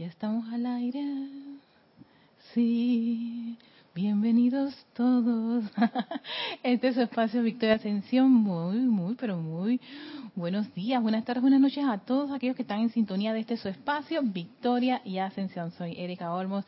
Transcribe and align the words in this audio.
Ya 0.00 0.06
estamos 0.06 0.50
al 0.50 0.64
aire. 0.64 1.04
Sí, 2.54 3.58
bienvenidos 3.94 4.74
todos. 4.94 5.62
Este 6.62 6.88
es 6.88 6.94
su 6.94 7.02
espacio 7.02 7.42
Victoria 7.42 7.74
Ascensión. 7.74 8.32
Muy, 8.32 8.78
muy, 8.78 9.14
pero 9.16 9.36
muy 9.36 9.78
buenos 10.34 10.74
días, 10.74 11.02
buenas 11.02 11.26
tardes, 11.26 11.42
buenas 11.42 11.60
noches 11.60 11.84
a 11.84 11.98
todos 11.98 12.30
aquellos 12.30 12.56
que 12.56 12.62
están 12.62 12.80
en 12.80 12.88
sintonía 12.88 13.34
de 13.34 13.40
este 13.40 13.58
su 13.58 13.68
espacio 13.68 14.22
Victoria 14.22 15.02
y 15.04 15.18
Ascensión. 15.18 15.70
Soy 15.72 15.94
Erika 15.98 16.32
Olmos 16.32 16.64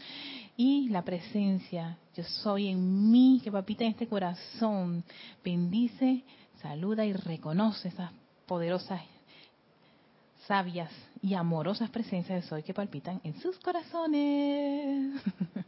y 0.58 0.90
la 0.90 1.00
presencia, 1.00 1.96
yo 2.14 2.24
soy 2.24 2.68
en 2.68 3.10
mí, 3.10 3.40
que 3.42 3.50
papita 3.50 3.82
en 3.84 3.92
este 3.92 4.08
corazón, 4.08 5.04
bendice, 5.42 6.22
saluda 6.60 7.06
y 7.06 7.14
reconoce 7.14 7.88
esas 7.88 8.10
poderosas 8.44 9.00
sabias 10.46 10.90
y 11.22 11.34
amorosas 11.34 11.90
presencias 11.90 12.42
de 12.42 12.48
Soy 12.48 12.62
que 12.62 12.74
palpitan 12.74 13.20
en 13.24 13.38
sus 13.40 13.58
corazones. 13.58 15.22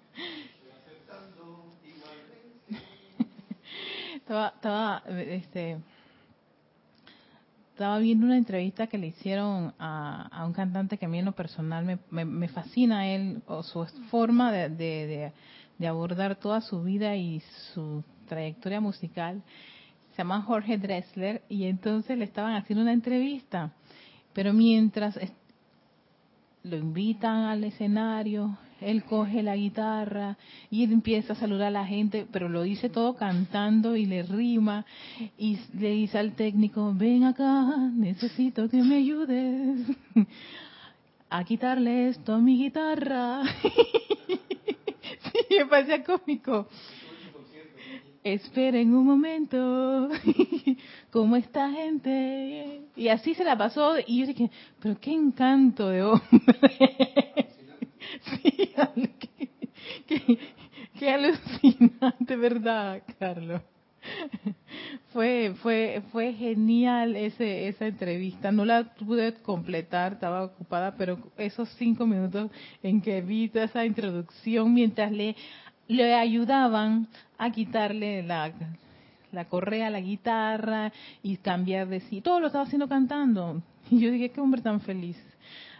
estaba, 4.16 4.48
estaba, 4.48 5.02
este, 5.08 5.78
estaba 7.72 7.98
viendo 7.98 8.26
una 8.26 8.36
entrevista 8.36 8.86
que 8.86 8.98
le 8.98 9.08
hicieron 9.08 9.74
a, 9.78 10.44
un 10.46 10.52
cantante 10.52 10.98
que 10.98 11.06
a 11.06 11.08
mí 11.08 11.18
en 11.18 11.26
lo 11.26 11.32
personal 11.32 11.84
me, 11.84 12.24
me, 12.24 12.48
fascina 12.48 13.08
él, 13.08 13.42
o 13.46 13.62
su 13.62 13.84
forma 14.10 14.50
de, 14.50 14.68
de, 14.70 15.32
de, 15.78 15.86
abordar 15.86 16.36
toda 16.36 16.60
su 16.60 16.82
vida 16.82 17.14
y 17.16 17.40
su 17.72 18.02
trayectoria 18.28 18.80
musical. 18.80 19.42
Se 20.12 20.18
llama 20.18 20.42
Jorge 20.42 20.78
Dressler 20.78 21.42
y 21.48 21.64
entonces 21.64 22.16
le 22.16 22.24
estaban 22.24 22.54
haciendo 22.54 22.82
una 22.82 22.92
entrevista 22.92 23.72
pero 24.34 24.52
mientras 24.52 25.18
lo 26.62 26.76
invitan 26.76 27.44
al 27.44 27.64
escenario, 27.64 28.58
él 28.80 29.04
coge 29.04 29.42
la 29.42 29.56
guitarra 29.56 30.36
y 30.70 30.84
empieza 30.84 31.32
a 31.32 31.36
saludar 31.36 31.68
a 31.68 31.70
la 31.70 31.86
gente, 31.86 32.26
pero 32.30 32.48
lo 32.48 32.62
dice 32.62 32.88
todo 32.88 33.14
cantando 33.14 33.96
y 33.96 34.06
le 34.06 34.22
rima 34.22 34.84
y 35.38 35.58
le 35.78 35.90
dice 35.90 36.18
al 36.18 36.32
técnico, 36.32 36.92
ven 36.94 37.24
acá, 37.24 37.76
necesito 37.92 38.68
que 38.68 38.82
me 38.82 38.96
ayudes 38.96 39.86
a 41.30 41.44
quitarle 41.44 42.08
esto 42.08 42.34
a 42.34 42.38
mi 42.38 42.58
guitarra. 42.58 43.42
sí, 45.32 45.56
me 45.56 45.66
parecía 45.66 46.04
cómico 46.04 46.68
esperen 48.24 48.94
un 48.94 49.04
momento, 49.04 50.08
¿cómo 51.10 51.36
está 51.36 51.70
gente? 51.70 52.80
Y 52.96 53.08
así 53.08 53.34
se 53.34 53.44
la 53.44 53.56
pasó 53.56 53.96
y 54.04 54.20
yo 54.20 54.26
dije, 54.26 54.50
pero 54.80 54.98
qué 54.98 55.12
encanto 55.12 55.90
de 55.90 56.02
hombre. 56.02 56.24
sí, 58.40 58.72
qué, 60.98 61.10
alucinante, 61.10 62.36
¿verdad, 62.36 63.02
Carlos? 63.18 63.60
fue 65.14 65.54
fue 65.62 66.02
fue 66.12 66.34
genial 66.34 67.16
ese 67.16 67.68
esa 67.68 67.86
entrevista 67.86 68.52
no 68.52 68.66
la 68.66 68.84
pude 68.94 69.32
completar 69.32 70.12
estaba 70.12 70.44
ocupada 70.44 70.94
pero 70.98 71.16
esos 71.38 71.70
cinco 71.78 72.06
minutos 72.06 72.50
en 72.82 73.00
que 73.00 73.22
vi 73.22 73.48
toda 73.48 73.64
esa 73.64 73.86
introducción 73.86 74.74
mientras 74.74 75.10
le 75.10 75.36
le 75.88 76.14
ayudaban 76.14 77.08
a 77.38 77.50
quitarle 77.50 78.22
la, 78.22 78.52
la 79.32 79.44
correa 79.46 79.90
la 79.90 80.00
guitarra 80.00 80.92
y 81.22 81.36
cambiar 81.36 81.88
de 81.88 82.00
sí. 82.00 82.20
Todo 82.20 82.40
lo 82.40 82.46
estaba 82.46 82.64
haciendo 82.64 82.88
cantando. 82.88 83.62
Y 83.90 84.00
yo 84.00 84.10
dije, 84.10 84.30
qué 84.30 84.40
hombre 84.40 84.62
tan 84.62 84.80
feliz. 84.80 85.22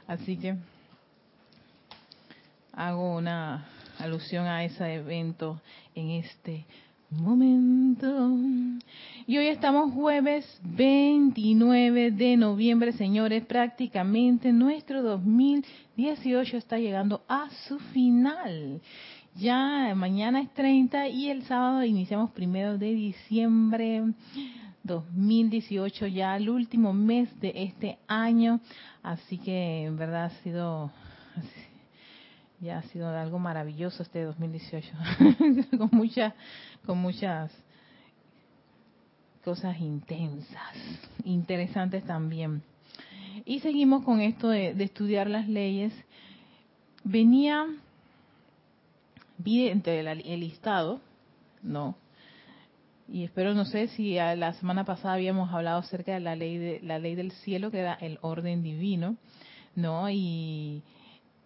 Así 0.07 0.37
que 0.37 0.57
hago 2.73 3.17
una 3.17 3.67
alusión 3.99 4.47
a 4.47 4.63
ese 4.63 4.95
evento 4.95 5.61
en 5.95 6.11
este 6.11 6.67
momento. 7.11 8.31
Y 9.27 9.39
hoy 9.39 9.47
estamos 9.47 9.93
jueves 9.93 10.45
29 10.63 12.11
de 12.11 12.37
noviembre, 12.37 12.93
señores. 12.93 13.45
Prácticamente 13.47 14.53
nuestro 14.53 15.03
2018 15.03 16.57
está 16.57 16.79
llegando 16.79 17.23
a 17.29 17.49
su 17.69 17.79
final. 17.79 18.81
Ya 19.37 19.93
mañana 19.97 20.41
es 20.41 20.55
30 20.55 21.09
y 21.09 21.29
el 21.29 21.43
sábado 21.43 21.83
iniciamos 21.83 22.31
primero 22.31 22.79
de 22.79 22.95
diciembre 22.95 24.05
2018, 24.85 26.07
ya 26.07 26.37
el 26.37 26.49
último 26.49 26.93
mes 26.93 27.29
de 27.41 27.53
este 27.57 27.99
año. 28.07 28.61
Así 29.03 29.39
que 29.39 29.87
en 29.87 29.97
verdad 29.97 30.27
ha 30.27 30.43
sido, 30.45 30.93
ya 32.61 32.79
ha 32.79 32.83
sido 32.83 33.09
algo 33.09 33.41
maravilloso 33.41 34.05
este 34.05 34.23
2018, 34.23 34.89
con 35.79 35.89
muchas, 35.91 36.33
con 36.87 36.99
muchas 36.99 37.51
cosas 39.45 39.81
intensas, 39.81 40.77
interesantes 41.25 42.05
también. 42.05 42.63
Y 43.45 43.59
seguimos 43.59 44.05
con 44.05 44.21
esto 44.21 44.49
de, 44.49 44.75
de 44.75 44.85
estudiar 44.85 45.29
las 45.29 45.49
leyes. 45.49 45.93
Venía 47.03 47.67
vi 49.39 49.69
entre 49.69 50.01
el, 50.01 50.41
listado, 50.41 51.01
no, 51.63 51.97
y 53.09 53.25
espero 53.25 53.55
no 53.55 53.65
sé 53.65 53.89
si 53.89 54.15
la 54.15 54.55
semana 54.55 54.85
pasada 54.85 55.15
habíamos 55.15 55.53
hablado 55.53 55.79
acerca 55.81 56.15
de 56.15 56.21
la 56.21 56.37
ley 56.37 56.57
de 56.57 56.81
la 56.83 56.99
ley 56.99 57.15
del 57.15 57.33
cielo 57.33 57.71
que 57.71 57.81
era 57.81 57.95
el 57.95 58.19
orden 58.23 58.63
divino 58.63 59.17
no 59.77 60.09
y, 60.09 60.83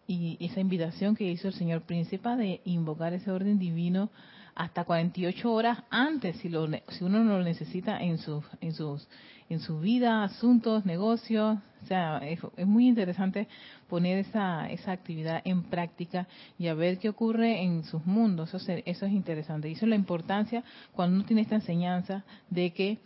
y 0.07 0.37
esa 0.41 0.61
invitación 0.61 1.17
que 1.17 1.25
hizo 1.25 1.49
el 1.49 1.55
señor 1.55 1.83
príncipe 1.83 2.29
de 2.37 2.61
invocar 2.65 3.13
ese 3.13 3.31
orden 3.31 3.59
divino 3.59 4.11
hasta 4.55 4.85
48 4.85 5.53
horas 5.53 5.79
antes 5.91 6.37
si 6.37 6.49
lo 6.49 6.69
si 6.89 7.05
uno 7.05 7.25
no 7.25 7.39
lo 7.39 7.45
necesita 7.45 8.01
en 8.01 8.19
sus 8.19 8.45
en 8.61 8.73
sus 8.73 9.09
en 9.49 9.61
su 9.61 9.81
vida 9.81 10.25
asuntos 10.25 10.85
negocios 10.85 11.59
o 11.83 11.87
sea 11.87 12.19
es, 12.19 12.41
muy 12.67 12.89
interesante 12.89 13.49
poner 13.89 14.19
esa, 14.19 14.71
esa 14.71 14.93
actividad 14.93 15.41
en 15.45 15.63
práctica 15.65 16.27
y 16.59 16.69
a 16.69 16.75
ver 16.75 16.99
qué 16.99 17.09
ocurre 17.09 17.63
en 17.63 17.85
sus 17.85 18.05
mundos. 18.05 18.53
Eso, 18.53 18.73
eso 18.85 19.07
es 19.07 19.13
interesante. 19.13 19.69
Y 19.69 19.73
eso 19.73 19.87
es 19.87 19.91
la 19.91 19.97
importancia 19.97 20.63
cuando 20.93 21.17
uno 21.17 21.25
tiene 21.25 21.43
esta 21.43 21.55
enseñanza 21.55 22.25
de 22.51 22.73
que 22.73 22.99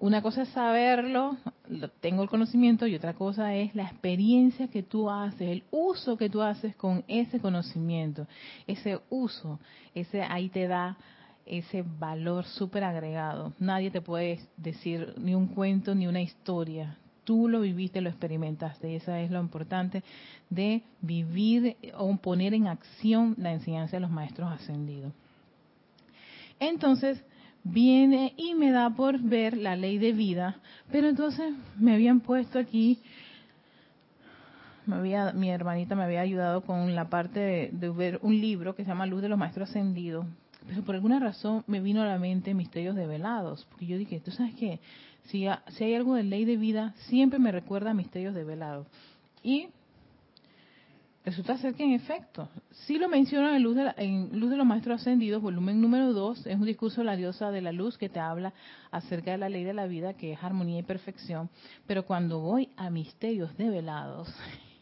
una 0.00 0.22
cosa 0.22 0.42
es 0.42 0.48
saberlo, 0.50 1.36
tengo 2.00 2.22
el 2.22 2.28
conocimiento, 2.28 2.86
y 2.86 2.94
otra 2.94 3.14
cosa 3.14 3.54
es 3.54 3.74
la 3.74 3.84
experiencia 3.84 4.68
que 4.68 4.82
tú 4.82 5.08
haces, 5.08 5.48
el 5.48 5.62
uso 5.70 6.16
que 6.16 6.28
tú 6.28 6.42
haces 6.42 6.74
con 6.76 7.04
ese 7.06 7.40
conocimiento. 7.40 8.26
Ese 8.66 9.00
uso, 9.08 9.60
ese 9.94 10.22
ahí 10.22 10.48
te 10.48 10.66
da 10.66 10.96
ese 11.46 11.84
valor 11.98 12.44
súper 12.44 12.84
agregado. 12.84 13.52
Nadie 13.58 13.90
te 13.90 14.00
puede 14.00 14.40
decir 14.56 15.14
ni 15.18 15.34
un 15.34 15.48
cuento 15.48 15.94
ni 15.94 16.06
una 16.06 16.20
historia 16.20 16.98
tú 17.24 17.48
lo 17.48 17.60
viviste, 17.60 18.00
lo 18.00 18.10
experimentaste. 18.10 18.92
Y 18.92 18.96
eso 18.96 19.14
es 19.14 19.30
lo 19.30 19.40
importante 19.40 20.02
de 20.50 20.82
vivir 21.00 21.76
o 21.96 22.16
poner 22.16 22.54
en 22.54 22.68
acción 22.68 23.34
la 23.38 23.52
enseñanza 23.52 23.96
de 23.96 24.00
los 24.00 24.10
maestros 24.10 24.52
ascendidos. 24.52 25.12
Entonces, 26.60 27.22
viene 27.64 28.34
y 28.36 28.54
me 28.54 28.70
da 28.70 28.90
por 28.90 29.18
ver 29.20 29.56
la 29.56 29.74
ley 29.74 29.98
de 29.98 30.12
vida, 30.12 30.60
pero 30.92 31.08
entonces 31.08 31.52
me 31.78 31.94
habían 31.94 32.20
puesto 32.20 32.58
aquí, 32.58 33.00
me 34.86 34.96
había, 34.96 35.32
mi 35.32 35.50
hermanita 35.50 35.94
me 35.94 36.04
había 36.04 36.20
ayudado 36.20 36.60
con 36.60 36.94
la 36.94 37.08
parte 37.08 37.40
de, 37.40 37.70
de 37.72 37.88
ver 37.88 38.20
un 38.22 38.38
libro 38.38 38.74
que 38.74 38.84
se 38.84 38.90
llama 38.90 39.06
Luz 39.06 39.22
de 39.22 39.30
los 39.30 39.38
Maestros 39.38 39.70
Ascendidos, 39.70 40.26
por 40.86 40.94
alguna 40.94 41.18
razón 41.18 41.64
me 41.66 41.80
vino 41.80 42.02
a 42.02 42.06
la 42.06 42.18
mente 42.18 42.54
Misterios 42.54 42.96
Develados, 42.96 43.66
porque 43.70 43.86
yo 43.86 43.98
dije, 43.98 44.20
¿tú 44.20 44.30
sabes 44.30 44.54
qué? 44.54 44.80
Si, 45.24 45.46
hay 45.46 45.94
algo 45.94 46.14
de 46.14 46.22
ley 46.22 46.44
de 46.44 46.56
vida, 46.56 46.94
siempre 47.08 47.38
me 47.38 47.52
recuerda 47.52 47.90
a 47.90 47.94
misterios 47.94 48.34
develados. 48.34 48.86
Y 49.42 49.68
resulta 51.24 51.56
ser 51.58 51.74
que 51.74 51.84
en 51.84 51.92
efecto, 51.92 52.48
sí 52.70 52.98
lo 52.98 53.08
menciona 53.08 53.56
en 53.56 53.62
Luz 53.62 53.76
de, 53.76 53.92
en 53.96 54.38
Luz 54.38 54.50
de 54.50 54.56
los 54.56 54.66
Maestros 54.66 55.00
Ascendidos, 55.00 55.42
volumen 55.42 55.80
número 55.80 56.12
2, 56.12 56.46
es 56.46 56.56
un 56.56 56.66
discurso 56.66 57.00
de 57.00 57.06
la 57.06 57.16
diosa 57.16 57.50
de 57.50 57.62
la 57.62 57.72
luz 57.72 57.96
que 57.96 58.10
te 58.10 58.20
habla 58.20 58.52
acerca 58.90 59.30
de 59.32 59.38
la 59.38 59.48
ley 59.48 59.64
de 59.64 59.74
la 59.74 59.86
vida, 59.86 60.14
que 60.14 60.32
es 60.32 60.42
armonía 60.42 60.80
y 60.80 60.82
perfección, 60.82 61.48
pero 61.86 62.04
cuando 62.04 62.40
voy 62.40 62.68
a 62.76 62.90
misterios 62.90 63.56
develados, 63.56 64.34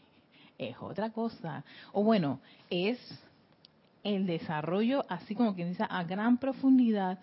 es 0.57 0.75
otra 0.81 1.11
cosa. 1.11 1.63
O 1.93 2.03
bueno, 2.03 2.39
es 2.69 2.99
el 4.03 4.25
desarrollo, 4.25 5.05
así 5.09 5.35
como 5.35 5.55
quien 5.55 5.69
dice, 5.69 5.85
a 5.89 6.03
gran 6.03 6.37
profundidad 6.37 7.19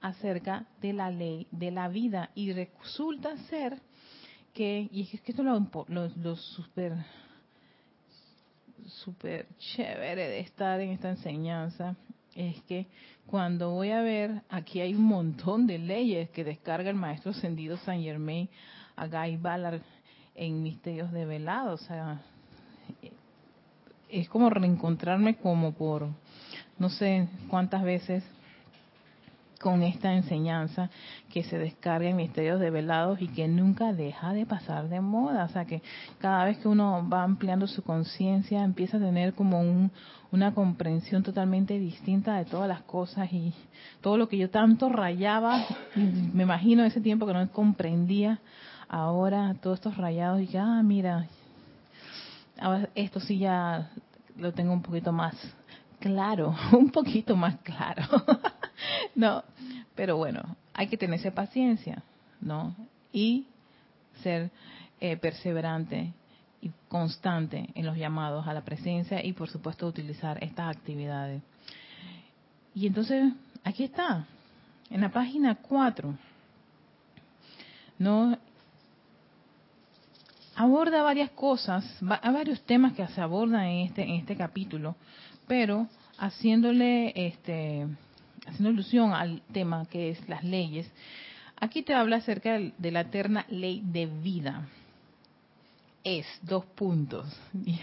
acerca 0.00 0.66
de 0.80 0.92
la 0.92 1.10
ley 1.10 1.46
de 1.50 1.70
la 1.70 1.88
vida. 1.88 2.30
Y 2.34 2.52
resulta 2.52 3.36
ser 3.48 3.80
que, 4.52 4.88
y 4.90 5.02
es 5.02 5.20
que 5.20 5.32
esto 5.32 5.42
es 5.42 5.88
lo, 5.88 6.08
lo, 6.16 6.36
super, 6.36 6.94
super 8.86 9.46
chévere 9.58 10.28
de 10.28 10.40
estar 10.40 10.80
en 10.80 10.90
esta 10.90 11.10
enseñanza, 11.10 11.96
es 12.34 12.60
que 12.62 12.86
cuando 13.26 13.70
voy 13.70 13.90
a 13.90 14.02
ver, 14.02 14.42
aquí 14.48 14.80
hay 14.80 14.94
un 14.94 15.04
montón 15.04 15.66
de 15.66 15.78
leyes 15.78 16.30
que 16.30 16.44
descarga 16.44 16.90
el 16.90 16.96
maestro 16.96 17.30
ascendido 17.30 17.76
San 17.78 18.02
Germain 18.02 18.48
a 18.96 19.06
Guy 19.06 19.36
Ballard 19.36 19.82
en 20.34 20.62
Misterios 20.62 21.12
de 21.12 21.26
Velado, 21.26 21.74
o 21.74 21.78
sea, 21.78 22.22
es 24.08 24.28
como 24.28 24.50
reencontrarme 24.50 25.36
como 25.36 25.72
por 25.72 26.08
no 26.78 26.88
sé 26.88 27.28
cuántas 27.48 27.82
veces 27.82 28.24
con 29.62 29.82
esta 29.82 30.12
enseñanza 30.12 30.90
que 31.30 31.44
se 31.44 31.56
descarga 31.56 32.10
en 32.10 32.16
misterios 32.16 32.60
develados 32.60 33.22
y 33.22 33.28
que 33.28 33.46
nunca 33.46 33.92
deja 33.92 34.32
de 34.34 34.44
pasar 34.44 34.88
de 34.88 35.00
moda. 35.00 35.44
O 35.44 35.48
sea 35.48 35.64
que 35.64 35.80
cada 36.18 36.44
vez 36.44 36.58
que 36.58 36.68
uno 36.68 37.08
va 37.08 37.22
ampliando 37.22 37.66
su 37.66 37.82
conciencia 37.82 38.64
empieza 38.64 38.96
a 38.96 39.00
tener 39.00 39.32
como 39.34 39.60
un, 39.60 39.92
una 40.32 40.52
comprensión 40.52 41.22
totalmente 41.22 41.78
distinta 41.78 42.36
de 42.36 42.44
todas 42.44 42.68
las 42.68 42.82
cosas 42.82 43.32
y 43.32 43.54
todo 44.00 44.18
lo 44.18 44.28
que 44.28 44.36
yo 44.36 44.50
tanto 44.50 44.88
rayaba, 44.88 45.64
me 45.94 46.42
imagino 46.42 46.84
ese 46.84 47.00
tiempo 47.00 47.24
que 47.26 47.32
no 47.32 47.48
comprendía, 47.52 48.40
ahora 48.88 49.54
todos 49.62 49.78
estos 49.78 49.96
rayados 49.96 50.40
y 50.40 50.48
que, 50.48 50.58
ah, 50.58 50.82
mira, 50.82 51.28
ahora 52.60 52.88
esto 52.96 53.20
sí 53.20 53.38
ya 53.38 53.90
lo 54.36 54.52
tengo 54.52 54.72
un 54.72 54.82
poquito 54.82 55.12
más 55.12 55.36
claro, 56.02 56.54
un 56.72 56.90
poquito 56.90 57.36
más 57.36 57.56
claro. 57.60 58.02
no, 59.14 59.44
pero 59.94 60.16
bueno, 60.16 60.56
hay 60.74 60.88
que 60.88 60.98
tenerse 60.98 61.30
paciencia, 61.30 62.02
¿no? 62.40 62.74
Y 63.12 63.46
ser 64.22 64.50
eh, 65.00 65.16
perseverante 65.16 66.12
y 66.60 66.70
constante 66.88 67.68
en 67.74 67.86
los 67.86 67.96
llamados 67.96 68.46
a 68.46 68.52
la 68.52 68.62
presencia 68.62 69.24
y 69.24 69.32
por 69.32 69.48
supuesto 69.48 69.86
utilizar 69.86 70.42
estas 70.42 70.76
actividades. 70.76 71.42
Y 72.74 72.86
entonces, 72.86 73.32
aquí 73.64 73.84
está, 73.84 74.26
en 74.90 75.00
la 75.00 75.10
página 75.10 75.54
4, 75.56 76.14
¿no? 77.98 78.38
Aborda 80.62 81.02
varias 81.02 81.32
cosas, 81.32 81.84
varios 82.00 82.62
temas 82.62 82.92
que 82.92 83.04
se 83.08 83.20
abordan 83.20 83.64
en 83.64 83.86
este, 83.88 84.02
en 84.04 84.10
este 84.10 84.36
capítulo, 84.36 84.94
pero 85.48 85.88
haciéndole 86.18 87.12
este 87.16 87.88
haciendo 88.46 88.68
alusión 88.68 89.12
al 89.12 89.42
tema 89.52 89.86
que 89.86 90.10
es 90.10 90.28
las 90.28 90.44
leyes, 90.44 90.88
aquí 91.56 91.82
te 91.82 91.94
habla 91.94 92.18
acerca 92.18 92.60
de 92.78 92.90
la 92.92 93.00
eterna 93.00 93.44
ley 93.48 93.82
de 93.84 94.06
vida. 94.06 94.68
Es, 96.04 96.26
dos 96.42 96.64
puntos. 96.64 97.26
Y 97.66 97.80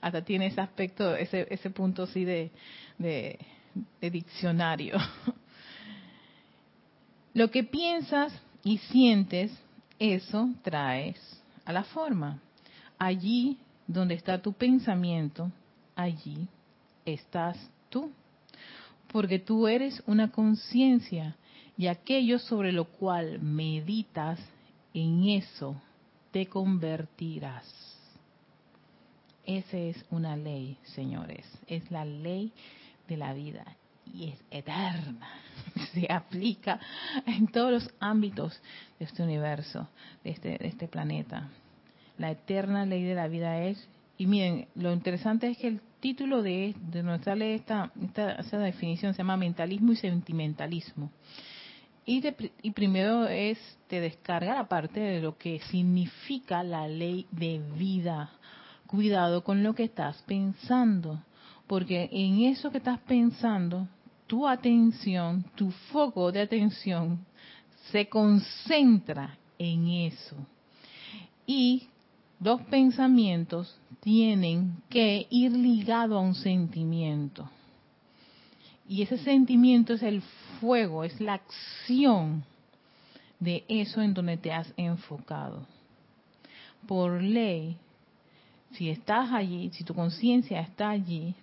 hasta, 0.00 0.24
tiene 0.24 0.46
ese 0.46 0.62
aspecto, 0.62 1.14
ese, 1.14 1.46
ese 1.48 1.70
punto 1.70 2.02
así 2.02 2.24
de, 2.24 2.50
de 2.98 3.38
diccionario. 4.00 4.96
Lo 7.34 7.52
que 7.52 7.62
piensas 7.62 8.32
y 8.64 8.78
sientes, 8.78 9.56
eso 10.00 10.48
traes 10.64 11.43
a 11.64 11.72
la 11.72 11.84
forma. 11.84 12.40
Allí 12.98 13.58
donde 13.86 14.14
está 14.14 14.40
tu 14.40 14.52
pensamiento, 14.52 15.50
allí 15.96 16.48
estás 17.04 17.58
tú 17.90 18.10
porque 19.14 19.38
tú 19.38 19.68
eres 19.68 20.02
una 20.06 20.32
conciencia 20.32 21.36
y 21.76 21.86
aquello 21.86 22.40
sobre 22.40 22.72
lo 22.72 22.86
cual 22.86 23.40
meditas, 23.40 24.40
en 24.92 25.28
eso 25.28 25.80
te 26.32 26.46
convertirás. 26.46 27.64
Esa 29.46 29.76
es 29.76 30.04
una 30.10 30.36
ley, 30.36 30.78
señores, 30.82 31.46
es 31.68 31.88
la 31.92 32.04
ley 32.04 32.52
de 33.06 33.16
la 33.16 33.34
vida 33.34 33.64
y 34.12 34.30
es 34.30 34.44
eterna. 34.50 35.28
Se 35.92 36.06
aplica 36.10 36.80
en 37.26 37.48
todos 37.48 37.70
los 37.70 37.90
ámbitos 38.00 38.60
de 38.98 39.04
este 39.04 39.22
universo, 39.22 39.88
de 40.22 40.30
este, 40.30 40.58
de 40.58 40.68
este 40.68 40.88
planeta. 40.88 41.48
La 42.18 42.30
eterna 42.30 42.86
ley 42.86 43.02
de 43.02 43.14
la 43.14 43.28
vida 43.28 43.62
es, 43.62 43.88
y 44.16 44.26
miren, 44.26 44.68
lo 44.76 44.92
interesante 44.92 45.48
es 45.48 45.58
que 45.58 45.68
el 45.68 45.80
título 46.00 46.42
de, 46.42 46.74
de 46.92 47.02
nuestra 47.02 47.34
ley, 47.34 47.54
esta, 47.54 47.90
esta, 48.02 48.58
definición 48.58 49.14
se 49.14 49.18
llama 49.18 49.36
mentalismo 49.36 49.92
y 49.92 49.96
sentimentalismo. 49.96 51.10
Y, 52.06 52.22
y 52.62 52.70
primero 52.72 53.26
es, 53.26 53.58
te 53.88 54.00
descarga 54.00 54.54
la 54.54 54.68
parte 54.68 55.00
de 55.00 55.22
lo 55.22 55.38
que 55.38 55.60
significa 55.70 56.62
la 56.62 56.86
ley 56.86 57.26
de 57.30 57.60
vida. 57.76 58.30
Cuidado 58.86 59.42
con 59.42 59.62
lo 59.62 59.74
que 59.74 59.84
estás 59.84 60.22
pensando, 60.26 61.24
porque 61.66 62.08
en 62.12 62.42
eso 62.42 62.70
que 62.70 62.78
estás 62.78 63.00
pensando, 63.00 63.88
tu 64.26 64.46
atención, 64.46 65.44
tu 65.54 65.70
foco 65.92 66.32
de 66.32 66.40
atención 66.40 67.24
se 67.90 68.08
concentra 68.08 69.36
en 69.58 69.88
eso. 69.88 70.36
Y 71.46 71.88
dos 72.38 72.62
pensamientos 72.62 73.78
tienen 74.00 74.82
que 74.88 75.26
ir 75.30 75.52
ligados 75.52 76.16
a 76.16 76.20
un 76.20 76.34
sentimiento. 76.34 77.48
Y 78.88 79.02
ese 79.02 79.18
sentimiento 79.18 79.94
es 79.94 80.02
el 80.02 80.22
fuego, 80.60 81.04
es 81.04 81.20
la 81.20 81.34
acción 81.34 82.44
de 83.40 83.64
eso 83.68 84.00
en 84.02 84.14
donde 84.14 84.36
te 84.36 84.52
has 84.52 84.72
enfocado. 84.76 85.66
Por 86.86 87.22
ley, 87.22 87.76
si 88.72 88.90
estás 88.90 89.32
allí, 89.32 89.70
si 89.72 89.84
tu 89.84 89.94
conciencia 89.94 90.60
está 90.60 90.90
allí, 90.90 91.34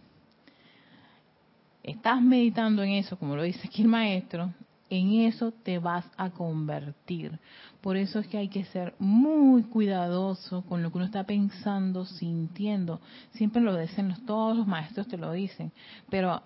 estás 1.84 2.22
meditando 2.22 2.84
en 2.84 2.92
eso, 2.92 3.18
como 3.18 3.36
lo 3.36 3.44
dice 3.44 3.68
aquí 3.68 3.82
el 3.82 3.88
maestro, 3.88 4.54
en 4.90 5.14
eso 5.22 5.52
te 5.52 5.80
vas 5.80 6.06
a 6.18 6.30
convertir. 6.30 7.40
Por 7.80 7.98
eso 7.98 8.20
es 8.20 8.28
que 8.28 8.38
hay 8.38 8.50
que 8.50 8.66
ser 8.66 8.94
muy 9.00 9.64
cuidadoso 9.64 10.64
con 10.64 10.84
lo 10.84 10.92
que 10.92 10.98
uno 10.98 11.06
está 11.06 11.24
pensando, 11.24 12.06
sintiendo. 12.06 13.00
Siempre 13.32 13.62
lo 13.62 13.76
dicen, 13.78 14.14
todos 14.26 14.56
los 14.58 14.68
maestros 14.68 15.08
te 15.08 15.18
lo 15.18 15.32
dicen, 15.32 15.72
pero 16.10 16.42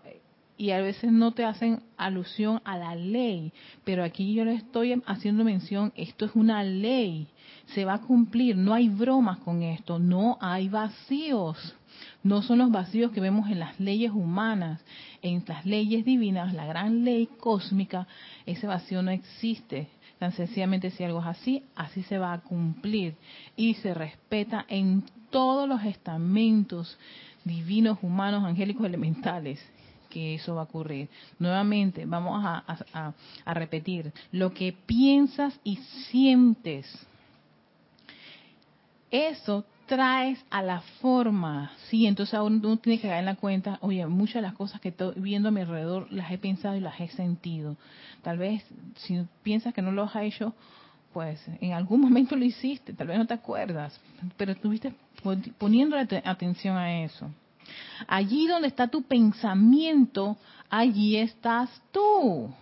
y 0.57 0.71
a 0.71 0.81
veces 0.81 1.11
no 1.11 1.31
te 1.31 1.43
hacen 1.43 1.81
alusión 1.97 2.61
a 2.63 2.77
la 2.77 2.95
ley, 2.95 3.51
pero 3.83 4.03
aquí 4.03 4.33
yo 4.33 4.45
le 4.45 4.53
estoy 4.53 5.01
haciendo 5.05 5.43
mención, 5.43 5.91
esto 5.95 6.25
es 6.25 6.31
una 6.33 6.63
ley, 6.63 7.27
se 7.67 7.83
va 7.83 7.95
a 7.95 8.01
cumplir, 8.01 8.55
no 8.55 8.73
hay 8.73 8.89
bromas 8.89 9.39
con 9.39 9.63
esto, 9.63 9.99
no 9.99 10.37
hay 10.39 10.69
vacíos. 10.69 11.75
No 12.23 12.41
son 12.41 12.57
los 12.59 12.71
vacíos 12.71 13.11
que 13.11 13.21
vemos 13.21 13.49
en 13.49 13.59
las 13.59 13.79
leyes 13.79 14.11
humanas, 14.11 14.81
en 15.21 15.43
las 15.47 15.65
leyes 15.65 16.05
divinas, 16.05 16.53
la 16.53 16.65
gran 16.65 17.03
ley 17.03 17.27
cósmica, 17.39 18.07
ese 18.45 18.67
vacío 18.67 19.01
no 19.01 19.11
existe. 19.11 19.87
Tan 20.19 20.31
sencillamente 20.31 20.91
si 20.91 21.03
algo 21.03 21.19
es 21.19 21.27
así, 21.27 21.63
así 21.75 22.01
se 22.03 22.17
va 22.17 22.33
a 22.33 22.41
cumplir 22.41 23.15
y 23.55 23.73
se 23.75 23.93
respeta 23.93 24.65
en 24.69 25.03
todos 25.29 25.67
los 25.67 25.83
estamentos 25.83 26.97
divinos, 27.43 27.99
humanos, 28.01 28.43
angélicos, 28.43 28.85
elementales 28.85 29.59
que 30.09 30.35
eso 30.35 30.55
va 30.55 30.61
a 30.61 30.63
ocurrir. 30.63 31.09
Nuevamente, 31.39 32.05
vamos 32.05 32.41
a, 32.43 33.13
a 33.43 33.53
repetir, 33.53 34.13
lo 34.31 34.53
que 34.53 34.71
piensas 34.71 35.59
y 35.63 35.75
sientes, 36.09 36.87
eso 39.11 39.65
traes 39.85 40.43
a 40.49 40.61
la 40.61 40.81
forma, 41.01 41.71
sí, 41.89 42.05
entonces 42.05 42.39
uno 42.39 42.77
tiene 42.77 42.99
que 42.99 43.07
dar 43.07 43.19
en 43.19 43.25
la 43.25 43.35
cuenta, 43.35 43.77
oye, 43.81 44.05
muchas 44.07 44.35
de 44.35 44.41
las 44.41 44.53
cosas 44.53 44.81
que 44.81 44.89
estoy 44.89 45.13
viendo 45.17 45.49
a 45.49 45.51
mi 45.51 45.61
alrededor 45.61 46.07
las 46.11 46.31
he 46.31 46.37
pensado 46.37 46.75
y 46.75 46.79
las 46.79 46.99
he 46.99 47.07
sentido. 47.09 47.77
Tal 48.21 48.37
vez 48.37 48.63
si 48.95 49.25
piensas 49.43 49.73
que 49.73 49.81
no 49.81 49.91
lo 49.91 50.03
has 50.03 50.15
hecho, 50.17 50.53
pues 51.13 51.43
en 51.61 51.73
algún 51.73 52.01
momento 52.07 52.35
lo 52.35 52.45
hiciste, 52.45 52.93
tal 52.93 53.07
vez 53.07 53.17
no 53.17 53.27
te 53.27 53.33
acuerdas, 53.33 53.99
pero 54.37 54.51
estuviste 54.51 54.93
poniendo 55.57 55.97
atención 55.97 56.77
a 56.77 57.03
eso. 57.03 57.29
Allí 58.07 58.47
donde 58.47 58.67
está 58.67 58.87
tu 58.87 59.01
pensamiento, 59.03 60.37
allí 60.69 61.17
estás 61.17 61.69
tú 61.91 62.53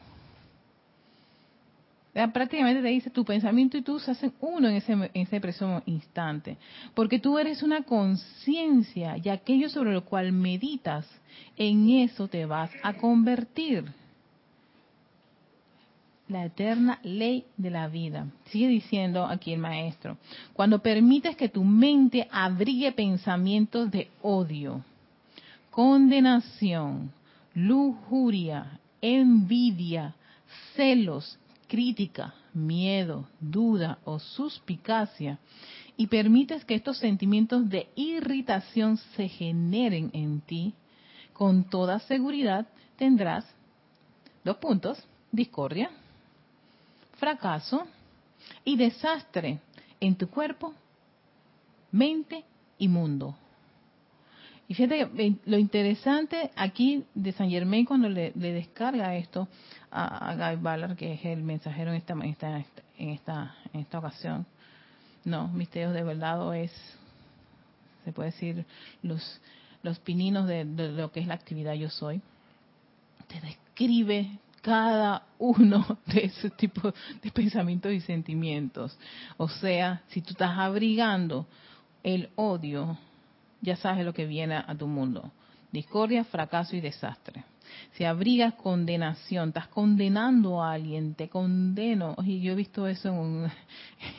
prácticamente 2.14 2.82
te 2.82 2.90
dice 2.90 3.10
tu 3.10 3.26
pensamiento 3.26 3.76
y 3.76 3.82
tú 3.82 4.00
se 4.00 4.12
hacen 4.12 4.34
uno 4.40 4.68
en 4.68 4.76
ese, 4.76 4.94
en 4.94 5.10
ese 5.14 5.42
instante. 5.86 6.58
Porque 6.94 7.20
tú 7.20 7.40
eres 7.40 7.64
una 7.64 7.84
conciencia 7.84 9.18
y 9.18 9.30
aquello 9.30 9.70
sobre 9.70 9.94
lo 9.94 10.06
cual 10.06 10.32
meditas, 10.32 11.08
en 11.58 11.90
eso 11.90 12.28
te 12.28 12.46
vas 12.46 12.70
a 12.84 12.94
convertir. 12.94 13.86
La 16.28 16.46
eterna 16.46 17.00
ley 17.04 17.46
de 17.58 17.70
la 17.70 17.88
vida. 17.88 18.28
Sigue 18.46 18.68
diciendo 18.68 19.26
aquí 19.26 19.52
el 19.52 19.60
maestro. 19.60 20.18
Cuando 20.54 20.80
permites 20.80 21.36
que 21.36 21.50
tu 21.50 21.64
mente 21.64 22.28
abrigue 22.32 22.92
pensamientos 22.92 23.92
de 23.92 24.10
odio, 24.22 24.84
condenación, 25.70 27.12
lujuria, 27.56 28.80
envidia, 29.02 30.16
celos, 30.76 31.38
crítica, 31.74 32.36
miedo, 32.54 33.28
duda 33.40 33.98
o 34.06 34.20
suspicacia 34.20 35.40
y 35.98 36.06
permites 36.06 36.64
que 36.66 36.76
estos 36.76 37.00
sentimientos 37.00 37.68
de 37.68 37.90
irritación 37.96 38.98
se 39.16 39.28
generen 39.28 40.12
en 40.14 40.42
ti, 40.42 40.76
con 41.34 41.64
toda 41.64 41.98
seguridad 41.98 42.68
tendrás 42.96 43.44
dos 44.44 44.58
puntos, 44.58 45.04
discordia, 45.32 45.90
fracaso 47.14 47.88
y 48.64 48.78
desastre 48.78 49.60
en 50.00 50.16
tu 50.16 50.30
cuerpo, 50.30 50.76
mente 51.92 52.46
y 52.78 52.88
mundo. 52.88 53.36
Y 54.68 54.76
fíjate 54.76 55.10
que 55.10 55.36
lo 55.46 55.58
interesante 55.58 56.52
aquí 56.56 57.04
de 57.14 57.32
San 57.34 57.50
Germain 57.50 57.86
cuando 57.86 58.08
le, 58.08 58.32
descarga 58.32 59.16
esto 59.16 59.48
a, 59.92 60.36
Guy 60.36 60.62
Ballard, 60.62 60.96
que 60.96 61.14
es 61.14 61.26
el 61.26 61.44
mensajero 61.44 61.92
en 61.92 61.98
esta, 61.98 62.14
en 62.14 62.30
esta, 63.10 63.56
en 63.74 63.80
esta, 63.80 64.00
ocasión, 64.00 64.46
no, 65.26 65.48
Misterios 65.50 65.94
de 65.94 66.04
Verdad 66.04 66.56
es, 66.56 66.72
se 68.06 68.12
puede 68.14 68.32
decir, 68.32 68.66
los, 69.02 69.42
los 69.84 70.00
pininos 70.00 70.48
de, 70.48 70.66
de 70.66 70.92
lo 70.92 71.12
que 71.12 71.20
es 71.20 71.28
la 71.28 71.34
actividad 71.34 71.74
Yo 71.74 71.90
Soy, 71.90 72.22
te 73.28 73.42
describe 73.42 74.40
cada 74.62 75.24
uno 75.40 75.98
de 76.08 76.26
ese 76.26 76.50
tipo 76.50 76.94
de 77.22 77.32
pensamientos 77.32 77.92
y 77.92 78.00
sentimientos. 78.00 78.98
O 79.38 79.50
sea, 79.50 80.02
si 80.08 80.22
tú 80.22 80.32
estás 80.32 80.58
abrigando 80.58 81.46
el 82.02 82.30
odio, 82.36 82.98
ya 83.64 83.78
sabes 83.78 84.06
lo 84.06 84.14
que 84.14 84.28
viene 84.28 84.56
a 84.56 84.76
tu 84.76 84.88
mundo. 84.88 85.32
Discordia, 85.72 86.24
fracaso 86.26 86.76
y 86.76 86.82
desastre. 86.82 87.46
Si 87.94 88.04
abrigas 88.04 88.54
condenación, 88.56 89.50
estás 89.50 89.68
condenando 89.70 90.62
a 90.62 90.74
alguien, 90.74 91.16
te 91.16 91.30
condeno. 91.30 92.16
Y 92.24 92.42
yo 92.42 92.52
he 92.52 92.56
visto 92.56 92.88
eso 92.88 93.10
en 93.10 93.16
un... 93.16 93.52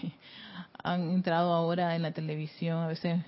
han 0.82 1.10
entrado 1.10 1.52
ahora 1.52 1.94
en 1.94 2.02
la 2.02 2.12
televisión, 2.12 2.78
a 2.78 2.88
veces 2.88 3.20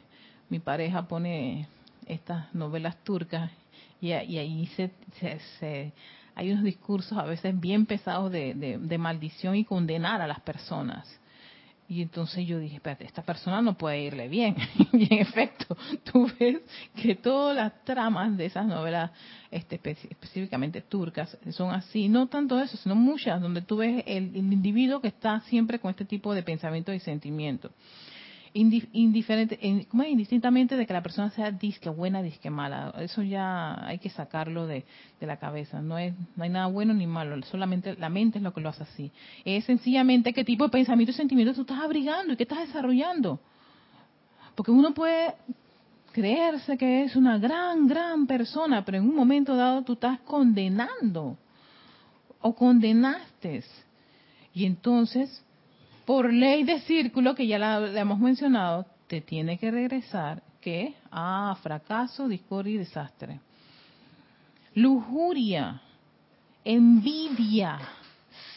mi 0.51 0.59
pareja 0.59 1.09
pone 1.09 1.69
estas 2.07 2.55
novelas 2.55 3.03
turcas 3.03 3.51
y, 4.01 4.13
ahí 4.13 4.67
se, 4.77 4.91
se, 5.59 5.93
hay 6.35 6.53
unos 6.53 6.65
discursos 6.65 7.17
a 7.17 7.25
veces 7.25 7.59
bien 7.59 7.87
pesados 7.87 8.31
de, 8.31 8.79
de 8.79 8.99
maldición 8.99 9.57
y 9.57 9.65
condenar 9.65 10.21
a 10.21 10.27
las 10.27 10.41
personas. 10.41 11.09
Y 11.89 12.03
entonces 12.03 12.47
yo 12.47 12.59
dije, 12.59 12.77
espérate, 12.77 13.05
esta 13.05 13.23
persona 13.23 13.63
no 13.63 13.79
puede 13.79 14.03
irle 14.03 14.29
bien. 14.29 14.57
y 14.93 15.15
en 15.15 15.21
efecto, 15.21 15.77
tú 16.13 16.31
ves 16.39 16.61
que 16.97 17.15
todas 17.15 17.55
las 17.55 17.85
tramas 17.85 18.37
de 18.37 18.47
esas 18.47 18.67
novelas, 18.67 19.13
este, 19.51 19.81
específicamente 19.85 20.81
turcas, 20.81 21.37
son 21.51 21.73
así. 21.73 22.09
No 22.09 22.27
tanto 22.27 22.61
eso, 22.61 22.77
sino 22.77 22.95
muchas, 22.97 23.41
donde 23.41 23.63
tú 23.63 23.77
ves 23.79 24.03
el, 24.07 24.37
individuo 24.37 25.01
que 25.01 25.09
está 25.09 25.41
siempre 25.43 25.79
con 25.79 25.91
este 25.91 26.05
tipo 26.05 26.35
de 26.35 26.43
pensamientos 26.43 26.95
y 26.95 27.01
sentimientos 27.01 27.71
indiferente, 28.57 29.59
indistintamente 29.61 30.77
de 30.77 30.87
que 30.87 30.93
la 30.93 31.03
persona 31.03 31.31
sea 31.31 31.51
disque 31.51 31.89
buena, 31.89 32.23
disque 32.23 32.51
mala. 32.51 32.95
Eso 32.99 33.23
ya 33.23 33.87
hay 33.87 33.99
que 33.99 34.09
sacarlo 34.09 34.67
de, 34.67 34.85
la 35.21 35.37
cabeza. 35.37 35.81
No, 35.81 35.99
es, 35.99 36.15
no 36.37 36.45
hay 36.45 36.51
nada 36.51 36.67
bueno 36.67 36.95
ni 36.95 37.07
malo, 37.07 37.41
solamente 37.43 37.97
la 37.97 38.09
mente 38.09 38.39
es 38.39 38.45
lo 38.45 38.55
que 38.55 38.61
lo 38.61 38.69
hace 38.69 38.85
así. 38.85 39.13
Es 39.45 39.65
sencillamente 39.65 40.33
qué 40.33 40.45
tipo 40.45 40.65
de 40.65 40.71
pensamiento 40.71 41.11
y 41.11 41.15
sentimiento 41.15 41.55
tú 41.55 41.63
estás 41.63 41.81
abrigando 41.81 42.33
y 42.33 42.37
qué 42.37 42.45
estás 42.45 42.67
desarrollando. 42.67 43.41
Porque 44.55 44.71
uno 44.71 44.95
puede 44.95 45.35
creerse 46.13 46.79
que 46.79 47.05
es 47.05 47.15
una 47.15 47.39
gran, 47.39 47.87
gran 47.87 48.27
persona, 48.27 48.85
pero 48.85 48.99
en 48.99 49.05
un 49.05 49.15
momento 49.15 49.55
dado 49.55 49.83
tú 49.83 49.93
estás 49.93 50.21
condenando 50.21 51.37
o 52.41 52.55
condenaste. 52.55 53.65
Y 54.55 54.65
entonces 54.65 55.45
por 56.07 56.33
ley 56.33 56.63
de 56.63 56.81
círculo, 56.83 57.35
que 57.35 57.47
ya 57.47 57.59
la, 57.59 58.01
hemos 58.01 58.19
mencionado, 58.19 58.87
te 59.09 59.21
tiene 59.21 59.59
que 59.59 59.71
regresar 59.71 60.43
que 60.61 60.95
ah, 61.11 61.57
fracaso, 61.63 62.29
discordia 62.29 62.75
y 62.75 62.79
desastre. 62.79 63.41
Lujuria, 64.75 65.81
envidia, 66.65 67.79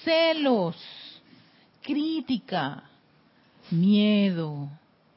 celos, 0.04 0.76
crítica, 1.82 2.84
miedo, 3.72 4.70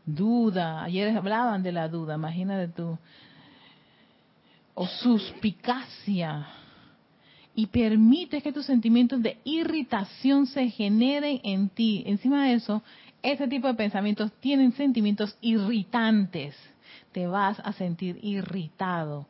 duda. 0.06 0.84
Ayer 0.84 1.16
hablaban 1.16 1.62
de 1.62 1.72
la 1.72 1.88
duda, 1.88 2.14
imagínate 2.14 2.68
tú. 2.68 2.98
O 4.74 4.86
suspicacia, 4.86 6.46
y 7.54 7.66
permites 7.66 8.42
que 8.42 8.52
tus 8.52 8.66
sentimientos 8.66 9.23
de 9.23 9.38
irritación 9.44 10.47
se 10.47 10.71
generen 10.71 11.40
en 11.44 11.68
ti. 11.68 12.02
Encima 12.06 12.47
de 12.47 12.54
eso, 12.54 12.82
ese 13.23 13.47
tipo 13.49 13.68
de 13.68 13.75
pensamientos 13.75 14.32
tienen 14.40 14.73
sentimientos 14.73 15.37
irritantes. 15.40 16.56
Te 17.12 17.26
vas 17.26 17.61
a 17.61 17.73
sentir 17.73 18.18
irritado, 18.23 19.26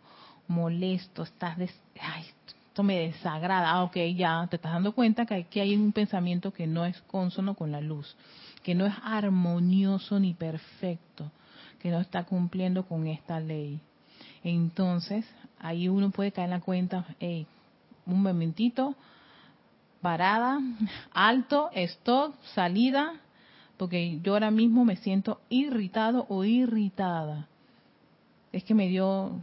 molesto, 0.47 1.25
estás... 1.25 1.59
Ay, 2.00 2.25
esto 2.69 2.83
me 2.83 2.99
desagrada. 2.99 3.71
Ah, 3.71 3.83
ok, 3.83 3.97
ya 4.17 4.47
te 4.49 4.57
estás 4.57 4.73
dando 4.73 4.93
cuenta 4.93 5.26
que 5.26 5.35
aquí 5.35 5.61
hay 5.61 5.75
un 5.75 5.93
pensamiento 5.93 6.52
que 6.52 6.67
no 6.67 6.87
es 6.87 7.00
consono 7.02 7.55
con 7.55 7.73
la 7.73 7.81
luz, 7.81 8.17
que 8.62 8.75
no 8.75 8.87
es 8.87 8.95
armonioso 9.02 10.19
ni 10.19 10.33
perfecto, 10.33 11.31
que 11.81 11.91
no 11.91 12.00
está 12.00 12.25
cumpliendo 12.25 12.85
con 12.87 13.07
esta 13.09 13.41
ley. 13.41 13.81
Entonces, 14.45 15.26
ahí 15.59 15.88
uno 15.88 16.11
puede 16.11 16.33
caer 16.33 16.47
en 16.47 16.50
la 16.50 16.61
cuenta, 16.61 17.05
hey, 17.21 17.47
un 18.06 18.23
momentito, 18.23 18.94
parada, 20.00 20.61
alto, 21.12 21.71
stop, 21.75 22.35
salida, 22.54 23.14
porque 23.76 24.21
yo 24.23 24.35
ahora 24.35 24.50
mismo 24.50 24.85
me 24.85 24.97
siento 24.97 25.40
irritado 25.49 26.26
o 26.28 26.44
irritada. 26.44 27.49
Es 28.52 28.64
que 28.64 28.75
me 28.75 28.88
dio, 28.88 29.40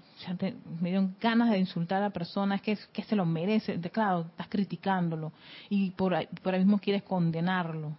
me 0.82 0.92
dio 0.92 1.10
ganas 1.20 1.50
de 1.50 1.58
insultar 1.58 1.98
a 1.98 2.08
la 2.08 2.10
persona, 2.12 2.56
es 2.56 2.62
que, 2.62 2.78
que 2.94 3.04
se 3.04 3.16
lo 3.16 3.26
merece. 3.26 3.80
Claro, 3.80 4.28
estás 4.30 4.48
criticándolo 4.50 5.32
y 5.68 5.90
por 5.92 6.14
ahí, 6.14 6.28
por 6.44 6.54
ahí 6.54 6.60
mismo 6.60 6.78
quieres 6.78 7.02
condenarlo, 7.04 7.98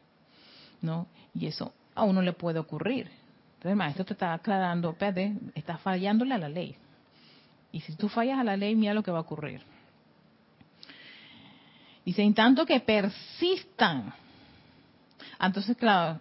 ¿no? 0.83 1.09
Y 1.35 1.47
eso 1.47 1.73
a 1.97 2.05
uno 2.05 2.23
le 2.23 2.33
puede 2.33 2.61
ocurrir. 2.61 3.07
Entonces 3.07 3.73
el 3.73 3.77
maestro 3.77 4.05
te 4.05 4.13
está 4.13 4.33
aclarando, 4.33 4.91
espérate, 4.91 5.37
estás 5.55 5.81
fallándole 5.81 6.35
a 6.35 6.39
la 6.39 6.49
ley. 6.49 6.77
Y 7.73 7.81
si 7.81 7.95
tú 7.97 8.09
fallas 8.09 8.39
a 8.39 8.45
la 8.45 8.57
ley, 8.57 8.75
mira 8.75 8.95
lo 8.95 9.03
que 9.03 9.11
va 9.11 9.19
a 9.19 9.23
ocurrir. 9.23 9.63
Dice, 12.05 12.23
en 12.23 12.35
tanto 12.35 12.65
que 12.67 12.81
persistan. 12.81 14.13
Entonces, 15.39 15.77
claro, 15.77 16.21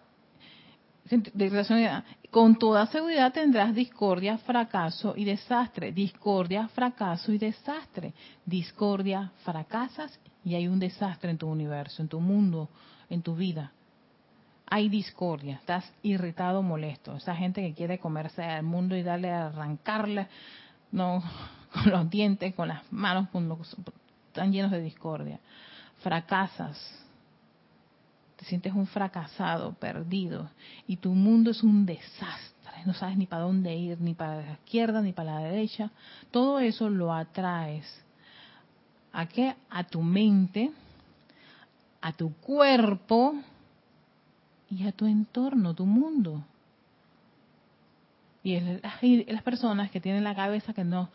con 2.29 2.57
toda 2.57 2.85
seguridad 2.87 3.33
tendrás 3.33 3.73
discordia, 3.73 4.37
fracaso 4.37 5.13
y 5.15 5.25
desastre. 5.25 5.91
Discordia, 5.91 6.67
fracaso 6.69 7.31
y 7.31 7.37
desastre. 7.37 8.13
Discordia, 8.45 9.31
fracasas 9.43 10.19
y 10.43 10.55
hay 10.55 10.67
un 10.67 10.79
desastre 10.79 11.31
en 11.31 11.37
tu 11.37 11.47
universo, 11.47 12.01
en 12.01 12.07
tu 12.07 12.19
mundo, 12.19 12.69
en 13.09 13.21
tu 13.21 13.35
vida. 13.35 13.71
Hay 14.67 14.87
discordia, 14.87 15.55
estás 15.55 15.91
irritado, 16.03 16.61
molesto. 16.61 17.15
Esa 17.15 17.35
gente 17.35 17.61
que 17.61 17.73
quiere 17.73 17.97
comerse 17.97 18.43
al 18.43 18.63
mundo 18.63 18.95
y 18.95 19.01
darle 19.01 19.31
a 19.31 19.47
arrancarle, 19.47 20.27
no, 20.91 21.23
con 21.73 21.91
los 21.91 22.09
dientes, 22.09 22.53
con 22.53 22.67
las 22.67 22.91
manos, 22.91 23.29
con 23.29 23.49
los, 23.49 23.75
están 24.39 24.53
llenos 24.53 24.71
de 24.71 24.81
discordia 24.81 25.39
fracasas, 26.01 26.77
te 28.37 28.45
sientes 28.45 28.73
un 28.73 28.87
fracasado, 28.87 29.73
perdido, 29.73 30.49
y 30.87 30.95
tu 30.95 31.11
mundo 31.11 31.51
es 31.51 31.61
un 31.61 31.85
desastre, 31.85 32.85
no 32.85 32.93
sabes 32.93 33.17
ni 33.17 33.25
para 33.25 33.43
dónde 33.43 33.75
ir, 33.75 33.99
ni 33.99 34.13
para 34.13 34.37
la 34.37 34.53
izquierda, 34.53 35.01
ni 35.01 35.11
para 35.11 35.35
la 35.35 35.39
derecha, 35.49 35.91
todo 36.31 36.59
eso 36.59 36.89
lo 36.89 37.13
atraes. 37.13 37.85
¿A 39.11 39.25
qué? 39.25 39.55
A 39.69 39.83
tu 39.83 40.01
mente, 40.01 40.71
a 41.99 42.13
tu 42.13 42.33
cuerpo 42.35 43.35
y 44.69 44.87
a 44.87 44.93
tu 44.93 45.05
entorno, 45.05 45.73
tu 45.73 45.85
mundo. 45.85 46.45
Y, 48.41 48.57
las 48.59 49.43
personas 49.43 49.91
que 49.91 49.99
tienen 49.99 50.23
la 50.23 50.35
cabeza 50.35 50.73
que 50.73 50.85
no, 50.85 51.09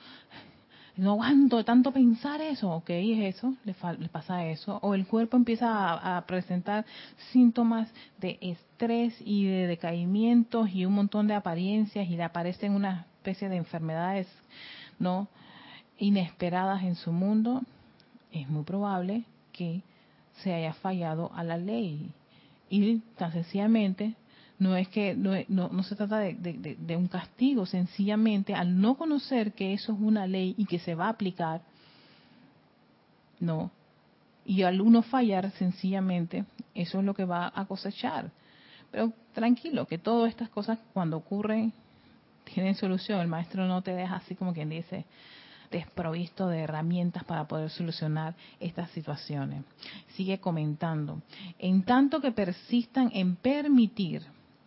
no 0.96 1.12
aguanto 1.12 1.64
tanto 1.64 1.90
pensar 1.92 2.40
eso, 2.40 2.70
ok, 2.70 2.90
es 2.90 3.36
eso, 3.36 3.54
le, 3.64 3.74
pasa 4.08 4.46
eso, 4.46 4.78
o 4.82 4.94
el 4.94 5.06
cuerpo 5.06 5.36
empieza 5.36 6.16
a, 6.16 6.24
presentar 6.26 6.84
síntomas 7.32 7.92
de 8.20 8.38
estrés 8.40 9.14
y 9.24 9.46
de 9.46 9.66
decaimientos 9.66 10.70
y 10.70 10.86
un 10.86 10.94
montón 10.94 11.26
de 11.26 11.34
apariencias 11.34 12.08
y 12.08 12.16
le 12.16 12.22
aparecen 12.22 12.72
una 12.72 13.06
especie 13.16 13.48
de 13.48 13.56
enfermedades, 13.56 14.28
¿no? 14.98 15.26
Inesperadas 15.98 16.84
en 16.84 16.94
su 16.94 17.10
mundo, 17.10 17.62
es 18.30 18.48
muy 18.48 18.62
probable 18.62 19.24
que 19.52 19.82
se 20.42 20.52
haya 20.52 20.74
fallado 20.74 21.32
a 21.34 21.42
la 21.42 21.56
ley. 21.56 22.10
Y 22.70 22.98
tan 23.16 23.32
sencillamente 23.32 24.14
no 24.58 24.76
es 24.76 24.88
que 24.88 25.14
no, 25.14 25.32
no, 25.48 25.82
se 25.82 25.96
trata 25.96 26.18
de, 26.18 26.96
un 26.96 27.08
castigo, 27.08 27.66
sencillamente 27.66 28.54
al 28.54 28.80
no 28.80 28.96
conocer 28.96 29.52
que 29.52 29.72
eso 29.72 29.92
es 29.92 29.98
una 30.00 30.26
ley 30.26 30.54
y 30.56 30.66
que 30.66 30.78
se 30.78 30.94
va 30.94 31.06
a 31.06 31.10
aplicar, 31.10 31.62
no. 33.40 33.70
Y 34.46 34.62
al 34.62 34.80
uno 34.80 35.02
fallar, 35.02 35.50
sencillamente, 35.52 36.44
eso 36.74 36.98
es 36.98 37.04
lo 37.04 37.14
que 37.14 37.24
va 37.24 37.52
a 37.54 37.64
cosechar. 37.64 38.30
Pero 38.90 39.12
tranquilo, 39.32 39.86
que 39.86 39.98
todas 39.98 40.30
estas 40.30 40.50
cosas 40.50 40.78
cuando 40.92 41.16
ocurren 41.16 41.72
tienen 42.44 42.74
solución. 42.74 43.20
El 43.20 43.28
maestro 43.28 43.66
no 43.66 43.82
te 43.82 43.92
deja 43.92 44.16
así 44.16 44.34
como 44.34 44.52
quien 44.52 44.68
dice 44.68 45.04
desprovisto 45.70 46.46
de 46.46 46.60
herramientas 46.60 47.24
para 47.24 47.48
poder 47.48 47.68
solucionar 47.70 48.36
estas 48.60 48.90
situaciones. 48.90 49.64
Sigue 50.14 50.38
comentando. 50.38 51.20
En 51.58 51.82
tanto 51.82 52.20
que 52.20 52.30
persistan 52.30 53.10
en 53.12 53.34
permitir 53.34 54.22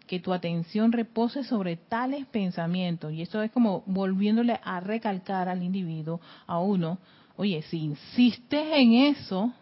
que 0.08 0.20
tu 0.20 0.34
atención 0.34 0.92
repose 0.92 1.44
sobre 1.44 1.76
tales 1.76 2.26
pensamientos. 2.26 3.14
Y 3.14 3.22
esto 3.22 3.44
es 3.44 3.52
como 3.52 3.84
volviéndole 3.86 4.60
a 4.64 4.80
recalcar 4.80 5.50
al 5.50 5.62
individuo, 5.62 6.20
a 6.48 6.60
uno, 6.60 6.98
oye, 7.36 7.62
si 7.64 7.78
insistes 7.80 8.68
en 8.74 8.94
eso, 8.94 9.54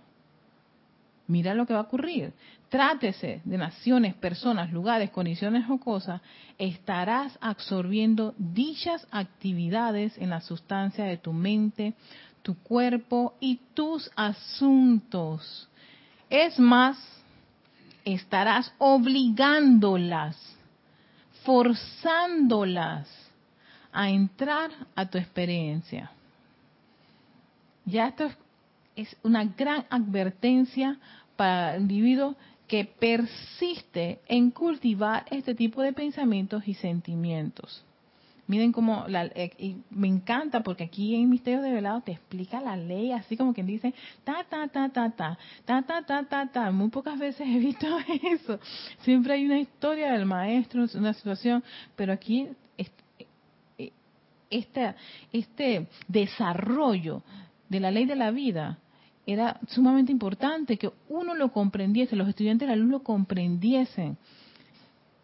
mira 1.27 1.53
lo 1.53 1.65
que 1.65 1.73
va 1.73 1.79
a 1.79 1.83
ocurrir. 1.83 2.31
Trátese 2.69 3.41
de 3.43 3.57
naciones, 3.57 4.15
personas, 4.15 4.71
lugares, 4.71 5.09
condiciones 5.09 5.65
o 5.69 5.77
cosas, 5.77 6.21
estarás 6.57 7.37
absorbiendo 7.41 8.33
dichas 8.37 9.07
actividades 9.11 10.17
en 10.17 10.29
la 10.29 10.41
sustancia 10.41 11.05
de 11.05 11.17
tu 11.17 11.33
mente, 11.33 11.93
tu 12.41 12.55
cuerpo 12.55 13.33
y 13.39 13.59
tus 13.73 14.11
asuntos. 14.15 15.69
Es 16.29 16.59
más, 16.59 17.14
estarás 18.05 18.74
obligándolas, 18.77 20.38
forzándolas 21.43 23.09
a 23.91 24.09
entrar 24.09 24.71
a 24.95 25.05
tu 25.07 25.17
experiencia. 25.17 26.12
Ya 27.85 28.07
esto 28.07 28.29
es 28.95 29.15
una 29.24 29.43
gran 29.45 29.85
advertencia 29.89 30.97
para 31.35 31.75
el 31.75 31.83
individuo 31.83 32.35
que 32.67 32.85
persiste 32.85 34.19
en 34.27 34.51
cultivar 34.51 35.25
este 35.29 35.53
tipo 35.53 35.81
de 35.81 35.93
pensamientos 35.93 36.67
y 36.67 36.74
sentimientos. 36.74 37.84
Miren 38.47 38.71
cómo, 38.71 39.05
la, 39.07 39.25
eh, 39.25 39.77
me 39.89 40.07
encanta 40.07 40.61
porque 40.61 40.83
aquí 40.83 41.15
en 41.15 41.29
Misterio 41.29 41.63
de 41.63 41.71
Velado 41.71 42.01
te 42.01 42.11
explica 42.11 42.61
la 42.61 42.77
ley, 42.77 43.11
así 43.11 43.35
como 43.35 43.55
quien 43.55 43.65
dice, 43.65 43.93
ta, 44.23 44.45
ta, 44.47 44.67
ta, 44.67 44.89
ta, 44.89 45.09
ta, 45.09 45.37
ta, 45.65 45.81
ta, 45.81 46.05
ta, 46.05 46.23
ta, 46.25 46.51
ta. 46.51 46.71
Muy 46.71 46.89
pocas 46.89 47.17
veces 47.17 47.47
he 47.47 47.57
visto 47.57 47.87
eso. 48.23 48.59
Siempre 48.99 49.33
hay 49.33 49.45
una 49.45 49.59
historia 49.59 50.11
del 50.11 50.27
maestro, 50.27 50.85
una 50.93 51.13
situación, 51.13 51.63
pero 51.95 52.13
aquí 52.13 52.47
eh, 52.77 53.91
este, 54.51 54.93
este 55.33 55.87
desarrollo 56.07 57.23
de 57.67 57.79
la 57.79 57.89
ley 57.89 58.05
de 58.05 58.15
la 58.15 58.29
vida 58.29 58.77
era 59.25 59.59
sumamente 59.69 60.11
importante 60.11 60.77
que 60.77 60.91
uno 61.09 61.33
lo 61.33 61.51
comprendiese, 61.51 62.15
los 62.15 62.29
estudiantes 62.29 62.67
de 62.67 62.75
la 62.75 62.79
luz 62.79 62.91
lo 62.91 63.03
comprendiesen 63.03 64.17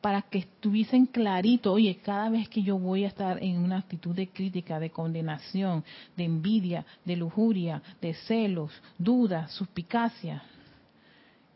para 0.01 0.23
que 0.23 0.39
estuviesen 0.39 1.05
clarito, 1.05 1.71
oye, 1.71 1.97
cada 2.03 2.29
vez 2.29 2.49
que 2.49 2.63
yo 2.63 2.77
voy 2.77 3.05
a 3.05 3.07
estar 3.07 3.41
en 3.41 3.59
una 3.59 3.77
actitud 3.77 4.15
de 4.15 4.27
crítica, 4.27 4.79
de 4.79 4.89
condenación, 4.89 5.83
de 6.17 6.25
envidia, 6.25 6.85
de 7.05 7.15
lujuria, 7.15 7.83
de 8.01 8.15
celos, 8.15 8.71
dudas, 8.97 9.51
suspicacia, 9.51 10.41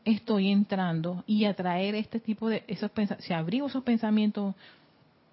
estoy 0.05 0.51
entrando 0.51 1.23
y 1.25 1.45
a 1.45 1.55
traer 1.55 1.95
este 1.95 2.19
tipo 2.19 2.47
de 2.47 2.63
esos 2.67 2.91
pensamientos, 2.91 3.25
si 3.25 3.33
abrigo 3.33 3.65
esos 3.65 3.83
pensamientos, 3.83 4.53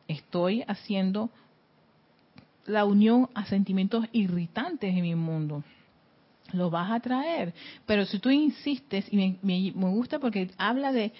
estoy 0.09 0.64
haciendo 0.66 1.28
la 2.64 2.87
unión 2.87 3.28
a 3.35 3.45
sentimientos 3.45 4.07
irritantes 4.12 4.95
en 4.95 5.02
mi 5.02 5.14
mundo. 5.14 5.62
Lo 6.52 6.71
vas 6.71 6.90
a 6.90 7.00
traer. 7.00 7.52
Pero 7.87 8.04
si 8.07 8.19
tú 8.19 8.31
insistes, 8.31 9.07
y 9.12 9.16
me, 9.16 9.38
me 9.42 9.88
gusta 9.90 10.19
porque 10.19 10.50
habla 10.57 10.92
de 10.92 11.12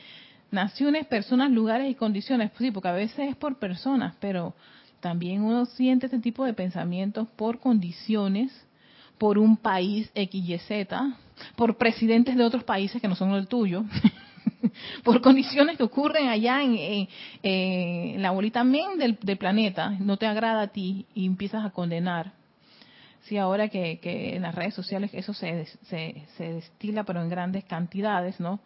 naciones, 0.53 1.07
personas, 1.07 1.51
lugares 1.51 1.91
y 1.91 1.95
condiciones. 1.95 2.53
Sí, 2.59 2.71
porque 2.71 2.89
a 2.89 2.93
veces 2.93 3.31
es 3.31 3.37
por 3.37 3.59
personas, 3.59 4.15
pero 4.21 4.55
también 5.01 5.43
uno 5.43 5.67
siente 5.67 6.07
este 6.07 6.21
tipo 6.21 6.45
de 6.45 6.55
pensamientos 6.55 7.27
por 7.35 7.59
condiciones, 7.59 8.53
por 9.19 9.39
un 9.39 9.57
país 9.57 10.11
XYZ, 10.15 10.87
por 11.57 11.77
presidentes 11.77 12.37
de 12.37 12.45
otros 12.45 12.65
países 12.65 13.01
que 13.01 13.09
no 13.09 13.17
son 13.17 13.33
el 13.33 13.49
tuyo, 13.49 13.85
por 15.05 15.21
condiciones 15.21 15.77
que 15.77 15.83
ocurren 15.83 16.29
allá 16.29 16.63
en, 16.63 18.23
la 18.23 18.31
bolita 18.31 18.63
men 18.63 18.99
del, 18.99 19.17
planeta, 19.37 19.91
no 19.99 20.17
te 20.17 20.27
agrada 20.27 20.63
a 20.63 20.69
ti 20.69 21.07
y 21.15 21.27
empiezas 21.27 21.65
a 21.65 21.71
condenar. 21.71 22.33
Sí, 23.23 23.39
ahora 23.39 23.69
que, 23.69 23.99
en 24.03 24.43
las 24.43 24.55
redes 24.55 24.75
sociales 24.75 25.11
eso 25.15 25.33
se, 25.33 25.67
se, 25.67 26.27
se 26.37 26.53
destila, 26.53 27.05
pero 27.05 27.23
en 27.23 27.29
grandes 27.29 27.65
cantidades, 27.65 28.39
¿no? 28.41 28.61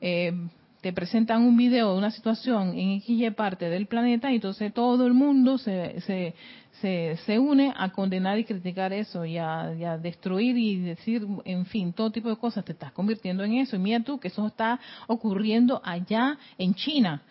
Eh, 0.00 0.32
te 0.80 0.92
presentan 0.92 1.42
un 1.42 1.56
video 1.56 1.92
de 1.92 1.98
una 1.98 2.10
situación 2.10 2.72
en 2.74 3.00
XY 3.00 3.32
parte 3.32 3.68
del 3.68 3.86
planeta 3.86 4.30
y 4.32 4.36
entonces 4.36 4.72
todo 4.72 5.06
el 5.06 5.12
mundo 5.12 5.58
se, 5.58 6.00
se, 6.00 7.16
se, 7.16 7.38
une 7.38 7.74
a 7.76 7.90
condenar 7.90 8.38
y 8.38 8.44
criticar 8.44 8.92
eso 8.92 9.26
y 9.26 9.36
a, 9.36 9.60
a, 9.60 9.98
destruir 9.98 10.56
y 10.56 10.80
decir, 10.80 11.26
en 11.44 11.66
fin, 11.66 11.92
todo 11.92 12.10
tipo 12.10 12.30
de 12.30 12.36
cosas. 12.36 12.64
Te 12.64 12.72
estás 12.72 12.92
convirtiendo 12.92 13.44
en 13.44 13.54
eso. 13.54 13.76
Y 13.76 13.78
mira 13.78 14.00
tú 14.00 14.18
que 14.18 14.28
eso 14.28 14.46
está 14.46 14.80
ocurriendo 15.06 15.82
allá 15.84 16.38
en 16.56 16.74
China. 16.74 17.22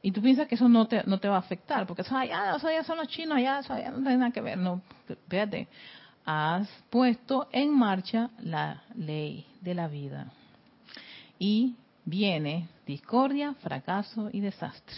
Y 0.00 0.10
tú 0.10 0.22
piensas 0.22 0.48
que 0.48 0.54
eso 0.54 0.70
no 0.70 0.86
te, 0.86 1.02
no 1.04 1.18
te 1.18 1.28
va 1.28 1.36
a 1.36 1.40
afectar, 1.40 1.86
porque 1.86 2.02
eso 2.02 2.16
allá, 2.16 2.56
eso 2.56 2.68
allá 2.68 2.84
son 2.84 2.96
los 2.96 3.08
chinos, 3.08 3.36
allá, 3.36 3.58
eso 3.58 3.74
allá 3.74 3.90
no 3.90 3.98
tiene 3.98 4.16
nada 4.16 4.30
que 4.30 4.40
ver. 4.40 4.56
No, 4.56 4.80
fíjate, 5.28 5.68
has 6.24 6.68
puesto 6.88 7.48
en 7.52 7.76
marcha 7.76 8.30
la 8.38 8.84
ley 8.94 9.44
de 9.60 9.74
la 9.74 9.88
vida 9.88 10.32
y 11.38 11.74
viene 12.04 12.68
discordia, 12.86 13.54
fracaso 13.54 14.30
y 14.32 14.40
desastre. 14.40 14.96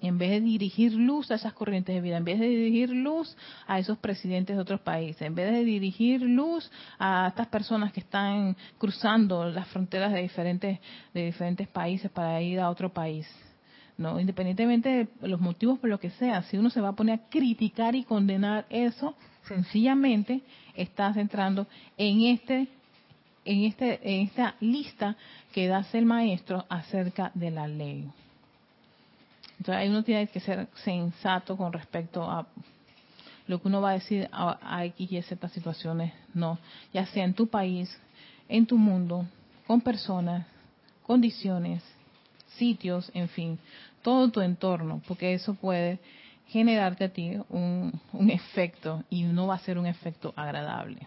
En 0.00 0.16
vez 0.16 0.30
de 0.30 0.40
dirigir 0.40 0.92
luz 0.92 1.30
a 1.30 1.34
esas 1.34 1.52
corrientes 1.54 1.92
de 1.92 2.00
vida, 2.00 2.18
en 2.18 2.24
vez 2.24 2.38
de 2.38 2.46
dirigir 2.46 2.90
luz 2.90 3.36
a 3.66 3.80
esos 3.80 3.98
presidentes 3.98 4.54
de 4.54 4.62
otros 4.62 4.80
países, 4.80 5.22
en 5.22 5.34
vez 5.34 5.50
de 5.50 5.64
dirigir 5.64 6.22
luz 6.22 6.70
a 7.00 7.26
estas 7.28 7.48
personas 7.48 7.92
que 7.92 8.00
están 8.00 8.56
cruzando 8.78 9.44
las 9.50 9.66
fronteras 9.68 10.12
de 10.12 10.22
diferentes, 10.22 10.78
de 11.12 11.24
diferentes 11.24 11.66
países 11.66 12.10
para 12.12 12.40
ir 12.40 12.60
a 12.60 12.70
otro 12.70 12.92
país. 12.92 13.28
No, 13.96 14.20
independientemente 14.20 15.08
de 15.20 15.28
los 15.28 15.40
motivos 15.40 15.80
por 15.80 15.90
lo 15.90 15.98
que 15.98 16.10
sea, 16.10 16.42
si 16.42 16.56
uno 16.56 16.70
se 16.70 16.80
va 16.80 16.90
a 16.90 16.96
poner 16.96 17.18
a 17.18 17.28
criticar 17.28 17.96
y 17.96 18.04
condenar 18.04 18.66
eso, 18.70 19.16
sencillamente 19.48 20.42
estás 20.76 21.16
entrando 21.16 21.66
en 21.96 22.22
este 22.22 22.68
en, 23.48 23.64
este, 23.64 23.98
en 24.02 24.26
esta 24.26 24.56
lista 24.60 25.16
que 25.54 25.68
da 25.68 25.86
el 25.94 26.04
maestro 26.04 26.66
acerca 26.68 27.30
de 27.32 27.50
la 27.50 27.66
ley. 27.66 28.06
Entonces 29.58 29.88
uno 29.88 30.04
tiene 30.04 30.26
que 30.26 30.38
ser 30.38 30.68
sensato 30.84 31.56
con 31.56 31.72
respecto 31.72 32.22
a 32.22 32.46
lo 33.46 33.60
que 33.60 33.68
uno 33.68 33.80
va 33.80 33.90
a 33.90 33.94
decir 33.94 34.28
a, 34.30 34.84
X 34.84 35.10
y 35.10 35.22
Z 35.22 35.48
situaciones, 35.48 36.12
no, 36.34 36.58
ya 36.92 37.06
sea 37.06 37.24
en 37.24 37.32
tu 37.32 37.46
país, 37.46 37.98
en 38.50 38.66
tu 38.66 38.76
mundo, 38.76 39.24
con 39.66 39.80
personas, 39.80 40.46
condiciones, 41.06 41.82
sitios, 42.58 43.10
en 43.14 43.30
fin, 43.30 43.58
todo 44.02 44.30
tu 44.30 44.42
entorno, 44.42 45.00
porque 45.08 45.32
eso 45.32 45.54
puede 45.54 45.98
generarte 46.48 47.04
a 47.04 47.08
ti 47.08 47.38
un, 47.48 47.98
un 48.12 48.30
efecto 48.30 49.02
y 49.08 49.22
no 49.22 49.46
va 49.46 49.54
a 49.54 49.60
ser 49.60 49.78
un 49.78 49.86
efecto 49.86 50.34
agradable. 50.36 51.06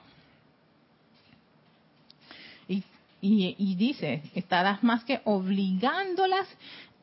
Y, 3.24 3.76
dice, 3.76 4.24
estarás 4.34 4.84
más 4.84 5.04
que 5.04 5.22
obligándolas 5.26 6.48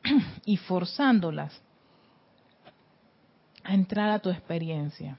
y 0.45 0.57
forzándolas 0.57 1.61
a 3.63 3.73
entrar 3.73 4.09
a 4.09 4.19
tu 4.19 4.29
experiencia. 4.29 5.17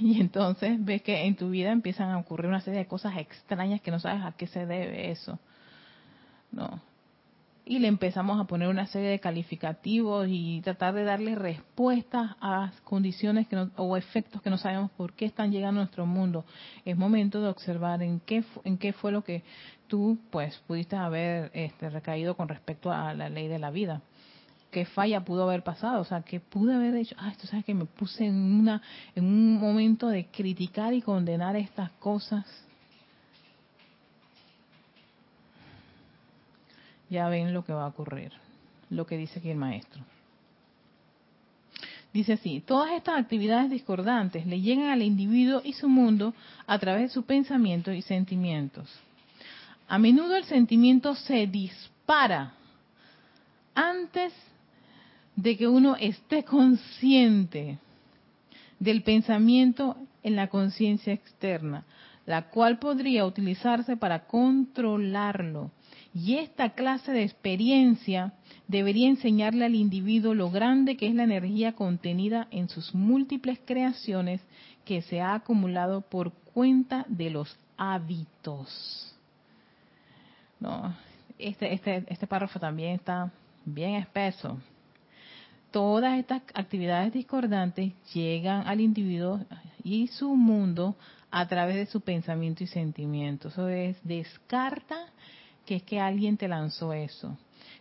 Y 0.00 0.20
entonces 0.20 0.84
ves 0.84 1.02
que 1.02 1.24
en 1.24 1.36
tu 1.36 1.50
vida 1.50 1.70
empiezan 1.70 2.10
a 2.10 2.18
ocurrir 2.18 2.48
una 2.48 2.60
serie 2.60 2.80
de 2.80 2.86
cosas 2.86 3.16
extrañas 3.16 3.80
que 3.80 3.92
no 3.92 4.00
sabes 4.00 4.24
a 4.24 4.32
qué 4.32 4.48
se 4.48 4.66
debe 4.66 5.12
eso. 5.12 5.38
No, 6.50 6.80
y 7.68 7.80
le 7.80 7.88
empezamos 7.88 8.40
a 8.40 8.44
poner 8.44 8.68
una 8.68 8.86
serie 8.86 9.08
de 9.08 9.18
calificativos 9.18 10.28
y 10.30 10.60
tratar 10.60 10.94
de 10.94 11.02
darle 11.02 11.34
respuestas 11.34 12.36
a 12.40 12.70
condiciones 12.84 13.48
que 13.48 13.56
o 13.76 13.96
efectos 13.96 14.40
que 14.40 14.50
no 14.50 14.56
sabemos 14.56 14.92
por 14.92 15.14
qué 15.14 15.24
están 15.24 15.50
llegando 15.50 15.80
a 15.80 15.84
nuestro 15.84 16.06
mundo. 16.06 16.44
Es 16.84 16.96
momento 16.96 17.42
de 17.42 17.48
observar 17.48 18.04
en 18.04 18.20
qué 18.20 18.44
en 18.62 18.78
qué 18.78 18.92
fue 18.92 19.10
lo 19.10 19.24
que 19.24 19.42
tú 19.88 20.16
pues 20.30 20.56
pudiste 20.68 20.94
haber 20.94 21.50
este, 21.54 21.90
recaído 21.90 22.36
con 22.36 22.48
respecto 22.48 22.92
a 22.92 23.12
la 23.14 23.28
ley 23.28 23.48
de 23.48 23.58
la 23.58 23.72
vida. 23.72 24.00
¿Qué 24.70 24.84
falla 24.84 25.24
pudo 25.24 25.42
haber 25.42 25.64
pasado? 25.64 26.00
O 26.00 26.04
sea, 26.04 26.22
que 26.22 26.38
pude 26.38 26.72
haber 26.72 26.94
dicho, 26.94 27.16
ah, 27.18 27.30
esto 27.30 27.48
sabes 27.48 27.64
que 27.64 27.74
me 27.74 27.86
puse 27.86 28.26
en 28.26 28.60
una 28.60 28.80
en 29.16 29.24
un 29.24 29.58
momento 29.58 30.06
de 30.06 30.26
criticar 30.26 30.94
y 30.94 31.02
condenar 31.02 31.56
estas 31.56 31.90
cosas 31.92 32.44
ya 37.08 37.28
ven 37.28 37.54
lo 37.54 37.64
que 37.64 37.72
va 37.72 37.84
a 37.84 37.88
ocurrir, 37.88 38.32
lo 38.90 39.06
que 39.06 39.16
dice 39.16 39.38
aquí 39.38 39.50
el 39.50 39.56
maestro. 39.56 40.02
Dice 42.12 42.34
así, 42.34 42.62
todas 42.66 42.92
estas 42.92 43.18
actividades 43.18 43.70
discordantes 43.70 44.46
le 44.46 44.60
llegan 44.60 44.88
al 44.88 45.02
individuo 45.02 45.60
y 45.62 45.74
su 45.74 45.88
mundo 45.88 46.32
a 46.66 46.78
través 46.78 47.02
de 47.02 47.08
su 47.10 47.24
pensamiento 47.24 47.92
y 47.92 48.00
sentimientos. 48.00 48.88
A 49.88 49.98
menudo 49.98 50.34
el 50.36 50.44
sentimiento 50.44 51.14
se 51.14 51.46
dispara 51.46 52.54
antes 53.74 54.32
de 55.36 55.56
que 55.56 55.68
uno 55.68 55.96
esté 55.96 56.42
consciente 56.42 57.78
del 58.78 59.02
pensamiento 59.02 59.96
en 60.22 60.36
la 60.36 60.48
conciencia 60.48 61.12
externa. 61.12 61.84
la 62.26 62.48
cual 62.48 62.80
podría 62.80 63.24
utilizarse 63.24 63.96
para 63.96 64.26
controlarlo. 64.26 65.70
Y 66.18 66.38
esta 66.38 66.70
clase 66.70 67.12
de 67.12 67.24
experiencia 67.24 68.32
debería 68.68 69.06
enseñarle 69.06 69.66
al 69.66 69.74
individuo 69.74 70.32
lo 70.32 70.50
grande 70.50 70.96
que 70.96 71.08
es 71.08 71.14
la 71.14 71.24
energía 71.24 71.74
contenida 71.74 72.48
en 72.50 72.70
sus 72.70 72.94
múltiples 72.94 73.60
creaciones 73.66 74.40
que 74.86 75.02
se 75.02 75.20
ha 75.20 75.34
acumulado 75.34 76.00
por 76.00 76.32
cuenta 76.32 77.04
de 77.06 77.28
los 77.28 77.54
hábitos. 77.76 79.14
No, 80.58 80.96
este, 81.38 81.74
este, 81.74 82.04
este 82.06 82.26
párrafo 82.26 82.58
también 82.58 82.92
está 82.94 83.30
bien 83.66 83.96
espeso. 83.96 84.58
Todas 85.70 86.18
estas 86.18 86.40
actividades 86.54 87.12
discordantes 87.12 87.92
llegan 88.14 88.66
al 88.66 88.80
individuo 88.80 89.44
y 89.84 90.06
su 90.06 90.34
mundo 90.34 90.96
a 91.30 91.46
través 91.46 91.76
de 91.76 91.84
su 91.84 92.00
pensamiento 92.00 92.64
y 92.64 92.68
sentimiento. 92.68 93.48
Eso 93.48 93.68
es, 93.68 93.98
descarta 94.02 94.96
que 95.66 95.76
es 95.76 95.82
que 95.82 96.00
alguien 96.00 96.36
te 96.36 96.48
lanzó 96.48 96.92
eso, 96.92 97.36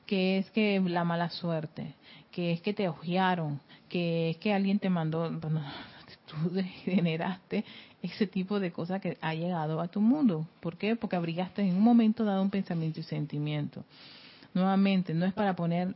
que 0.05 0.39
es 0.39 0.49
que 0.51 0.81
la 0.81 1.03
mala 1.03 1.29
suerte, 1.29 1.93
que 2.31 2.51
es 2.51 2.61
que 2.61 2.73
te 2.73 2.89
ojearon, 2.89 3.61
que 3.87 4.31
es 4.31 4.37
que 4.37 4.53
alguien 4.53 4.79
te 4.79 4.89
mandó, 4.89 5.31
bueno, 5.39 5.61
tú 6.25 6.35
generaste 6.83 7.63
ese 8.01 8.27
tipo 8.27 8.59
de 8.59 8.71
cosas 8.71 9.01
que 9.01 9.17
ha 9.21 9.33
llegado 9.33 9.79
a 9.79 9.87
tu 9.87 10.01
mundo. 10.01 10.47
¿Por 10.59 10.77
qué? 10.77 10.95
Porque 10.95 11.15
abrigaste 11.15 11.61
en 11.61 11.75
un 11.75 11.81
momento 11.81 12.25
dado 12.25 12.41
un 12.41 12.49
pensamiento 12.49 12.99
y 12.99 13.03
sentimiento. 13.03 13.83
Nuevamente, 14.53 15.13
no 15.13 15.25
es 15.25 15.33
para 15.33 15.53
poner, 15.53 15.93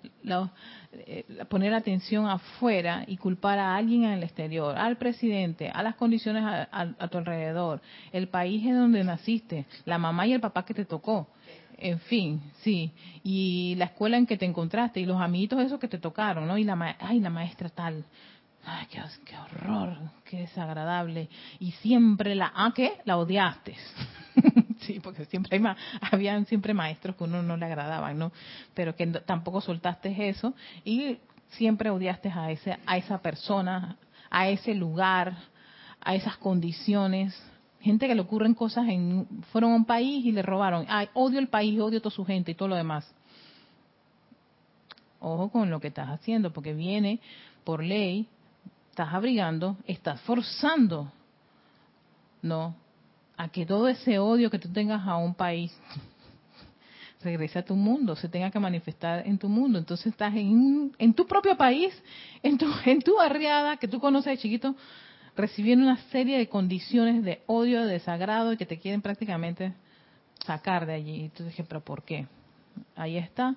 eh, 0.92 1.24
poner 1.48 1.74
atención 1.74 2.28
afuera 2.28 3.06
y 3.08 3.16
culpar 3.16 3.58
a 3.58 3.76
alguien 3.76 4.04
en 4.04 4.12
el 4.12 4.24
exterior, 4.24 4.78
al 4.78 4.98
presidente, 4.98 5.70
a 5.70 5.82
las 5.82 5.96
condiciones 5.96 6.44
a 6.44 7.08
tu 7.08 7.18
alrededor, 7.18 7.80
el 8.12 8.28
país 8.28 8.66
en 8.66 8.76
donde 8.76 9.02
naciste, 9.06 9.66
la 9.86 9.98
mamá 9.98 10.28
y 10.28 10.34
el 10.34 10.42
papá 10.42 10.66
que 10.66 10.74
te 10.74 10.84
tocó 10.84 11.30
en 11.82 12.00
fin, 12.00 12.42
sí, 12.62 12.92
y 13.24 13.76
la 13.76 13.86
escuela 13.86 14.18
en 14.18 14.26
que 14.26 14.38
te 14.38 14.46
encontraste 14.46 15.00
y 15.00 15.06
los 15.06 15.22
amiguitos 15.22 15.60
esos 15.62 15.80
que 15.80 15.88
te 15.88 15.98
tocaron, 15.98 16.48
¿no? 16.48 16.58
Y 16.58 16.64
la 16.64 16.98
ay, 17.00 17.20
la 17.20 17.30
maestra 17.30 17.70
tal. 17.70 18.06
Ay, 18.66 18.88
qué, 18.92 19.02
qué 19.26 19.38
horror, 19.38 19.98
qué 20.26 20.42
desagradable. 20.42 21.30
Y 21.60 21.72
siempre 21.74 22.36
la, 22.36 22.52
¿ah, 22.54 22.72
qué? 22.76 23.00
La 23.06 23.18
odiaste. 23.18 23.76
sí, 24.82 25.00
porque 25.00 25.26
siempre 25.26 25.58
hay 25.58 25.76
habían 26.12 26.46
siempre 26.46 26.74
maestros 26.74 27.16
que 27.16 27.24
uno 27.24 27.42
no 27.42 27.58
le 27.58 27.66
agradaban, 27.66 28.18
¿no? 28.18 28.32
Pero 28.74 28.96
que 28.96 29.08
tampoco 29.08 29.62
soltaste 29.62 30.30
eso 30.30 30.54
y 30.84 31.18
siempre 31.52 31.90
odiaste 31.90 32.30
a 32.30 32.52
ese 32.52 32.78
a 32.86 32.98
esa 32.98 33.22
persona, 33.22 33.98
a 34.30 34.50
ese 34.50 34.74
lugar, 34.74 35.36
a 36.02 36.16
esas 36.16 36.38
condiciones, 36.38 37.40
gente 37.82 38.08
que 38.08 38.16
le 38.16 38.22
ocurren 38.22 38.54
cosas 38.54 38.88
en 38.90 39.28
fueron 39.52 39.72
a 39.72 39.76
un 39.76 39.86
país 39.86 40.26
y 40.26 40.32
le 40.32 40.42
robaron. 40.42 40.86
Ay 40.90 41.10
odio 41.14 41.40
el 41.40 41.48
país 41.48 41.80
odio 41.80 42.00
a 42.00 42.02
toda 42.02 42.16
su 42.16 42.26
gente 42.26 42.52
y 42.52 42.56
todo 42.56 42.68
lo 42.70 42.76
demás. 42.76 43.10
Ojo 45.20 45.50
con 45.50 45.70
lo 45.70 45.80
que 45.80 45.88
estás 45.88 46.10
haciendo 46.10 46.52
porque 46.52 46.74
viene 46.74 47.20
por 47.64 47.84
ley 47.84 48.28
estás 48.90 49.14
abrigando 49.14 49.78
estás 49.86 50.20
forzando 50.22 51.12
no 52.42 52.76
a 53.38 53.48
que 53.48 53.66
todo 53.66 53.88
ese 53.88 54.20
odio 54.20 54.50
que 54.50 54.60
tú 54.60 54.70
tengas 54.70 55.08
a 55.08 55.16
un 55.16 55.34
país 55.34 55.74
regrese 57.24 57.60
a 57.60 57.66
tu 57.66 57.76
mundo, 57.76 58.16
se 58.16 58.28
tenga 58.28 58.52
que 58.52 58.60
manifestar 58.60 59.26
en 59.26 59.38
tu 59.38 59.48
mundo. 59.48 59.80
Entonces 59.80 60.08
estás 60.08 60.34
en, 60.36 60.94
en 60.98 61.14
tu 61.14 61.26
propio 61.26 61.56
país, 61.58 61.94
en 62.44 62.58
tu, 62.58 62.66
en 62.86 63.02
tu 63.02 63.16
barriada 63.16 63.78
que 63.78 63.88
tú 63.88 64.00
conoces 64.00 64.32
de 64.34 64.38
chiquito, 64.38 64.76
recibiendo 65.40 65.86
una 65.86 65.98
serie 66.10 66.38
de 66.38 66.50
condiciones 66.50 67.24
de 67.24 67.42
odio, 67.48 67.86
de 67.86 67.94
desagrado 67.94 68.52
y 68.52 68.58
que 68.58 68.66
te 68.66 68.78
quieren 68.78 69.02
prácticamente 69.02 69.74
sacar 70.46 70.86
de 70.86 70.94
allí. 70.94 71.22
Entonces 71.22 71.48
dije, 71.48 71.64
pero 71.64 71.82
¿por 71.82 72.04
qué? 72.04 72.28
Ahí 72.96 73.18
está. 73.18 73.56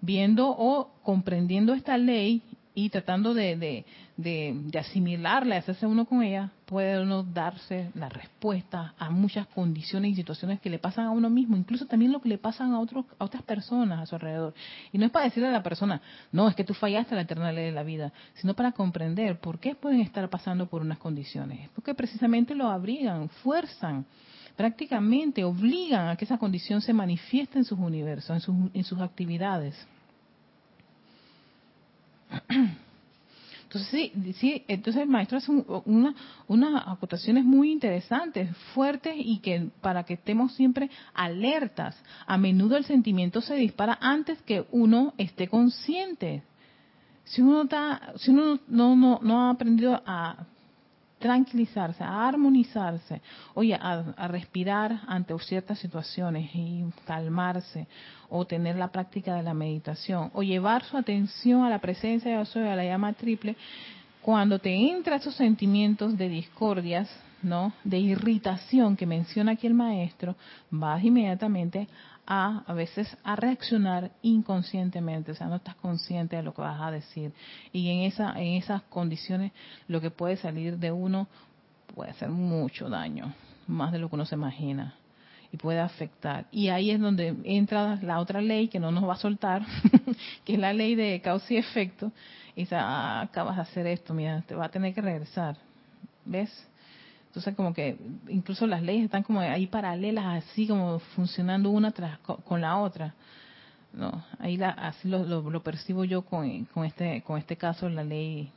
Viendo 0.00 0.48
o 0.48 0.90
comprendiendo 1.02 1.74
esta 1.74 1.96
ley 1.96 2.42
y 2.74 2.90
tratando 2.90 3.34
de, 3.34 3.56
de, 3.56 3.84
de, 4.16 4.70
asimilarla, 4.78 5.56
hacerse 5.56 5.86
uno 5.86 6.06
con 6.06 6.22
ella, 6.22 6.50
puede 6.64 7.02
uno 7.02 7.22
darse 7.22 7.90
la 7.94 8.08
respuesta 8.08 8.94
a 8.98 9.10
muchas 9.10 9.46
condiciones 9.48 10.12
y 10.12 10.14
situaciones 10.16 10.60
que 10.60 10.70
le 10.70 10.78
pasan 10.78 11.06
a 11.06 11.10
uno 11.10 11.28
mismo, 11.28 11.56
incluso 11.56 11.86
también 11.86 12.12
lo 12.12 12.20
que 12.20 12.30
le 12.30 12.38
pasan 12.38 12.72
a, 12.72 12.80
otros, 12.80 13.04
a 13.18 13.24
otras 13.24 13.42
personas 13.42 14.00
a 14.00 14.06
su 14.06 14.14
alrededor. 14.14 14.54
Y 14.92 14.98
no 14.98 15.04
es 15.04 15.10
para 15.12 15.26
decirle 15.26 15.48
a 15.48 15.52
la 15.52 15.62
persona, 15.62 16.00
no, 16.32 16.48
es 16.48 16.54
que 16.54 16.64
tú 16.64 16.72
fallaste 16.72 17.14
la 17.14 17.22
eterna 17.22 17.52
ley 17.52 17.66
de 17.66 17.72
la 17.72 17.82
vida, 17.82 18.12
sino 18.34 18.54
para 18.54 18.72
comprender 18.72 19.38
por 19.38 19.58
qué 19.58 19.74
pueden 19.74 20.00
estar 20.00 20.28
pasando 20.30 20.66
por 20.66 20.80
unas 20.80 20.98
condiciones. 20.98 21.68
Porque 21.74 21.94
precisamente 21.94 22.54
lo 22.54 22.68
abrigan, 22.68 23.28
fuerzan, 23.28 24.06
prácticamente 24.56 25.44
obligan 25.44 26.08
a 26.08 26.16
que 26.16 26.24
esa 26.24 26.38
condición 26.38 26.80
se 26.80 26.94
manifieste 26.94 27.58
en 27.58 27.64
sus 27.64 27.78
universos, 27.78 28.30
en 28.30 28.40
sus, 28.40 28.56
en 28.72 28.84
sus 28.84 29.00
actividades. 29.00 29.76
Entonces, 33.66 33.90
sí, 33.90 34.32
sí, 34.34 34.64
entonces 34.68 35.02
el 35.02 35.08
maestro 35.08 35.38
hace 35.38 35.50
una, 35.50 36.14
unas 36.46 36.84
acotaciones 36.86 37.44
muy 37.44 37.72
interesantes, 37.72 38.56
fuertes 38.74 39.14
y 39.18 39.40
que 39.40 39.70
para 39.80 40.04
que 40.04 40.14
estemos 40.14 40.54
siempre 40.54 40.88
alertas. 41.12 42.00
A 42.26 42.38
menudo 42.38 42.76
el 42.76 42.84
sentimiento 42.84 43.40
se 43.40 43.56
dispara 43.56 43.98
antes 44.00 44.40
que 44.42 44.66
uno 44.70 45.14
esté 45.18 45.48
consciente. 45.48 46.44
Si 47.24 47.42
uno, 47.42 47.62
está, 47.62 48.12
si 48.18 48.30
uno 48.30 48.60
no, 48.68 48.94
no, 48.94 49.18
no 49.20 49.42
ha 49.42 49.50
aprendido 49.50 50.00
a 50.06 50.46
tranquilizarse, 51.26 52.04
a 52.04 52.28
armonizarse, 52.28 53.20
oye, 53.54 53.74
a, 53.74 54.28
respirar 54.28 55.00
ante 55.08 55.36
ciertas 55.40 55.78
situaciones 55.80 56.48
y 56.54 56.84
calmarse, 57.04 57.88
o 58.28 58.44
tener 58.44 58.76
la 58.76 58.88
práctica 58.88 59.34
de 59.34 59.42
la 59.42 59.54
meditación, 59.54 60.30
o 60.34 60.42
llevar 60.42 60.84
su 60.84 60.96
atención 60.96 61.64
a 61.64 61.70
la 61.70 61.80
presencia 61.80 62.30
de 62.30 62.36
de 62.70 62.76
la 62.76 62.84
llama 62.84 63.12
triple, 63.12 63.56
cuando 64.22 64.58
te 64.58 64.72
entran 64.72 65.18
esos 65.18 65.34
sentimientos 65.34 66.16
de 66.16 66.28
discordias, 66.28 67.08
¿no? 67.42 67.72
De 67.82 67.98
irritación 67.98 68.96
que 68.96 69.06
menciona 69.06 69.52
aquí 69.52 69.66
el 69.66 69.74
maestro, 69.74 70.36
vas 70.70 71.02
inmediatamente 71.02 71.88
a 72.26 72.64
a 72.66 72.74
veces 72.74 73.16
a 73.24 73.36
reaccionar 73.36 74.10
inconscientemente, 74.22 75.32
o 75.32 75.34
sea, 75.34 75.46
no 75.46 75.56
estás 75.56 75.76
consciente 75.76 76.36
de 76.36 76.42
lo 76.42 76.54
que 76.54 76.62
vas 76.62 76.80
a 76.80 76.90
decir 76.90 77.32
y 77.72 77.90
en 77.90 78.00
esa 78.00 78.32
en 78.40 78.54
esas 78.54 78.82
condiciones 78.82 79.52
lo 79.88 80.00
que 80.00 80.10
puede 80.10 80.36
salir 80.36 80.78
de 80.78 80.92
uno 80.92 81.28
puede 81.94 82.10
hacer 82.10 82.28
mucho 82.28 82.88
daño, 82.88 83.32
más 83.66 83.92
de 83.92 83.98
lo 83.98 84.08
que 84.08 84.16
uno 84.16 84.26
se 84.26 84.34
imagina 84.34 84.94
y 85.52 85.56
puede 85.56 85.80
afectar. 85.80 86.46
Y 86.50 86.68
ahí 86.68 86.90
es 86.90 87.00
donde 87.00 87.34
entra 87.44 87.98
la 88.02 88.18
otra 88.18 88.40
ley 88.40 88.68
que 88.68 88.80
no 88.80 88.90
nos 88.90 89.08
va 89.08 89.14
a 89.14 89.18
soltar, 89.18 89.62
que 90.44 90.54
es 90.54 90.58
la 90.58 90.72
ley 90.72 90.94
de 90.94 91.20
causa 91.22 91.54
y 91.54 91.56
efecto. 91.56 92.12
Y 92.54 92.60
dice, 92.62 92.76
ah, 92.76 93.20
acabas 93.20 93.56
de 93.56 93.62
hacer 93.62 93.86
esto, 93.86 94.14
mira, 94.14 94.42
te 94.42 94.54
va 94.54 94.66
a 94.66 94.68
tener 94.70 94.94
que 94.94 95.00
regresar. 95.00 95.56
¿Ves? 96.24 96.50
Entonces 97.36 97.54
como 97.54 97.74
que 97.74 97.98
incluso 98.28 98.66
las 98.66 98.80
leyes 98.80 99.04
están 99.04 99.22
como 99.22 99.40
ahí 99.40 99.66
paralelas, 99.66 100.42
así 100.42 100.66
como 100.66 101.00
funcionando 101.00 101.68
una 101.68 101.90
tras 101.90 102.18
con 102.20 102.62
la 102.62 102.78
otra. 102.78 103.14
No, 103.92 104.24
ahí 104.38 104.56
la, 104.56 104.70
así 104.70 105.06
lo, 105.06 105.22
lo, 105.26 105.62
percibo 105.62 106.04
yo 106.04 106.22
con, 106.22 106.64
con 106.72 106.86
este 106.86 107.20
con 107.26 107.36
este 107.36 107.56
caso 107.56 107.90
la 107.90 108.04
ley, 108.04 108.50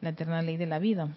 la 0.00 0.08
eterna 0.08 0.42
ley 0.42 0.56
de 0.56 0.66
la 0.66 0.80
vida. 0.80 1.08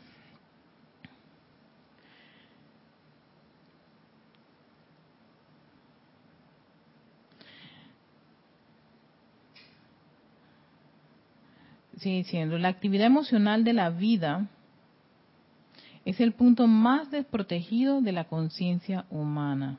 Sigue 11.98 12.18
diciendo, 12.18 12.60
la 12.60 12.68
actividad 12.68 13.08
emocional 13.08 13.64
de 13.64 13.74
la 13.74 13.90
vida 13.90 14.48
es 16.06 16.20
el 16.20 16.34
punto 16.34 16.68
más 16.68 17.12
desprotegido 17.12 18.02
de 18.02 18.12
la 18.12 18.26
conciencia 18.26 19.06
humana. 19.10 19.78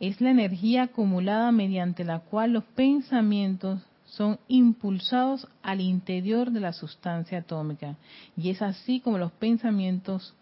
Es 0.00 0.20
la 0.20 0.30
energía 0.30 0.84
acumulada 0.84 1.50
mediante 1.52 2.04
la 2.04 2.20
cual 2.20 2.52
los 2.52 2.64
pensamientos 2.64 3.80
son 4.04 4.38
impulsados 4.48 5.48
al 5.62 5.80
interior 5.80 6.50
de 6.50 6.60
la 6.60 6.72
sustancia 6.72 7.38
atómica. 7.38 7.96
Y 8.36 8.50
es 8.50 8.62
así 8.62 9.00
como 9.00 9.18
los 9.18 9.32
pensamientos 9.32 10.34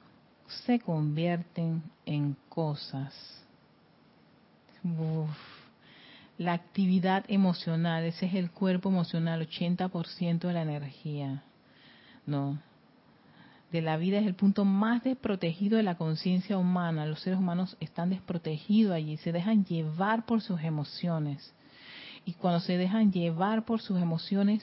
se 0.67 0.81
convierten 0.81 1.83
en 2.05 2.37
cosas. 2.49 3.15
La 6.39 6.55
actividad 6.55 7.25
emocional, 7.29 8.05
ese 8.05 8.27
es 8.27 8.35
el 8.35 8.51
cuerpo 8.51 8.89
emocional, 8.89 9.47
80% 9.49 10.41
de 10.41 10.53
la 10.53 10.63
energía. 10.63 11.45
No, 12.27 12.59
de 13.73 13.81
la 13.81 13.97
vida 13.97 14.19
es 14.19 14.27
el 14.27 14.35
punto 14.35 14.65
más 14.67 15.03
desprotegido 15.03 15.79
de 15.79 15.83
la 15.83 15.97
conciencia 15.97 16.59
humana. 16.59 17.07
Los 17.07 17.21
seres 17.21 17.39
humanos 17.39 17.77
están 17.81 18.11
desprotegidos 18.11 18.95
allí, 18.95 19.17
se 19.17 19.33
dejan 19.33 19.65
llevar 19.65 20.27
por 20.27 20.43
sus 20.43 20.61
emociones. 20.61 21.55
Y 22.27 22.35
cuando 22.35 22.61
se 22.61 22.77
dejan 22.77 23.11
llevar 23.11 23.65
por 23.65 23.81
sus 23.81 24.01
emociones, 24.01 24.63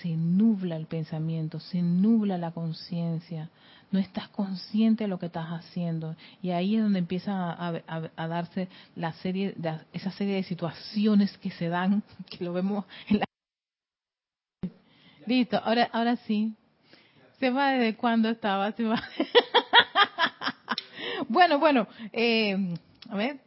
se 0.00 0.16
nubla 0.16 0.76
el 0.76 0.86
pensamiento, 0.86 1.58
se 1.60 1.82
nubla 1.82 2.38
la 2.38 2.52
conciencia, 2.52 3.50
no 3.90 3.98
estás 3.98 4.28
consciente 4.28 5.04
de 5.04 5.08
lo 5.08 5.18
que 5.18 5.26
estás 5.26 5.48
haciendo 5.48 6.16
y 6.42 6.50
ahí 6.50 6.76
es 6.76 6.82
donde 6.82 6.98
empieza 6.98 7.52
a, 7.52 8.26
darse 8.28 8.68
la 8.94 9.12
serie, 9.14 9.54
esa 9.92 10.10
serie 10.12 10.36
de 10.36 10.42
situaciones 10.42 11.36
que 11.38 11.50
se 11.50 11.68
dan, 11.68 12.02
que 12.30 12.44
lo 12.44 12.52
vemos 12.52 12.84
en 13.08 13.20
la... 13.20 13.24
Listo, 15.26 15.58
ahora, 15.58 15.88
ahora 15.92 16.16
sí. 16.16 16.54
Se 17.38 17.50
va 17.50 17.72
desde 17.72 17.96
cuándo 17.96 18.28
estaba, 18.28 18.72
se 18.72 18.84
va. 18.84 19.02
bueno, 21.28 21.58
bueno, 21.58 21.86
eh, 22.12 22.74
a 23.08 23.16
ver. 23.16 23.40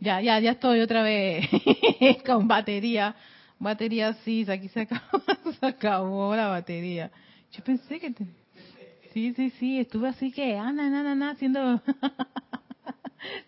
Ya, 0.00 0.20
ya, 0.20 0.38
ya 0.38 0.52
estoy 0.52 0.80
otra 0.80 1.02
vez 1.02 1.48
con 2.26 2.46
batería. 2.46 3.14
Batería 3.58 4.12
sí, 4.24 4.44
aquí 4.50 4.68
se 4.68 4.80
acabó, 4.80 5.22
se 5.60 5.66
acabó 5.66 6.36
la 6.36 6.48
batería. 6.48 7.10
Yo 7.52 7.62
pensé 7.64 8.00
que 8.00 8.10
te... 8.10 8.26
Sí, 9.12 9.32
sí, 9.34 9.50
sí, 9.58 9.78
estuve 9.78 10.08
así 10.08 10.32
que, 10.32 10.58
anda, 10.58 10.86
anda, 10.86 11.12
anda, 11.12 11.30
haciendo 11.30 11.80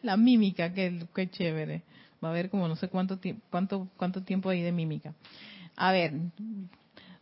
la 0.02 0.16
mímica, 0.16 0.72
que, 0.72 1.06
que 1.14 1.28
chévere. 1.28 1.82
Va 2.24 2.30
a 2.30 2.32
ver 2.32 2.48
como 2.48 2.68
no 2.68 2.76
sé 2.76 2.88
cuánto, 2.88 3.18
cuánto, 3.50 3.88
cuánto 3.96 4.22
tiempo 4.22 4.48
hay 4.48 4.62
de 4.62 4.72
mímica. 4.72 5.12
A 5.76 5.92
ver, 5.92 6.12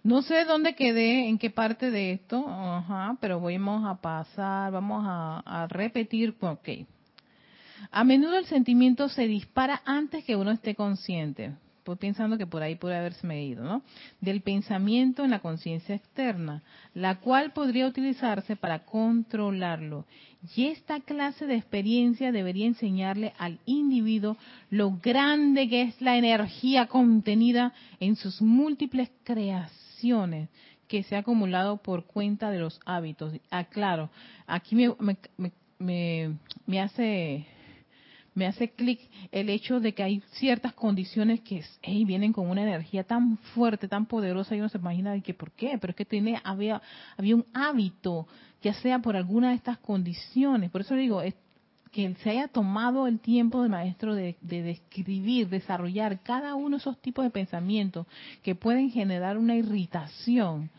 no 0.04 0.20
sé 0.20 0.44
dónde 0.44 0.74
quedé, 0.74 1.28
en 1.28 1.38
qué 1.38 1.48
parte 1.48 1.90
de 1.90 2.12
esto, 2.12 2.46
ajá, 2.46 3.16
pero 3.20 3.40
vamos 3.40 3.86
a 3.86 3.94
pasar, 4.02 4.70
vamos 4.70 5.02
a, 5.06 5.66
repetir, 5.70 6.34
ok. 6.40 6.68
A 7.90 8.04
menudo 8.04 8.36
el 8.36 8.44
sentimiento 8.44 9.08
se 9.08 9.26
dispara 9.26 9.80
antes 9.86 10.22
que 10.24 10.36
uno 10.36 10.52
esté 10.52 10.74
consciente 10.74 11.52
pues 11.84 11.98
pensando 11.98 12.38
que 12.38 12.46
por 12.46 12.62
ahí 12.62 12.76
puede 12.76 12.96
haberse 12.96 13.26
medido, 13.26 13.62
¿no? 13.62 13.82
Del 14.22 14.40
pensamiento 14.40 15.22
en 15.22 15.30
la 15.30 15.40
conciencia 15.40 15.94
externa, 15.94 16.62
la 16.94 17.16
cual 17.16 17.52
podría 17.52 17.86
utilizarse 17.86 18.56
para 18.56 18.86
controlarlo. 18.86 20.06
Y 20.56 20.68
esta 20.68 21.00
clase 21.00 21.44
de 21.44 21.56
experiencia 21.56 22.32
debería 22.32 22.66
enseñarle 22.66 23.34
al 23.36 23.58
individuo 23.66 24.38
lo 24.70 24.92
grande 24.92 25.68
que 25.68 25.82
es 25.82 26.00
la 26.00 26.16
energía 26.16 26.86
contenida 26.86 27.74
en 28.00 28.16
sus 28.16 28.40
múltiples 28.40 29.10
creaciones 29.22 29.83
que 30.88 31.02
se 31.02 31.16
ha 31.16 31.20
acumulado 31.20 31.78
por 31.78 32.04
cuenta 32.04 32.50
de 32.50 32.58
los 32.58 32.80
hábitos. 32.84 33.32
Aclaro, 33.50 34.10
aquí 34.46 34.74
me, 34.76 34.94
me, 35.78 36.36
me, 36.66 36.80
hace 36.80 37.46
me 38.34 38.46
hace 38.46 38.70
clic 38.70 39.00
el 39.30 39.48
hecho 39.48 39.80
de 39.80 39.94
que 39.94 40.02
hay 40.02 40.22
ciertas 40.32 40.74
condiciones 40.74 41.40
que 41.40 41.62
vienen 42.04 42.32
con 42.32 42.50
una 42.50 42.62
energía 42.62 43.04
tan 43.04 43.38
fuerte, 43.54 43.88
tan 43.88 44.06
poderosa, 44.06 44.54
y 44.54 44.58
uno 44.58 44.68
se 44.68 44.78
imagina 44.78 45.12
de 45.12 45.22
que 45.22 45.34
por 45.34 45.52
qué, 45.52 45.78
pero 45.80 45.92
es 45.92 45.96
que 45.96 46.04
tiene, 46.04 46.40
había, 46.44 46.82
había 47.16 47.36
un 47.36 47.46
hábito, 47.54 48.26
ya 48.60 48.74
sea 48.74 48.98
por 48.98 49.16
alguna 49.16 49.50
de 49.50 49.56
estas 49.56 49.78
condiciones. 49.78 50.70
Por 50.70 50.80
eso 50.80 50.94
digo, 50.94 51.22
es, 51.22 51.34
que 51.94 52.12
se 52.24 52.30
haya 52.30 52.48
tomado 52.48 53.06
el 53.06 53.20
tiempo 53.20 53.62
del 53.62 53.70
maestro 53.70 54.16
de, 54.16 54.34
de 54.40 54.62
describir, 54.62 55.48
desarrollar 55.48 56.20
cada 56.24 56.56
uno 56.56 56.70
de 56.70 56.80
esos 56.80 57.00
tipos 57.00 57.24
de 57.24 57.30
pensamientos 57.30 58.08
que 58.42 58.56
pueden 58.56 58.90
generar 58.90 59.38
una 59.38 59.54
irritación, 59.54 60.70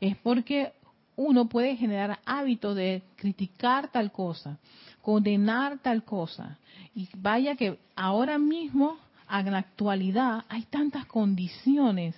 es 0.00 0.16
porque 0.16 0.72
uno 1.14 1.48
puede 1.48 1.76
generar 1.76 2.18
hábito 2.26 2.74
de 2.74 3.02
criticar 3.14 3.92
tal 3.92 4.10
cosa, 4.10 4.58
condenar 5.00 5.78
tal 5.78 6.02
cosa. 6.02 6.58
Y 6.92 7.08
vaya 7.18 7.54
que 7.54 7.78
ahora 7.94 8.36
mismo, 8.38 8.96
en 9.30 9.52
la 9.52 9.58
actualidad, 9.58 10.44
hay 10.48 10.62
tantas 10.62 11.06
condiciones, 11.06 12.16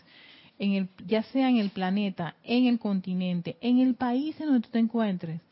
en 0.58 0.72
el, 0.72 0.88
ya 1.06 1.22
sea 1.24 1.50
en 1.50 1.58
el 1.58 1.68
planeta, 1.68 2.36
en 2.42 2.64
el 2.64 2.78
continente, 2.78 3.58
en 3.60 3.80
el 3.80 3.96
país 3.96 4.40
en 4.40 4.46
donde 4.46 4.62
tú 4.62 4.70
te 4.70 4.78
encuentres, 4.78 5.42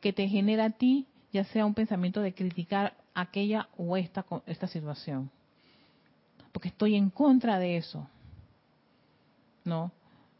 que 0.00 0.12
te 0.12 0.28
genera 0.28 0.66
a 0.66 0.70
ti, 0.70 1.06
ya 1.32 1.44
sea 1.44 1.66
un 1.66 1.74
pensamiento 1.74 2.20
de 2.20 2.34
criticar 2.34 2.94
aquella 3.14 3.68
o 3.76 3.96
esta, 3.96 4.24
esta 4.46 4.66
situación. 4.66 5.30
Porque 6.52 6.68
estoy 6.68 6.94
en 6.94 7.10
contra 7.10 7.58
de 7.58 7.76
eso. 7.76 8.06
¿No? 9.64 9.90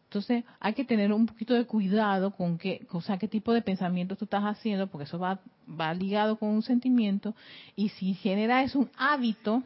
Entonces 0.04 0.44
hay 0.60 0.74
que 0.74 0.84
tener 0.84 1.10
un 1.10 1.24
poquito 1.24 1.54
de 1.54 1.64
cuidado 1.64 2.32
con 2.32 2.58
qué, 2.58 2.86
o 2.90 3.00
sea, 3.00 3.16
qué 3.16 3.28
tipo 3.28 3.54
de 3.54 3.62
pensamiento 3.62 4.14
tú 4.14 4.26
estás 4.26 4.42
haciendo, 4.42 4.86
porque 4.88 5.04
eso 5.04 5.18
va, 5.18 5.40
va 5.66 5.94
ligado 5.94 6.36
con 6.36 6.50
un 6.50 6.62
sentimiento. 6.62 7.34
Y 7.76 7.88
si 7.88 8.12
genera 8.12 8.62
es 8.62 8.74
un 8.74 8.90
hábito, 8.98 9.62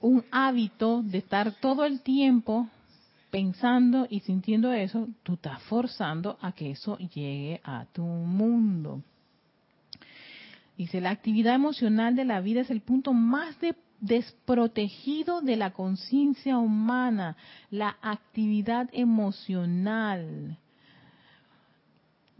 un 0.00 0.24
hábito 0.30 1.02
de 1.02 1.18
estar 1.18 1.52
todo 1.52 1.84
el 1.84 2.00
tiempo 2.00 2.66
pensando 3.30 4.06
y 4.10 4.20
sintiendo 4.20 4.72
eso, 4.72 5.08
tú 5.22 5.34
estás 5.34 5.62
forzando 5.62 6.38
a 6.40 6.52
que 6.52 6.72
eso 6.72 6.98
llegue 6.98 7.60
a 7.64 7.86
tu 7.86 8.02
mundo. 8.02 9.02
Dice, 10.76 11.00
la 11.00 11.10
actividad 11.10 11.54
emocional 11.54 12.16
de 12.16 12.24
la 12.24 12.40
vida 12.40 12.62
es 12.62 12.70
el 12.70 12.80
punto 12.80 13.12
más 13.12 13.58
de 13.60 13.74
desprotegido 14.00 15.42
de 15.42 15.56
la 15.56 15.72
conciencia 15.72 16.58
humana, 16.58 17.36
la 17.70 17.98
actividad 18.00 18.88
emocional. 18.92 20.56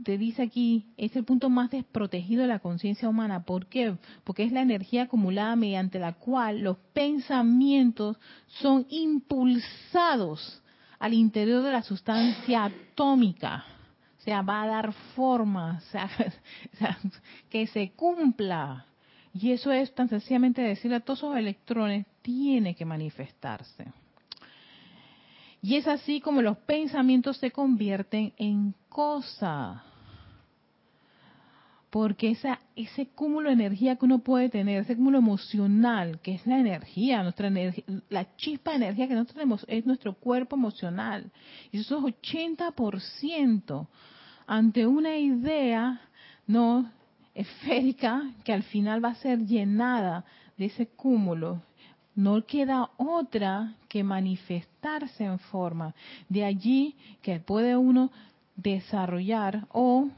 Te 0.02 0.16
dice 0.16 0.42
aquí, 0.42 0.86
es 0.96 1.14
el 1.14 1.24
punto 1.24 1.50
más 1.50 1.70
desprotegido 1.70 2.40
de 2.40 2.48
la 2.48 2.60
conciencia 2.60 3.10
humana. 3.10 3.44
¿Por 3.44 3.66
qué? 3.66 3.96
Porque 4.24 4.44
es 4.44 4.52
la 4.52 4.62
energía 4.62 5.02
acumulada 5.02 5.54
mediante 5.56 5.98
la 5.98 6.14
cual 6.14 6.60
los 6.60 6.78
pensamientos 6.94 8.16
son 8.46 8.86
impulsados 8.88 10.62
al 11.00 11.14
interior 11.14 11.64
de 11.64 11.72
la 11.72 11.82
sustancia 11.82 12.64
atómica. 12.64 13.64
O 14.18 14.22
sea, 14.22 14.42
va 14.42 14.62
a 14.62 14.66
dar 14.68 14.92
forma, 15.16 15.78
o 15.78 15.90
sea 15.90 16.08
que 17.50 17.66
se 17.66 17.90
cumpla 17.92 18.86
y 19.32 19.52
eso 19.52 19.70
es 19.70 19.94
tan 19.94 20.08
sencillamente 20.08 20.60
decirle 20.60 20.96
a 20.96 21.00
todos 21.00 21.20
esos 21.20 21.36
electrones, 21.36 22.06
tiene 22.22 22.74
que 22.74 22.84
manifestarse. 22.84 23.86
Y 25.62 25.76
es 25.76 25.86
así 25.86 26.20
como 26.20 26.42
los 26.42 26.56
pensamientos 26.58 27.36
se 27.36 27.50
convierten 27.50 28.32
en 28.38 28.74
cosa. 28.88 29.84
Porque 31.90 32.30
esa, 32.30 32.60
ese 32.76 33.08
cúmulo 33.08 33.48
de 33.48 33.54
energía 33.54 33.96
que 33.96 34.04
uno 34.04 34.20
puede 34.20 34.48
tener, 34.48 34.80
ese 34.80 34.96
cúmulo 34.96 35.18
emocional, 35.18 36.20
que 36.20 36.34
es 36.34 36.46
la 36.46 36.58
energía, 36.58 37.22
nuestra 37.22 37.48
energía, 37.48 37.84
la 38.08 38.36
chispa 38.36 38.70
de 38.70 38.76
energía 38.76 39.08
que 39.08 39.14
nosotros 39.14 39.34
tenemos, 39.34 39.66
es 39.68 39.84
nuestro 39.86 40.14
cuerpo 40.14 40.56
emocional. 40.56 41.30
Y 41.72 41.80
eso 41.80 41.98
es 41.98 42.14
80% 42.14 43.88
ante 44.46 44.84
una 44.84 45.16
idea, 45.16 46.00
no 46.46 46.90
esférica 47.34 48.32
que 48.44 48.52
al 48.52 48.64
final 48.64 49.04
va 49.04 49.10
a 49.10 49.14
ser 49.14 49.46
llenada 49.46 50.24
de 50.56 50.66
ese 50.66 50.88
cúmulo, 50.88 51.62
no 52.16 52.44
queda 52.44 52.90
otra 52.96 53.74
que 53.88 54.02
manifestarse 54.02 55.24
en 55.24 55.38
forma. 55.38 55.94
De 56.28 56.44
allí 56.44 56.96
que 57.22 57.38
puede 57.38 57.76
uno 57.76 58.10
desarrollar 58.56 59.66
o 59.70 60.08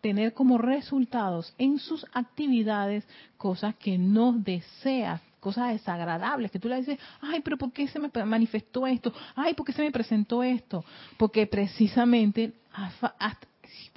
tener 0.00 0.34
como 0.34 0.58
resultados 0.58 1.54
en 1.58 1.78
sus 1.78 2.06
actividades 2.12 3.06
cosas 3.36 3.74
que 3.76 3.98
no 3.98 4.32
desea, 4.32 5.20
cosas 5.40 5.70
desagradables, 5.72 6.50
que 6.50 6.58
tú 6.58 6.68
le 6.68 6.76
dices, 6.76 6.98
ay, 7.20 7.40
pero 7.40 7.56
¿por 7.56 7.72
qué 7.72 7.88
se 7.88 7.98
me 7.98 8.10
manifestó 8.24 8.86
esto? 8.86 9.12
Ay, 9.34 9.54
¿por 9.54 9.66
qué 9.66 9.72
se 9.72 9.82
me 9.82 9.92
presentó 9.92 10.42
esto? 10.42 10.84
Porque 11.16 11.46
precisamente 11.46 12.52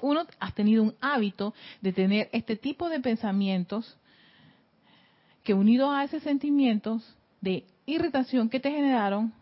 uno 0.01 0.25
has 0.39 0.53
tenido 0.53 0.83
un 0.83 0.95
hábito 1.01 1.53
de 1.81 1.93
tener 1.93 2.29
este 2.31 2.55
tipo 2.55 2.89
de 2.89 2.99
pensamientos 2.99 3.97
que 5.43 5.53
unidos 5.53 5.89
a 5.91 6.03
esos 6.03 6.21
sentimientos 6.23 7.15
de 7.41 7.65
irritación 7.85 8.49
que 8.49 8.59
te 8.59 8.71
generaron, 8.71 9.33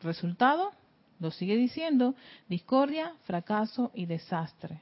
resultado, 0.00 0.70
lo 1.18 1.30
sigue 1.30 1.56
diciendo, 1.56 2.14
discordia, 2.48 3.12
fracaso 3.24 3.90
y 3.94 4.06
desastre. 4.06 4.80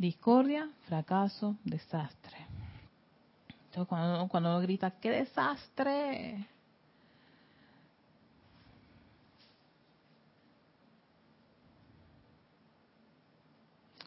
Discordia, 0.00 0.66
fracaso, 0.88 1.58
desastre. 1.62 2.38
Entonces 3.66 3.86
cuando, 3.86 4.26
cuando 4.28 4.48
uno 4.48 4.60
grita, 4.60 4.92
¡qué 4.92 5.10
desastre! 5.10 6.48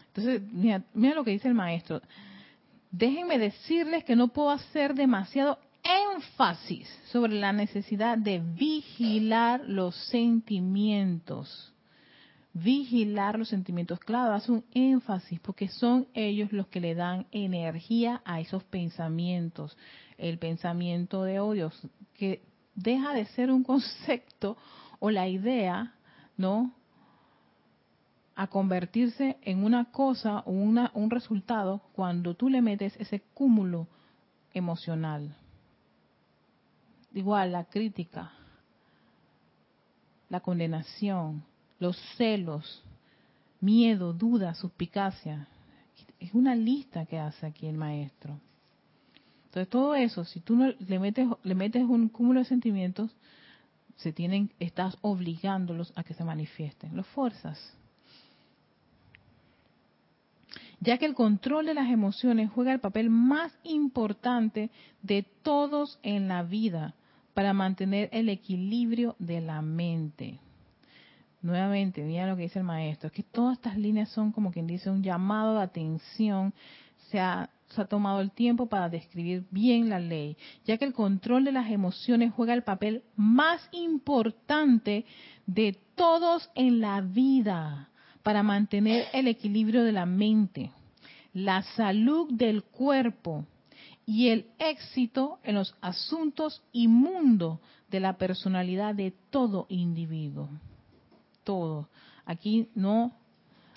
Entonces, 0.08 0.42
mira, 0.52 0.84
mira 0.96 1.14
lo 1.14 1.24
que 1.24 1.30
dice 1.30 1.48
el 1.48 1.54
maestro. 1.54 2.02
Déjenme 2.90 3.38
decirles 3.38 4.04
que 4.04 4.16
no 4.16 4.30
puedo 4.30 4.50
hacer 4.50 4.96
demasiado 4.96 5.60
énfasis 5.84 6.90
sobre 7.12 7.34
la 7.34 7.54
necesidad 7.54 8.18
de 8.18 8.40
vigilar 8.40 9.62
los 9.68 9.96
sentimientos. 10.08 11.73
Vigilar 12.54 13.40
los 13.40 13.50
sentimientos. 13.50 14.00
Claro, 14.00 14.34
hace 14.34 14.52
un 14.52 14.64
énfasis 14.74 15.40
porque 15.40 15.68
son 15.70 16.08
ellos 16.14 16.52
los 16.54 16.68
que 16.68 16.80
le 16.80 16.94
dan 16.94 17.26
energía 17.32 18.22
a 18.26 18.40
esos 18.40 18.64
pensamientos. 18.64 19.76
El 20.20 20.38
pensamiento 20.38 21.24
de 21.24 21.40
odio, 21.40 21.72
que 22.14 22.44
deja 22.76 23.14
de 23.14 23.26
ser 23.26 23.52
un 23.52 23.64
concepto 23.64 24.56
o 25.00 25.10
la 25.10 25.28
idea, 25.28 25.96
¿no? 26.38 26.72
A 28.36 28.48
convertirse 28.48 29.38
en 29.42 29.64
una 29.64 29.86
cosa 29.86 30.40
o 30.46 30.52
una, 30.52 30.92
un 30.94 31.10
resultado 31.10 31.82
cuando 31.94 32.36
tú 32.36 32.50
le 32.50 32.62
metes 32.62 32.96
ese 32.98 33.22
cúmulo 33.34 33.88
emocional. 34.54 35.36
Igual 37.16 37.52
la 37.52 37.66
crítica, 37.66 38.32
la 40.30 40.40
condenación, 40.40 41.44
los 41.80 41.98
celos, 42.18 42.84
miedo, 43.60 44.14
duda, 44.14 44.54
suspicacia. 44.54 45.48
Es 46.20 46.34
una 46.34 46.56
lista 46.56 47.06
que 47.06 47.20
hace 47.20 47.46
aquí 47.46 47.68
el 47.68 47.78
maestro. 47.78 48.40
Entonces 49.46 49.70
todo 49.70 49.96
eso, 49.96 50.26
si 50.26 50.40
tú 50.40 50.56
no 50.56 50.74
le 50.80 51.00
metes, 51.00 51.28
le 51.44 51.56
metes 51.56 51.84
un 51.84 52.10
cúmulo 52.10 52.40
de 52.40 52.46
sentimientos, 52.46 53.12
se 53.98 54.12
tienen, 54.12 54.50
estás 54.60 54.98
obligándolos 55.02 55.94
a 55.96 56.04
que 56.04 56.14
se 56.14 56.24
manifiesten, 56.24 56.96
los 56.96 57.06
fuerzas. 57.08 57.60
Ya 60.80 60.98
que 60.98 61.06
el 61.06 61.14
control 61.14 61.68
de 61.68 61.76
las 61.76 61.90
emociones 61.90 62.50
juega 62.52 62.74
el 62.74 62.80
papel 62.80 63.10
más 63.10 63.58
importante 63.64 64.70
de 65.02 65.24
todos 65.44 66.00
en 66.04 66.28
la 66.28 66.44
vida 66.44 66.94
para 67.34 67.54
mantener 67.54 68.10
el 68.12 68.28
equilibrio 68.28 69.16
de 69.20 69.40
la 69.40 69.62
mente. 69.62 70.40
Nuevamente, 71.44 72.02
mira 72.04 72.26
lo 72.26 72.38
que 72.38 72.44
dice 72.44 72.60
el 72.60 72.66
maestro, 72.66 73.08
es 73.08 73.14
que 73.14 73.22
todas 73.22 73.58
estas 73.58 73.78
líneas 73.78 74.08
son 74.08 74.32
como 74.32 74.50
quien 74.50 74.66
dice 74.66 74.90
un 74.90 75.04
llamado 75.04 75.56
de 75.56 75.64
atención, 75.64 76.54
se 77.10 77.20
ha, 77.20 77.50
se 77.68 77.82
ha 77.82 77.86
tomado 77.86 78.22
el 78.22 78.32
tiempo 78.32 78.68
para 78.68 78.88
describir 78.88 79.44
bien 79.52 79.90
la 79.90 80.00
ley, 80.00 80.38
ya 80.64 80.78
que 80.78 80.86
el 80.86 80.94
control 80.94 81.44
de 81.44 81.52
las 81.52 81.70
emociones 81.70 82.32
juega 82.34 82.54
el 82.54 82.64
papel 82.64 83.04
más 83.18 83.68
importante 83.74 85.06
de 85.46 85.78
todos 85.96 86.50
en 86.56 86.80
la 86.80 87.02
vida 87.02 87.90
para 88.24 88.42
mantener 88.42 89.08
el 89.12 89.28
equilibrio 89.28 89.84
de 89.84 89.92
la 89.92 90.06
mente, 90.06 90.72
la 91.34 91.62
salud 91.76 92.32
del 92.32 92.64
cuerpo 92.64 93.46
y 94.06 94.30
el 94.30 94.46
éxito 94.60 95.40
en 95.44 95.56
los 95.56 95.76
asuntos 95.82 96.64
inmundos 96.72 97.60
de 97.92 98.00
la 98.00 98.18
personalidad 98.18 98.96
de 98.96 99.14
todo 99.30 99.66
individuo. 99.68 100.48
Todo. 101.44 101.88
Aquí 102.26 102.70
no 102.76 103.12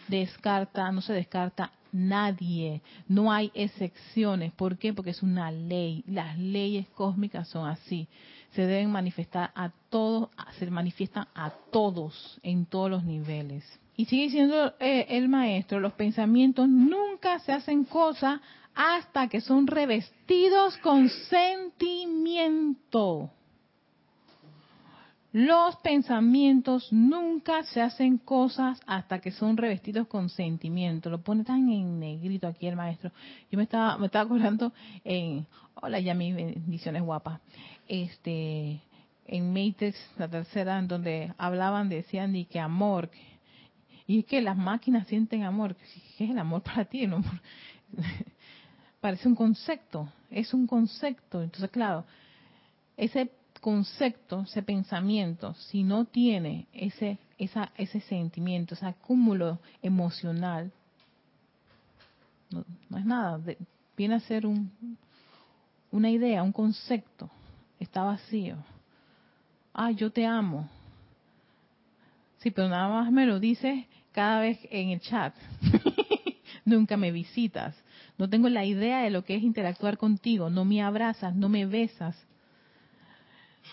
descarta, 0.08 0.90
no 0.92 1.00
se 1.00 1.12
descarta 1.12 1.72
nadie, 1.92 2.82
no 3.08 3.32
hay 3.32 3.50
excepciones. 3.54 4.52
¿Por 4.52 4.78
qué? 4.78 4.92
Porque 4.92 5.10
es 5.10 5.22
una 5.22 5.50
ley. 5.50 6.04
Las 6.06 6.38
leyes 6.38 6.86
cósmicas 6.88 7.48
son 7.48 7.68
así. 7.68 8.08
Se 8.52 8.66
deben 8.66 8.90
manifestar 8.90 9.50
a 9.54 9.70
todos, 9.90 10.30
se 10.58 10.70
manifiestan 10.70 11.26
a 11.34 11.50
todos 11.70 12.38
en 12.42 12.66
todos 12.66 12.90
los 12.90 13.04
niveles. 13.04 13.64
Y 13.96 14.06
sigue 14.06 14.24
diciendo 14.24 14.74
eh, 14.78 15.06
el 15.10 15.28
maestro, 15.28 15.80
los 15.80 15.92
pensamientos 15.94 16.68
nunca 16.68 17.38
se 17.40 17.52
hacen 17.52 17.84
cosas 17.84 18.40
hasta 18.74 19.28
que 19.28 19.40
son 19.40 19.66
revestidos 19.66 20.76
con 20.78 21.08
sentimiento. 21.08 23.30
Los 25.38 25.76
pensamientos 25.76 26.90
nunca 26.90 27.62
se 27.64 27.82
hacen 27.82 28.16
cosas 28.16 28.80
hasta 28.86 29.18
que 29.18 29.30
son 29.32 29.58
revestidos 29.58 30.06
con 30.06 30.30
sentimiento. 30.30 31.10
Lo 31.10 31.20
pone 31.20 31.44
tan 31.44 31.68
en 31.68 32.00
negrito 32.00 32.48
aquí 32.48 32.66
el 32.66 32.74
maestro. 32.74 33.12
Yo 33.50 33.58
me 33.58 33.64
estaba, 33.64 33.98
me 33.98 34.06
estaba 34.06 34.24
acordando 34.24 34.72
en, 35.04 35.46
hola 35.74 36.00
ya 36.00 36.14
mis 36.14 36.34
bendiciones 36.34 37.02
guapas, 37.02 37.38
este, 37.86 38.80
en 39.26 39.52
Matrix, 39.52 39.98
la 40.16 40.26
tercera, 40.26 40.78
en 40.78 40.88
donde 40.88 41.34
hablaban, 41.36 41.90
decían 41.90 42.34
y 42.34 42.46
que 42.46 42.58
amor, 42.58 43.10
y 44.06 44.22
que 44.22 44.40
las 44.40 44.56
máquinas 44.56 45.06
sienten 45.06 45.42
amor. 45.42 45.76
¿Qué 46.16 46.24
es 46.24 46.30
el 46.30 46.38
amor 46.38 46.62
para 46.62 46.86
ti? 46.86 47.02
El 47.02 47.12
amor? 47.12 47.42
Parece 49.02 49.28
un 49.28 49.34
concepto, 49.34 50.08
es 50.30 50.54
un 50.54 50.66
concepto. 50.66 51.42
Entonces, 51.42 51.70
claro, 51.70 52.06
ese 52.96 53.30
concepto, 53.66 54.42
ese 54.42 54.62
pensamiento, 54.62 55.52
si 55.54 55.82
no 55.82 56.04
tiene 56.04 56.68
ese, 56.72 57.18
esa, 57.36 57.72
ese 57.76 58.00
sentimiento, 58.02 58.74
ese 58.74 58.86
acúmulo 58.86 59.58
emocional, 59.82 60.70
no, 62.48 62.64
es 62.96 63.04
nada, 63.04 63.40
viene 63.96 64.14
a 64.14 64.20
ser 64.20 64.46
un, 64.46 64.70
una 65.90 66.08
idea, 66.08 66.44
un 66.44 66.52
concepto, 66.52 67.28
está 67.80 68.04
vacío. 68.04 68.54
Ah, 69.74 69.90
yo 69.90 70.12
te 70.12 70.24
amo. 70.24 70.68
Sí, 72.38 72.52
pero 72.52 72.68
nada 72.68 72.88
más 72.88 73.10
me 73.10 73.26
lo 73.26 73.40
dices 73.40 73.84
cada 74.12 74.42
vez 74.42 74.60
en 74.70 74.90
el 74.90 75.00
chat. 75.00 75.34
Nunca 76.64 76.96
me 76.96 77.10
visitas. 77.10 77.74
No 78.16 78.30
tengo 78.30 78.48
la 78.48 78.64
idea 78.64 79.00
de 79.00 79.10
lo 79.10 79.24
que 79.24 79.34
es 79.34 79.42
interactuar 79.42 79.98
contigo. 79.98 80.50
No 80.50 80.64
me 80.64 80.82
abrazas, 80.82 81.34
no 81.34 81.48
me 81.48 81.66
besas. 81.66 82.16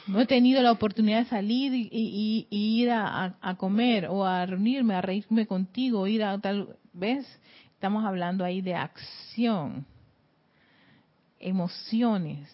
No 0.08 0.20
he 0.20 0.26
tenido 0.26 0.62
la 0.62 0.72
oportunidad 0.72 1.20
de 1.20 1.26
salir 1.30 1.74
y, 1.74 2.48
ir 2.50 2.92
a, 2.92 3.56
comer 3.58 4.08
o 4.08 4.26
a 4.26 4.46
reunirme, 4.46 4.96
a 4.96 5.02
reírme 5.02 5.48
contigo, 5.48 6.08
ir 6.08 6.24
a 6.24 6.38
tal. 6.40 6.76
¿Ves? 6.92 7.26
Estamos 7.74 8.06
hablando 8.06 8.44
ahí 8.44 8.62
de 8.62 8.76
acción, 8.76 9.86
emociones. 11.40 12.50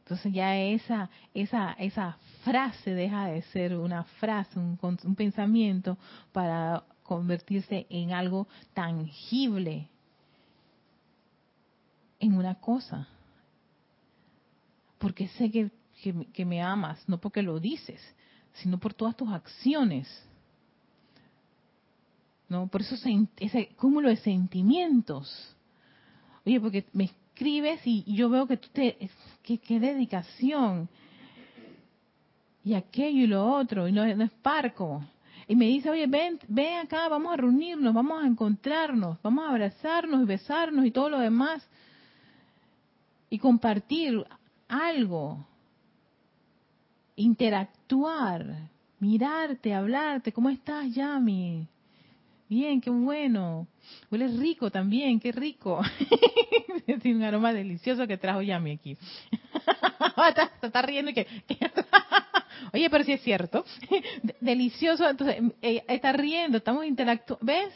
Entonces 0.00 0.32
ya 0.32 0.56
esa, 0.56 1.10
esa, 1.34 1.72
esa 1.72 2.16
frase 2.42 2.94
deja 2.94 3.26
de 3.26 3.42
ser 3.42 3.76
una 3.76 4.04
frase, 4.04 4.58
un, 4.58 4.78
un 4.80 5.14
pensamiento 5.14 5.98
para 6.32 6.82
convertirse 7.02 7.86
en 7.90 8.12
algo 8.12 8.48
tangible, 8.72 9.88
en 12.20 12.34
una 12.34 12.54
cosa. 12.54 13.06
Porque 14.98 15.28
sé 15.28 15.50
que 15.50 15.70
que, 16.00 16.44
me 16.44 16.62
amas, 16.62 17.02
no 17.08 17.18
porque 17.18 17.42
lo 17.42 17.58
dices, 17.58 18.00
sino 18.54 18.78
por 18.78 18.94
todas 18.94 19.16
tus 19.16 19.28
acciones. 19.30 20.06
¿No? 22.48 22.66
Por 22.68 22.80
eso 22.80 22.94
ese 23.36 23.68
cúmulo 23.76 24.08
de 24.08 24.16
sentimientos. 24.16 25.56
Oye, 26.46 26.60
porque 26.60 26.86
me 26.92 27.04
escribes 27.04 27.80
y, 27.84 28.04
yo 28.14 28.30
veo 28.30 28.46
que 28.46 28.56
tú 28.56 28.68
te... 28.72 29.10
Qué, 29.42 29.80
dedicación. 29.80 30.88
Y 32.64 32.74
aquello 32.74 33.24
y 33.24 33.26
lo 33.26 33.46
otro, 33.46 33.88
y 33.88 33.92
no, 33.92 34.06
no 34.14 34.24
es 34.24 34.30
parco. 34.30 35.02
Y 35.46 35.56
me 35.56 35.66
dice, 35.66 35.90
oye, 35.90 36.06
ven, 36.06 36.38
ven 36.48 36.78
acá, 36.78 37.08
vamos 37.08 37.32
a 37.32 37.36
reunirnos, 37.36 37.94
vamos 37.94 38.22
a 38.22 38.26
encontrarnos, 38.26 39.18
vamos 39.22 39.46
a 39.46 39.50
abrazarnos 39.50 40.22
y 40.22 40.24
besarnos 40.26 40.84
y 40.84 40.90
todo 40.90 41.08
lo 41.08 41.18
demás. 41.18 41.66
Y 43.30 43.38
compartir 43.38 44.24
algo 44.68 45.47
interactuar, 47.18 48.70
mirarte, 49.00 49.74
hablarte. 49.74 50.32
¿Cómo 50.32 50.48
estás, 50.50 50.94
Yami? 50.94 51.66
Bien, 52.48 52.80
qué 52.80 52.90
bueno. 52.90 53.66
Huele 54.10 54.28
rico 54.28 54.70
también, 54.70 55.20
qué 55.20 55.32
rico. 55.32 55.82
Tiene 57.02 57.18
un 57.18 57.22
aroma 57.24 57.52
delicioso 57.52 58.06
que 58.06 58.16
trajo 58.16 58.40
Yami 58.40 58.72
aquí. 58.72 58.96
Está 60.62 60.82
riendo 60.82 61.10
y 61.10 61.14
que... 61.14 61.26
Oye, 62.72 62.90
pero 62.90 63.04
sí 63.04 63.12
es 63.12 63.22
cierto. 63.22 63.64
Delicioso, 64.40 65.08
entonces 65.08 65.36
eh, 65.62 65.84
está 65.88 66.12
riendo, 66.12 66.58
estamos 66.58 66.84
interactuando. 66.84 67.44
¿Ves? 67.44 67.72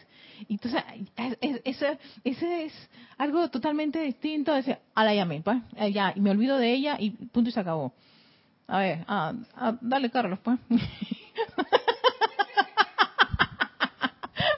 Entonces, 0.49 0.83
ese 2.25 2.65
es 2.65 2.73
algo 3.17 3.49
totalmente 3.49 4.01
distinto. 4.01 4.53
A 4.53 5.05
la 5.05 5.15
llamé, 5.15 5.41
pues, 5.41 5.59
eh, 5.77 5.93
ya, 5.93 6.13
y 6.17 6.21
me 6.21 6.31
olvido 6.31 6.59
de 6.59 6.73
ella 6.73 6.97
y 6.99 7.11
punto 7.11 7.51
y 7.51 7.53
se 7.53 7.61
acabó. 7.61 7.93
A 8.73 8.79
ver, 8.79 9.05
ah, 9.07 9.35
ah, 9.55 9.77
dale 9.83 10.11
Carlos, 10.11 10.39
pues. 10.43 10.59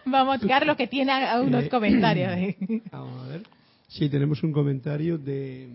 Vamos, 0.06 0.38
Carlos, 0.46 0.76
que 0.76 0.86
tiene 0.86 1.12
unos 1.40 1.64
eh, 1.64 1.68
comentarios. 1.68 2.32
Vamos 2.92 3.24
a 3.24 3.26
ver. 3.26 3.42
Sí, 3.88 4.08
tenemos 4.08 4.40
un 4.44 4.52
comentario 4.52 5.18
de, 5.18 5.68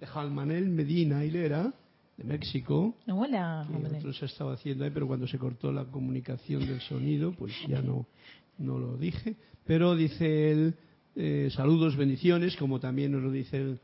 de 0.00 0.06
Juan 0.08 0.34
Manuel 0.34 0.68
Medina 0.68 1.24
Hilera, 1.24 1.72
de 2.16 2.24
México. 2.24 2.96
Hola, 3.06 3.64
que 3.70 3.78
nosotros 3.78 4.20
estaba 4.24 4.54
haciendo 4.54 4.82
ahí, 4.82 4.90
pero 4.92 5.06
cuando 5.06 5.28
se 5.28 5.38
cortó 5.38 5.70
la 5.70 5.84
comunicación 5.84 6.66
del 6.66 6.80
sonido, 6.80 7.32
pues 7.38 7.52
ya 7.68 7.80
no, 7.80 8.04
no 8.58 8.80
lo 8.80 8.96
dije. 8.96 9.36
Pero 9.64 9.94
dice 9.94 10.50
él, 10.50 10.74
eh, 11.14 11.50
saludos, 11.54 11.94
bendiciones, 11.94 12.56
como 12.56 12.80
también 12.80 13.12
nos 13.12 13.22
lo 13.22 13.30
dice 13.30 13.78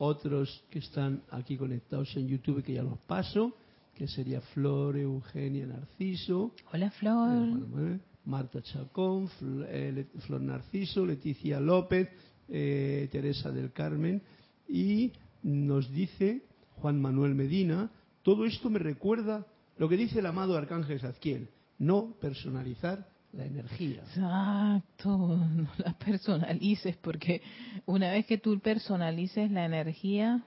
otros 0.00 0.64
que 0.70 0.78
están 0.78 1.22
aquí 1.30 1.58
conectados 1.58 2.16
en 2.16 2.26
YouTube 2.26 2.62
que 2.62 2.72
ya 2.72 2.82
los 2.82 2.98
paso, 3.00 3.54
que 3.94 4.08
sería 4.08 4.40
Flor, 4.40 4.96
Eugenia, 4.96 5.66
Narciso. 5.66 6.54
Hola 6.72 6.90
Flor. 6.90 7.60
Eh, 7.78 7.98
Marta 8.24 8.62
Chacón, 8.62 9.28
eh, 9.68 10.06
Flor 10.20 10.40
Narciso, 10.40 11.04
Leticia 11.04 11.60
López, 11.60 12.08
eh, 12.48 13.08
Teresa 13.12 13.50
del 13.52 13.72
Carmen 13.72 14.22
y 14.66 15.12
nos 15.42 15.90
dice 15.90 16.44
Juan 16.76 17.00
Manuel 17.00 17.34
Medina, 17.34 17.90
Todo 18.22 18.46
esto 18.46 18.70
me 18.70 18.78
recuerda 18.78 19.46
lo 19.76 19.88
que 19.88 19.96
dice 19.96 20.20
el 20.20 20.26
amado 20.26 20.56
Arcángel 20.56 21.00
Zadkiel, 21.00 21.48
no 21.78 22.14
personalizar 22.20 23.09
la 23.32 23.44
energía. 23.44 24.00
Exacto, 24.00 25.08
no 25.36 25.68
la 25.78 25.92
personalices, 25.94 26.96
porque 26.96 27.42
una 27.86 28.10
vez 28.10 28.26
que 28.26 28.38
tú 28.38 28.58
personalices 28.60 29.50
la 29.50 29.64
energía, 29.64 30.42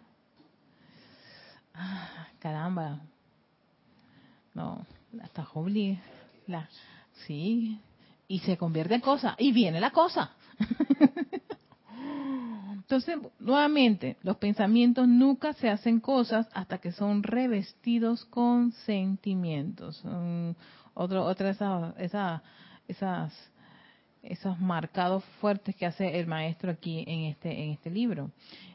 ah, 1.73 2.27
caramba, 2.39 3.01
no, 4.53 4.85
la 5.11 5.25
estás 5.25 5.47
la, 6.47 6.69
sí, 7.25 7.79
y 8.27 8.39
se 8.39 8.57
convierte 8.57 8.95
en 8.95 9.01
cosa, 9.01 9.35
y 9.37 9.51
viene 9.51 9.79
la 9.79 9.91
cosa. 9.91 10.31
Entonces, 12.93 13.17
nuevamente, 13.39 14.17
los 14.23 14.37
pensamientos 14.37 15.07
nunca 15.07 15.53
se 15.53 15.69
hacen 15.69 15.99
cosas 15.99 16.47
hasta 16.53 16.77
que 16.79 16.91
son 16.91 17.23
revestidos 17.23 18.25
con 18.25 18.71
sentimientos. 18.71 20.03
otro, 20.93 21.25
otra 21.25 21.51
esa, 21.97 22.43
esas, 22.87 23.33
esos 24.21 24.59
marcados 24.59 25.23
fuertes 25.39 25.75
que 25.75 25.85
hace 25.85 26.19
el 26.19 26.27
maestro 26.27 26.71
aquí 26.71 27.03
en 27.07 27.25
este, 27.25 27.63
en 27.63 27.71
este 27.71 27.89
libro. 27.89 28.31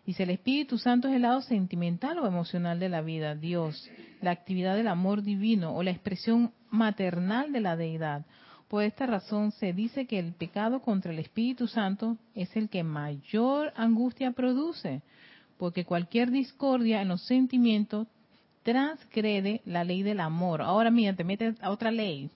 Dice, 0.06 0.22
el 0.22 0.30
Espíritu 0.30 0.78
Santo 0.78 1.08
es 1.08 1.14
el 1.14 1.22
lado 1.22 1.40
sentimental 1.42 2.18
o 2.18 2.26
emocional 2.26 2.78
de 2.80 2.88
la 2.88 3.02
vida, 3.02 3.34
Dios, 3.34 3.88
la 4.20 4.30
actividad 4.30 4.76
del 4.76 4.88
amor 4.88 5.22
divino 5.22 5.74
o 5.74 5.82
la 5.82 5.90
expresión 5.90 6.52
maternal 6.70 7.52
de 7.52 7.60
la 7.60 7.76
deidad 7.76 8.24
por 8.68 8.82
esta 8.82 9.06
razón 9.06 9.50
se 9.52 9.72
dice 9.72 10.06
que 10.06 10.18
el 10.18 10.34
pecado 10.34 10.80
contra 10.82 11.10
el 11.10 11.18
Espíritu 11.18 11.66
Santo 11.66 12.18
es 12.34 12.54
el 12.54 12.68
que 12.68 12.84
mayor 12.84 13.72
angustia 13.74 14.32
produce, 14.32 15.00
porque 15.56 15.86
cualquier 15.86 16.30
discordia 16.30 17.00
en 17.00 17.08
los 17.08 17.22
sentimientos 17.22 18.06
transgrede 18.62 19.62
la 19.64 19.84
ley 19.84 20.02
del 20.02 20.20
amor. 20.20 20.60
Ahora 20.60 20.90
mira, 20.90 21.16
te 21.16 21.24
metes 21.24 21.56
a 21.62 21.70
otra 21.70 21.90
ley. 21.90 22.30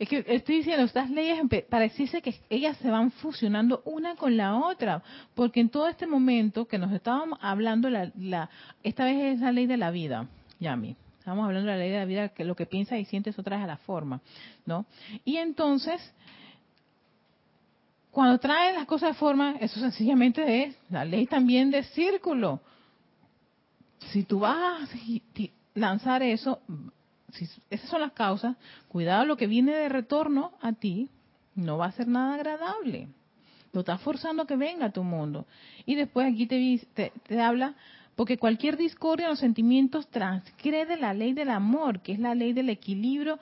Es 0.00 0.08
que 0.08 0.24
estoy 0.28 0.56
diciendo, 0.56 0.84
estas 0.84 1.10
leyes 1.10 1.38
pareciese 1.68 2.22
que 2.22 2.34
ellas 2.48 2.74
se 2.78 2.90
van 2.90 3.10
fusionando 3.10 3.82
una 3.84 4.16
con 4.16 4.34
la 4.34 4.56
otra, 4.56 5.02
porque 5.34 5.60
en 5.60 5.68
todo 5.68 5.88
este 5.88 6.06
momento 6.06 6.66
que 6.66 6.78
nos 6.78 6.90
estábamos 6.92 7.38
hablando, 7.42 7.90
la, 7.90 8.48
esta 8.82 9.04
vez 9.04 9.34
es 9.34 9.40
la 9.40 9.52
ley 9.52 9.66
de 9.66 9.76
la 9.76 9.90
vida, 9.90 10.26
Yami. 10.58 10.96
Estamos 11.18 11.44
hablando 11.44 11.70
de 11.70 11.76
la 11.76 11.82
ley 11.82 11.90
de 11.90 11.98
la 11.98 12.06
vida, 12.06 12.28
que 12.30 12.46
lo 12.46 12.56
que 12.56 12.64
piensas 12.64 12.98
y 12.98 13.04
sientes 13.04 13.38
otra 13.38 13.58
vez 13.58 13.64
a 13.64 13.66
la 13.66 13.76
forma, 13.76 14.22
¿no? 14.64 14.86
Y 15.22 15.36
entonces, 15.36 16.00
cuando 18.10 18.38
traen 18.38 18.76
las 18.76 18.86
cosas 18.86 19.10
de 19.10 19.18
forma, 19.18 19.56
eso 19.60 19.78
sencillamente 19.80 20.62
es 20.64 20.78
la 20.88 21.04
ley 21.04 21.26
también 21.26 21.70
de 21.70 21.82
círculo. 21.82 22.62
Si 24.12 24.22
tú 24.22 24.38
vas 24.38 24.56
a 24.56 24.96
lanzar 25.74 26.22
eso, 26.22 26.58
si 27.32 27.48
esas 27.70 27.88
son 27.90 28.00
las 28.00 28.12
causas, 28.12 28.56
cuidado 28.88 29.24
lo 29.24 29.36
que 29.36 29.46
viene 29.46 29.72
de 29.72 29.88
retorno 29.88 30.52
a 30.60 30.72
ti, 30.72 31.08
no 31.54 31.78
va 31.78 31.86
a 31.86 31.92
ser 31.92 32.08
nada 32.08 32.34
agradable. 32.34 33.08
Lo 33.72 33.80
estás 33.80 34.00
forzando 34.00 34.42
a 34.42 34.46
que 34.46 34.56
venga 34.56 34.86
a 34.86 34.92
tu 34.92 35.04
mundo. 35.04 35.46
Y 35.86 35.94
después 35.94 36.32
aquí 36.32 36.46
te, 36.46 37.12
te, 37.26 37.40
habla 37.40 37.74
porque 38.16 38.36
cualquier 38.36 38.76
discordia 38.76 39.26
en 39.26 39.30
los 39.30 39.38
sentimientos 39.38 40.08
transgrede 40.08 40.96
la 40.96 41.14
ley 41.14 41.32
del 41.32 41.50
amor, 41.50 42.00
que 42.00 42.12
es 42.12 42.18
la 42.18 42.34
ley 42.34 42.52
del 42.52 42.68
equilibrio, 42.68 43.38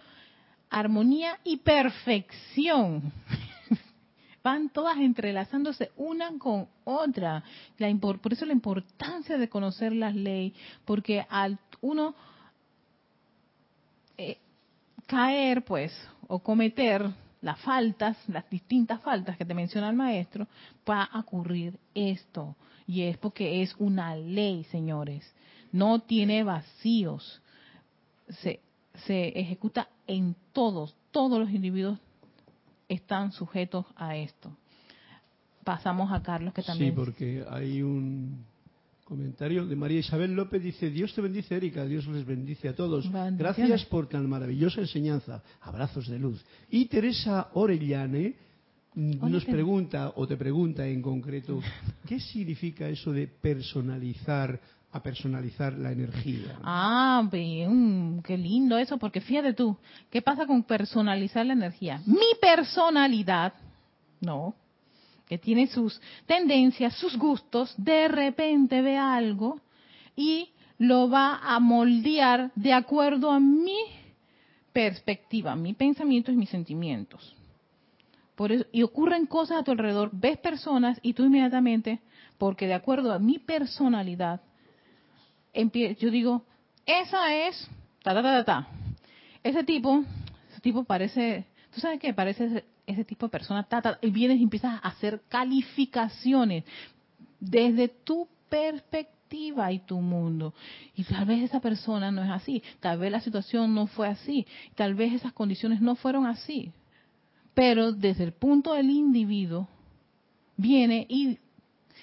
armonía 0.70 1.38
y 1.44 1.58
perfección. 1.58 3.12
Van 4.44 4.68
todas 4.68 4.98
entrelazándose 4.98 5.90
una 5.96 6.30
con 6.38 6.68
otra. 6.84 7.42
por 8.00 8.32
eso 8.32 8.44
la 8.44 8.52
importancia 8.52 9.38
de 9.38 9.48
conocer 9.48 9.92
las 9.92 10.14
leyes, 10.14 10.52
porque 10.84 11.26
al 11.28 11.58
uno 11.80 12.14
eh, 14.18 14.38
caer, 15.06 15.64
pues, 15.64 15.92
o 16.26 16.40
cometer 16.40 17.08
las 17.40 17.58
faltas, 17.60 18.16
las 18.28 18.48
distintas 18.50 19.00
faltas 19.00 19.36
que 19.36 19.44
te 19.44 19.54
menciona 19.54 19.88
el 19.88 19.96
maestro, 19.96 20.46
va 20.88 21.04
a 21.04 21.20
ocurrir 21.20 21.78
esto. 21.94 22.56
Y 22.86 23.02
es 23.02 23.16
porque 23.16 23.62
es 23.62 23.74
una 23.78 24.16
ley, 24.16 24.64
señores. 24.64 25.32
No 25.72 26.00
tiene 26.00 26.42
vacíos. 26.42 27.40
Se, 28.28 28.60
se 29.06 29.28
ejecuta 29.38 29.88
en 30.06 30.34
todos. 30.52 30.96
Todos 31.10 31.38
los 31.38 31.50
individuos 31.50 31.98
están 32.88 33.32
sujetos 33.32 33.86
a 33.96 34.16
esto. 34.16 34.50
Pasamos 35.64 36.10
a 36.12 36.22
Carlos, 36.22 36.54
que 36.54 36.62
también. 36.62 36.90
Sí, 36.90 36.96
porque 36.96 37.44
hay 37.48 37.82
un 37.82 38.44
comentario 39.08 39.64
de 39.64 39.74
María 39.74 40.00
Isabel 40.00 40.34
López. 40.34 40.62
Dice: 40.62 40.90
Dios 40.90 41.14
te 41.14 41.22
bendice, 41.22 41.56
Erika. 41.56 41.86
Dios 41.86 42.06
les 42.08 42.26
bendice 42.26 42.68
a 42.68 42.76
todos. 42.76 43.10
Gracias 43.36 43.86
por 43.86 44.06
tan 44.06 44.28
maravillosa 44.28 44.82
enseñanza. 44.82 45.42
Abrazos 45.62 46.08
de 46.08 46.18
luz. 46.18 46.44
Y 46.70 46.86
Teresa 46.86 47.48
Orellane 47.54 48.34
nos 48.94 49.44
pregunta 49.44 50.12
o 50.16 50.26
te 50.26 50.36
pregunta 50.36 50.86
en 50.86 51.00
concreto, 51.00 51.60
¿qué 52.06 52.20
significa 52.20 52.88
eso 52.88 53.12
de 53.12 53.26
personalizar 53.28 54.60
a 54.90 55.02
personalizar 55.02 55.74
la 55.74 55.92
energía? 55.92 56.58
Ah, 56.62 57.26
bien, 57.30 58.22
qué 58.22 58.36
lindo 58.36 58.76
eso, 58.76 58.98
porque 58.98 59.20
fíjate 59.20 59.52
tú, 59.52 59.76
¿qué 60.10 60.20
pasa 60.22 60.46
con 60.46 60.62
personalizar 60.64 61.46
la 61.46 61.52
energía? 61.52 62.00
Mi 62.06 62.34
personalidad, 62.40 63.52
no, 64.20 64.54
que 65.28 65.38
tiene 65.38 65.66
sus 65.66 66.00
tendencias, 66.26 66.94
sus 66.94 67.16
gustos, 67.16 67.74
de 67.76 68.08
repente 68.08 68.82
ve 68.82 68.96
algo 68.96 69.60
y 70.16 70.50
lo 70.78 71.10
va 71.10 71.40
a 71.42 71.60
moldear 71.60 72.50
de 72.54 72.72
acuerdo 72.72 73.30
a 73.30 73.40
mi 73.40 73.78
perspectiva, 74.72 75.54
mi 75.56 75.74
pensamiento 75.74 76.32
y 76.32 76.36
mis 76.36 76.50
sentimientos 76.50 77.36
y 78.72 78.82
ocurren 78.82 79.26
cosas 79.26 79.58
a 79.58 79.64
tu 79.64 79.72
alrededor, 79.72 80.10
ves 80.12 80.38
personas 80.38 80.98
y 81.02 81.12
tú 81.12 81.24
inmediatamente, 81.24 82.00
porque 82.38 82.66
de 82.66 82.74
acuerdo 82.74 83.12
a 83.12 83.18
mi 83.18 83.38
personalidad, 83.38 84.40
yo 85.54 86.10
digo, 86.10 86.44
esa 86.86 87.34
es, 87.34 87.68
ta, 88.02 88.14
ta, 88.14 88.22
ta, 88.22 88.44
ta, 88.44 88.68
Ese 89.42 89.64
tipo, 89.64 90.04
ese 90.52 90.60
tipo 90.60 90.84
parece, 90.84 91.46
¿tú 91.74 91.80
sabes 91.80 91.98
qué? 91.98 92.14
Parece 92.14 92.64
ese, 92.88 93.04
tipo 93.04 93.26
de 93.26 93.30
persona, 93.30 93.62
ta, 93.64 93.98
y 94.02 94.10
vienes 94.10 94.38
y 94.38 94.42
empiezas 94.42 94.74
a 94.74 94.88
hacer 94.88 95.22
calificaciones 95.28 96.64
desde 97.38 97.88
tu 97.88 98.28
perspectiva 98.48 99.70
y 99.72 99.80
tu 99.80 100.00
mundo. 100.00 100.54
Y 100.94 101.04
tal 101.04 101.26
vez 101.26 101.42
esa 101.42 101.60
persona 101.60 102.10
no 102.10 102.22
es 102.22 102.30
así, 102.30 102.62
tal 102.80 102.98
vez 102.98 103.12
la 103.12 103.20
situación 103.20 103.74
no 103.74 103.86
fue 103.86 104.08
así, 104.08 104.46
tal 104.74 104.94
vez 104.94 105.12
esas 105.12 105.32
condiciones 105.32 105.80
no 105.80 105.94
fueron 105.96 106.26
así. 106.26 106.72
Pero 107.54 107.92
desde 107.92 108.24
el 108.24 108.32
punto 108.32 108.72
del 108.72 108.90
individuo, 108.90 109.68
viene 110.56 111.06
y 111.08 111.38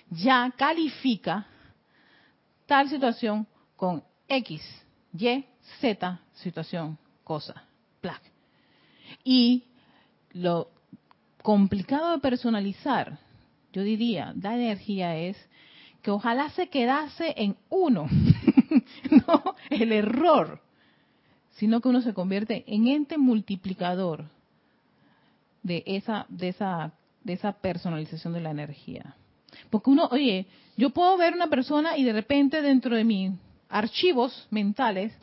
ya 0.09 0.53
califica 0.55 1.47
tal 2.65 2.89
situación 2.89 3.47
con 3.75 4.03
X, 4.27 4.61
Y, 5.17 5.45
Z 5.79 6.19
situación, 6.33 6.97
cosa, 7.23 7.63
plac. 8.01 8.21
Y 9.23 9.63
lo 10.33 10.69
complicado 11.45 12.11
de 12.13 12.17
personalizar, 12.17 13.19
yo 13.71 13.83
diría, 13.83 14.33
la 14.41 14.55
energía 14.55 15.15
es 15.15 15.37
que 16.01 16.09
ojalá 16.09 16.49
se 16.49 16.69
quedase 16.69 17.35
en 17.37 17.55
uno, 17.69 18.07
no 19.11 19.55
el 19.69 19.91
error, 19.91 20.59
sino 21.51 21.81
que 21.81 21.89
uno 21.89 22.01
se 22.01 22.15
convierte 22.15 22.63
en 22.65 22.87
ente 22.87 23.19
multiplicador 23.19 24.25
de 25.61 25.83
esa, 25.85 26.25
de 26.29 26.49
esa, 26.49 26.93
de 27.23 27.33
esa 27.33 27.51
personalización 27.53 28.33
de 28.33 28.41
la 28.41 28.49
energía. 28.49 29.15
Porque 29.69 29.91
uno, 29.91 30.07
oye, 30.09 30.47
yo 30.77 30.89
puedo 30.89 31.15
ver 31.15 31.35
una 31.35 31.47
persona 31.47 31.95
y 31.95 32.03
de 32.03 32.13
repente 32.13 32.63
dentro 32.63 32.95
de 32.95 33.03
mis 33.03 33.31
archivos 33.69 34.47
mentales 34.49 35.13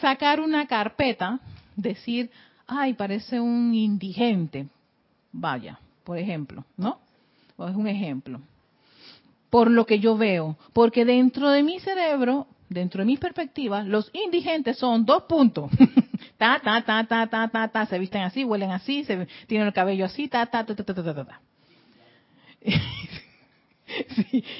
sacar 0.00 0.40
una 0.40 0.66
carpeta, 0.66 1.38
decir, 1.76 2.30
ay, 2.66 2.94
parece 2.94 3.38
un 3.38 3.74
indigente. 3.74 4.68
Vaya, 5.32 5.78
por 6.04 6.18
ejemplo, 6.18 6.64
¿no? 6.76 6.98
O 7.56 7.66
es 7.68 7.76
un 7.76 7.86
ejemplo. 7.86 8.40
Por 9.50 9.70
lo 9.70 9.86
que 9.86 9.98
yo 9.98 10.16
veo. 10.16 10.56
Porque 10.72 11.04
dentro 11.04 11.50
de 11.50 11.62
mi 11.62 11.80
cerebro, 11.80 12.46
dentro 12.68 13.00
de 13.00 13.06
mi 13.06 13.16
perspectiva, 13.16 13.82
los 13.82 14.10
indigentes 14.12 14.78
son 14.78 15.04
dos 15.04 15.24
puntos. 15.24 15.70
ta, 16.38 16.60
ta, 16.62 16.82
ta, 16.82 17.04
ta, 17.04 17.26
ta, 17.26 17.48
ta, 17.48 17.68
ta, 17.68 17.86
se 17.86 17.98
visten 17.98 18.22
así, 18.22 18.44
huelen 18.44 18.70
así, 18.70 19.04
se 19.04 19.26
tienen 19.46 19.66
el 19.66 19.72
cabello 19.72 20.04
así, 20.04 20.28
ta, 20.28 20.46
ta, 20.46 20.64
ta, 20.64 20.74
ta, 20.74 20.84
ta, 20.84 20.94
ta, 20.94 21.24
ta. 21.24 21.40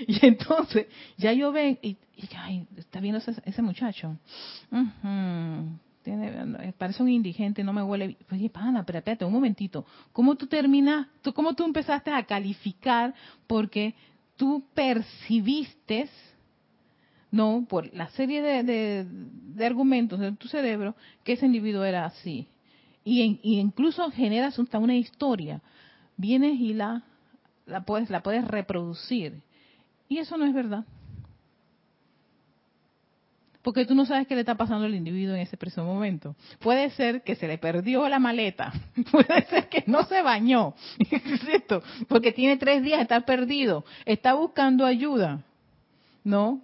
y 0.07 0.27
entonces 0.27 0.87
ya 1.17 1.33
yo 1.33 1.53
ven 1.53 1.79
y, 1.83 1.97
y 2.17 2.29
ay, 2.37 2.67
está 2.77 3.01
viendo 3.01 3.21
ese, 3.21 3.63
muchacho. 3.63 4.17
Tiene, 6.09 6.73
parece 6.79 7.03
un 7.03 7.11
indigente, 7.11 7.63
no 7.63 7.73
me 7.73 7.83
huele. 7.83 8.17
Oye, 8.33 8.49
pana, 8.49 8.85
pero 8.85 8.99
espérate 8.99 9.25
un 9.25 9.33
momentito. 9.33 9.85
¿Cómo 10.13 10.37
tú 10.37 10.47
terminas, 10.47 11.07
tú, 11.23 11.35
cómo 11.35 11.55
tú 11.55 11.65
empezaste 11.65 12.11
a 12.11 12.25
calificar 12.25 13.15
porque 13.47 13.95
tú 14.37 14.65
percibiste 14.75 16.09
no, 17.31 17.67
por 17.69 17.93
la 17.95 18.09
serie 18.11 18.41
de, 18.41 19.05
de 19.05 19.67
argumentos 19.67 20.19
de 20.19 20.33
tu 20.33 20.49
cerebro 20.49 20.95
que 21.25 21.35
ese 21.35 21.45
individuo 21.45 21.85
era 21.85 22.07
así. 22.07 22.49
Y, 23.05 23.39
incluso 23.43 24.11
generas 24.11 24.59
hasta 24.59 24.79
una 24.79 24.97
historia. 24.97 25.61
Vienes 26.17 26.59
y 26.59 26.73
la, 26.73 27.03
la, 27.67 27.83
puedes, 27.83 28.09
la 28.09 28.23
puedes 28.23 28.47
reproducir. 28.47 29.43
Y 30.09 30.19
eso 30.19 30.39
no 30.39 30.47
es 30.47 30.55
verdad. 30.55 30.85
Porque 33.63 33.85
tú 33.85 33.95
no 33.95 34.07
sabes 34.07 34.27
qué 34.27 34.35
le 34.35 34.43
está 34.43 34.55
pasando 34.55 34.87
al 34.87 34.95
individuo 34.95 35.35
en 35.35 35.41
ese 35.41 35.57
preciso 35.57 35.85
momento. 35.85 36.37
Puede 36.61 36.91
ser 36.91 37.23
que 37.23 37.35
se 37.35 37.49
le 37.49 37.59
perdió 37.59 38.09
la 38.09 38.19
maleta, 38.19 38.73
puede 39.11 39.45
ser 39.47 39.69
que 39.69 39.85
no 39.87 40.05
se 40.05 40.23
bañó, 40.23 40.75
¿cierto? 41.45 41.83
Porque 42.09 42.33
tiene 42.33 42.57
tres 42.57 42.83
días 42.83 43.01
estar 43.01 43.25
perdido, 43.25 43.85
está 44.05 44.35
buscando 44.35 44.87
ayuda, 44.87 45.43
¿no? 46.23 46.61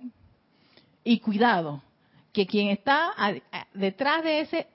Y 1.02 1.18
cuidado, 1.18 1.82
que 2.32 2.46
quien 2.46 2.68
está 2.68 3.12
detrás 3.74 4.22
de 4.24 4.40
ese 4.40 4.66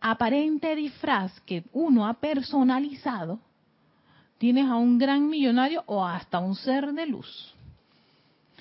aparente 0.00 0.74
disfraz 0.74 1.38
que 1.40 1.64
uno 1.72 2.06
ha 2.06 2.14
personalizado, 2.14 3.38
tienes 4.38 4.66
a 4.66 4.76
un 4.76 4.98
gran 4.98 5.28
millonario 5.28 5.82
o 5.86 6.04
hasta 6.04 6.38
un 6.38 6.54
ser 6.54 6.92
de 6.92 7.06
luz. 7.06 7.54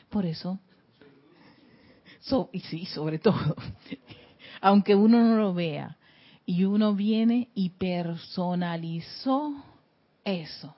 Por 0.09 0.25
eso 0.25 0.59
y 2.51 2.59
sí, 2.61 2.85
sobre 2.85 3.19
todo, 3.19 3.35
aunque 4.61 4.95
uno 4.95 5.23
no 5.23 5.37
lo 5.37 5.53
vea, 5.53 5.97
y 6.45 6.63
uno 6.63 6.95
viene 6.95 7.49
y 7.53 7.69
personalizó 7.71 9.53
eso. 10.23 10.73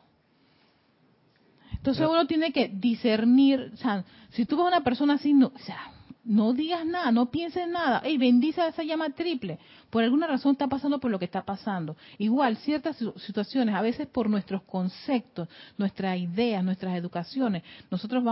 Entonces 1.74 2.08
uno 2.10 2.26
tiene 2.28 2.52
que 2.52 2.68
discernir, 2.68 3.72
o 3.74 3.78
sea, 3.78 4.04
si 4.32 4.45
tú 4.45 4.58
ves 4.58 4.66
a 4.66 4.68
una 4.70 4.84
persona 4.84 5.14
así, 5.14 5.34
no, 5.34 5.52
o 5.56 5.60
sea, 5.60 5.91
no 6.26 6.54
digas 6.54 6.86
nada, 6.86 7.12
no 7.12 7.32
pienses 7.32 7.68
nada, 7.68 8.08
y 8.08 8.18
bendice 8.18 8.62
a 8.62 8.68
esa 8.68 8.84
llama 8.84 9.12
triple. 9.12 9.60
Por 9.89 10.04
alguna 10.04 10.28
razón 10.28 10.54
está 10.54 10.68
pasando 10.68 11.00
por 11.00 11.10
lo 11.10 11.20
que 11.20 11.26
está 11.26 11.43
pasando. 11.45 11.95
Igual, 12.18 12.58
ciertas 12.58 12.97
situaciones, 13.26 13.76
a 13.76 13.82
veces 13.82 14.08
por 14.08 14.30
nuestros 14.30 14.64
conceptos, 14.64 15.47
nuestras 15.78 16.18
ideas, 16.20 16.64
nuestras 16.64 16.95
educaciones, 16.97 17.64
nosotros 17.89 18.24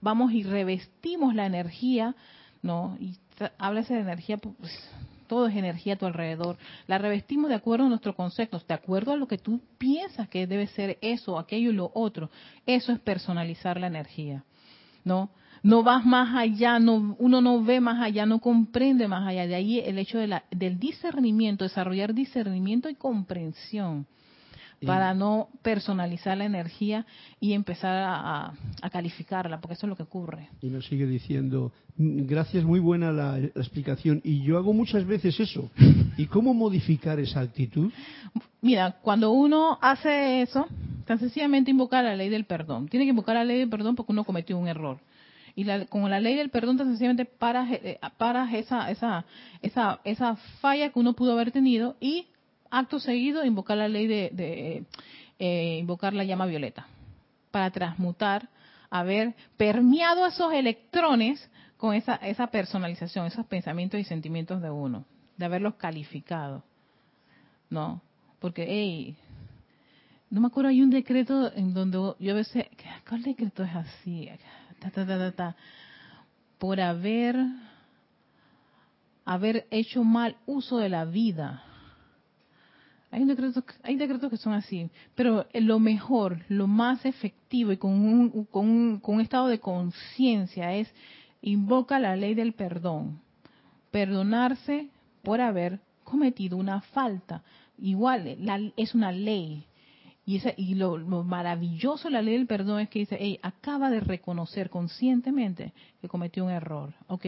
vamos 0.00 0.32
y 0.32 0.42
revestimos 0.44 1.34
la 1.34 1.46
energía 1.46 2.14
¿no? 2.62 2.96
Y 3.00 3.16
háblese 3.58 3.94
de 3.94 4.00
energía, 4.00 4.36
pues, 4.38 4.56
todo 5.26 5.46
es 5.46 5.54
energía 5.54 5.94
a 5.94 5.96
tu 5.96 6.06
alrededor. 6.06 6.56
La 6.86 6.98
revestimos 6.98 7.50
de 7.50 7.56
acuerdo 7.56 7.86
a 7.86 7.88
nuestros 7.88 8.14
conceptos, 8.14 8.66
de 8.66 8.74
acuerdo 8.74 9.12
a 9.12 9.16
lo 9.16 9.28
que 9.28 9.38
tú 9.38 9.60
piensas 9.76 10.28
que 10.28 10.46
debe 10.46 10.66
ser 10.68 10.98
eso, 11.02 11.38
aquello 11.38 11.70
y 11.70 11.74
lo 11.74 11.90
otro. 11.94 12.30
Eso 12.66 12.92
es 12.92 12.98
personalizar 12.98 13.78
la 13.78 13.86
energía, 13.86 14.44
¿no? 15.04 15.30
No 15.62 15.82
vas 15.82 16.04
más 16.06 16.36
allá, 16.36 16.78
no, 16.78 17.16
uno 17.18 17.40
no 17.40 17.62
ve 17.62 17.80
más 17.80 18.00
allá, 18.00 18.26
no 18.26 18.38
comprende 18.40 19.08
más 19.08 19.26
allá. 19.26 19.46
De 19.46 19.54
ahí 19.54 19.80
el 19.80 19.98
hecho 19.98 20.18
de 20.18 20.28
la, 20.28 20.44
del 20.50 20.78
discernimiento, 20.78 21.64
desarrollar 21.64 22.14
discernimiento 22.14 22.88
y 22.88 22.94
comprensión 22.94 24.06
para 24.84 25.14
no 25.14 25.48
personalizar 25.62 26.36
la 26.36 26.44
energía 26.44 27.04
y 27.40 27.52
empezar 27.52 28.04
a, 28.06 28.52
calificarla, 28.90 29.60
porque 29.60 29.74
eso 29.74 29.86
es 29.86 29.90
lo 29.90 29.96
que 29.96 30.04
ocurre. 30.04 30.48
Y 30.62 30.68
nos 30.68 30.86
sigue 30.86 31.06
diciendo, 31.06 31.72
gracias, 31.96 32.64
muy 32.64 32.80
buena 32.80 33.12
la, 33.12 33.38
explicación. 33.38 34.20
Y 34.24 34.42
yo 34.42 34.58
hago 34.58 34.72
muchas 34.72 35.06
veces 35.06 35.38
eso. 35.40 35.70
¿Y 36.16 36.26
cómo 36.26 36.54
modificar 36.54 37.18
esa 37.18 37.40
actitud? 37.40 37.90
Mira, 38.60 38.96
cuando 39.02 39.32
uno 39.32 39.78
hace 39.80 40.42
eso, 40.42 40.66
tan 41.04 41.18
sencillamente 41.18 41.70
invocar 41.70 42.04
la 42.04 42.16
ley 42.16 42.28
del 42.28 42.44
perdón. 42.44 42.88
Tiene 42.88 43.04
que 43.06 43.10
invocar 43.10 43.36
la 43.36 43.44
ley 43.44 43.58
del 43.58 43.68
perdón 43.68 43.96
porque 43.96 44.12
uno 44.12 44.24
cometió 44.24 44.58
un 44.58 44.68
error. 44.68 44.98
Y 45.54 45.64
la, 45.64 45.86
con 45.86 46.08
la 46.08 46.20
ley 46.20 46.36
del 46.36 46.50
perdón, 46.50 46.76
tan 46.76 46.86
sencillamente 46.86 47.24
paras, 47.24 47.68
eh, 47.72 47.98
paras 48.16 48.54
esa, 48.54 48.90
esa, 48.90 49.24
esa, 49.60 50.00
esa 50.04 50.36
falla 50.60 50.90
que 50.90 50.98
uno 50.98 51.14
pudo 51.14 51.32
haber 51.32 51.50
tenido 51.50 51.96
y 52.00 52.26
acto 52.70 53.00
seguido 53.00 53.44
invocar 53.44 53.78
la 53.78 53.88
ley 53.88 54.06
de, 54.06 54.84
eh, 55.38 55.78
invocar 55.78 56.12
la 56.14 56.24
llama 56.24 56.46
violeta 56.46 56.86
para 57.50 57.70
transmutar, 57.70 58.48
haber 58.90 59.34
permeado 59.56 60.26
esos 60.26 60.52
electrones 60.52 61.50
con 61.76 61.94
esa, 61.94 62.16
esa 62.16 62.48
personalización, 62.48 63.26
esos 63.26 63.46
pensamientos 63.46 64.00
y 64.00 64.04
sentimientos 64.04 64.60
de 64.60 64.70
uno, 64.70 65.04
de 65.36 65.44
haberlos 65.44 65.74
calificado, 65.74 66.64
¿no? 67.70 68.02
Porque, 68.40 68.66
hey, 68.68 69.16
no 70.30 70.40
me 70.40 70.48
acuerdo, 70.48 70.70
hay 70.70 70.82
un 70.82 70.90
decreto 70.90 71.52
en 71.54 71.72
donde 71.72 71.98
yo 72.18 72.32
a 72.32 72.36
veces, 72.36 72.66
¿cuál 73.08 73.22
decreto 73.22 73.62
es 73.64 73.74
así? 73.74 74.28
por 76.58 76.80
haber, 76.80 77.36
haber 79.24 79.66
hecho 79.70 80.04
mal 80.04 80.36
uso 80.46 80.78
de 80.78 80.88
la 80.88 81.04
vida 81.04 81.62
hay 83.10 83.24
decretos, 83.24 83.64
hay 83.82 83.96
decretos 83.96 84.30
que 84.30 84.36
son 84.36 84.52
así, 84.52 84.90
pero 85.14 85.46
lo 85.54 85.78
mejor, 85.78 86.44
lo 86.48 86.66
más 86.66 87.04
efectivo 87.06 87.72
y 87.72 87.78
con 87.78 87.92
un, 87.92 88.44
con 88.44 89.00
un, 89.02 89.20
estado 89.20 89.48
de 89.48 89.60
conciencia 89.60 90.74
es 90.74 90.92
invoca 91.40 91.98
la 91.98 92.16
ley 92.16 92.34
del 92.34 92.52
perdón. 92.52 93.20
Perdonarse 93.90 94.88
por 95.22 95.40
haber 95.40 95.80
cometido 96.04 96.58
una 96.58 96.82
falta. 96.82 97.42
Igual, 97.78 98.72
es 98.76 98.94
una 98.94 99.12
ley. 99.12 99.64
Y, 100.26 100.36
esa, 100.36 100.52
y 100.58 100.74
lo, 100.74 100.98
maravilloso 101.24 102.08
de 102.08 102.12
la 102.12 102.20
ley 102.22 102.34
del 102.34 102.46
perdón 102.46 102.80
es 102.80 102.90
que 102.90 102.98
dice, 102.98 103.16
hey, 103.18 103.38
acaba 103.42 103.88
de 103.88 104.00
reconocer 104.00 104.68
conscientemente 104.68 105.72
que 106.02 106.08
cometió 106.08 106.44
un 106.44 106.50
error. 106.50 106.92
Ok, 107.06 107.24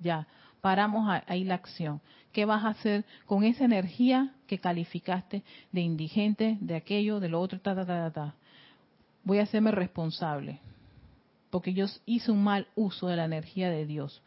ya 0.00 0.26
paramos 0.64 1.06
ahí 1.26 1.44
la 1.44 1.56
acción. 1.56 2.00
¿Qué 2.32 2.46
vas 2.46 2.64
a 2.64 2.68
hacer 2.68 3.04
con 3.26 3.44
esa 3.44 3.66
energía 3.66 4.32
que 4.46 4.58
calificaste 4.58 5.42
de 5.70 5.80
indigente, 5.82 6.56
de 6.58 6.74
aquello, 6.74 7.20
de 7.20 7.28
lo 7.28 7.38
otro, 7.38 7.60
ta, 7.60 7.74
ta, 7.74 7.84
ta, 7.84 8.10
ta? 8.10 8.34
Voy 9.24 9.40
a 9.40 9.42
hacerme 9.42 9.72
responsable, 9.72 10.60
porque 11.50 11.74
yo 11.74 11.84
hice 12.06 12.32
un 12.32 12.42
mal 12.42 12.66
uso 12.76 13.08
de 13.08 13.16
la 13.16 13.26
energía 13.26 13.68
de 13.68 13.84
Dios. 13.84 14.22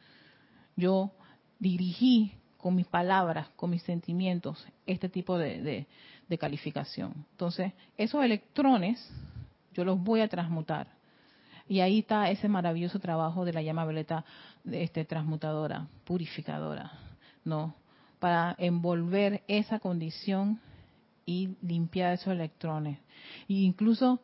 Yo 0.75 1.09
dirigí 1.57 2.33
con 2.57 2.75
mis 2.75 2.85
palabras, 2.85 3.49
con 3.55 3.71
mis 3.71 3.81
sentimientos, 3.81 4.63
este 4.85 5.09
tipo 5.09 5.39
de, 5.39 5.88
de 6.29 6.38
calificación. 6.38 7.25
Entonces, 7.31 7.73
esos 7.97 8.23
electrones 8.23 9.11
yo 9.73 9.83
los 9.83 9.99
voy 9.99 10.21
a 10.21 10.27
transmutar 10.27 10.96
y 11.68 11.82
ahí 11.82 11.99
está 11.99 12.30
ese 12.30 12.47
maravilloso 12.47 12.99
trabajo 12.99 13.45
de 13.45 13.53
la 13.53 13.61
llama 13.61 13.86
violeta 13.86 14.26
este, 14.72 15.05
transmutadora, 15.05 15.88
purificadora, 16.05 16.91
¿no? 17.43 17.76
Para 18.20 18.55
envolver 18.57 19.43
esa 19.47 19.80
condición 19.80 20.59
y 21.26 21.55
limpiar 21.61 22.13
esos 22.13 22.34
electrones. 22.34 22.99
E 23.47 23.53
incluso 23.53 24.22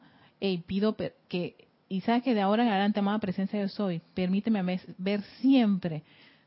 pido 0.66 0.96
que, 1.28 1.68
y 1.90 2.02
sabes 2.02 2.24
que 2.24 2.34
de 2.34 2.42
ahora 2.42 2.64
en 2.64 2.70
adelante, 2.70 3.00
amada 3.00 3.20
presencia 3.20 3.60
yo 3.60 3.68
soy, 3.68 4.02
permíteme 4.14 4.80
ver 4.98 5.22
siempre, 5.42 6.04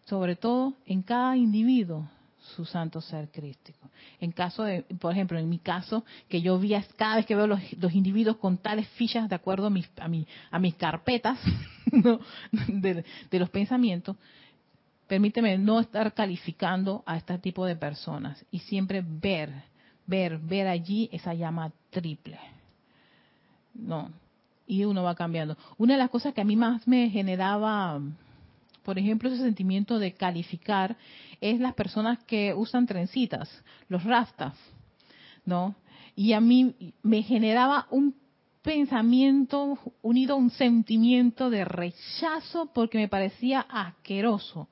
sobre 0.06 0.36
todo 0.36 0.74
en 0.86 1.02
cada 1.02 1.36
individuo, 1.36 2.08
su 2.54 2.64
santo 2.64 3.00
ser 3.00 3.28
crístico. 3.30 3.90
En 4.20 4.32
caso 4.32 4.64
de, 4.64 4.82
por 5.00 5.12
ejemplo, 5.12 5.38
en 5.38 5.48
mi 5.48 5.58
caso, 5.58 6.04
que 6.28 6.40
yo 6.40 6.58
vi 6.58 6.74
cada 6.96 7.16
vez 7.16 7.26
que 7.26 7.34
veo 7.34 7.46
los, 7.46 7.60
individuos 7.92 8.36
con 8.36 8.58
tales 8.58 8.88
fichas 8.90 9.28
de 9.28 9.34
acuerdo 9.34 9.66
a 9.66 9.70
mis, 9.70 9.88
a, 9.98 10.08
a 10.50 10.58
mis 10.58 10.74
carpetas 10.74 11.38
de, 12.66 13.04
los 13.32 13.50
pensamientos, 13.50 14.16
permíteme 15.06 15.58
no 15.58 15.80
estar 15.80 16.12
calificando 16.14 17.02
a 17.06 17.16
este 17.16 17.38
tipo 17.38 17.64
de 17.64 17.76
personas 17.76 18.44
y 18.50 18.60
siempre 18.60 19.02
ver, 19.04 19.52
ver, 20.06 20.38
ver 20.38 20.68
allí 20.68 21.08
esa 21.12 21.34
llama 21.34 21.72
triple. 21.90 22.38
No. 23.74 24.10
Y 24.66 24.84
uno 24.84 25.02
va 25.04 25.14
cambiando. 25.14 25.56
Una 25.78 25.94
de 25.94 25.98
las 25.98 26.10
cosas 26.10 26.34
que 26.34 26.40
a 26.40 26.44
mí 26.44 26.56
más 26.56 26.86
me 26.88 27.08
generaba 27.08 28.00
por 28.86 29.00
ejemplo, 29.00 29.28
ese 29.28 29.42
sentimiento 29.42 29.98
de 29.98 30.14
calificar 30.14 30.96
es 31.40 31.58
las 31.58 31.74
personas 31.74 32.22
que 32.22 32.54
usan 32.54 32.86
trencitas, 32.86 33.50
los 33.88 34.04
rastas, 34.04 34.54
¿no? 35.44 35.74
Y 36.14 36.34
a 36.34 36.40
mí 36.40 36.72
me 37.02 37.24
generaba 37.24 37.88
un 37.90 38.14
pensamiento 38.62 39.76
unido 40.02 40.34
a 40.34 40.38
un 40.38 40.50
sentimiento 40.50 41.50
de 41.50 41.64
rechazo 41.64 42.70
porque 42.72 42.98
me 42.98 43.08
parecía 43.08 43.66
asqueroso. 43.68 44.68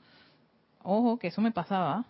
Ojo, 0.84 1.18
que 1.18 1.26
eso 1.26 1.40
me 1.40 1.50
pasaba. 1.50 2.04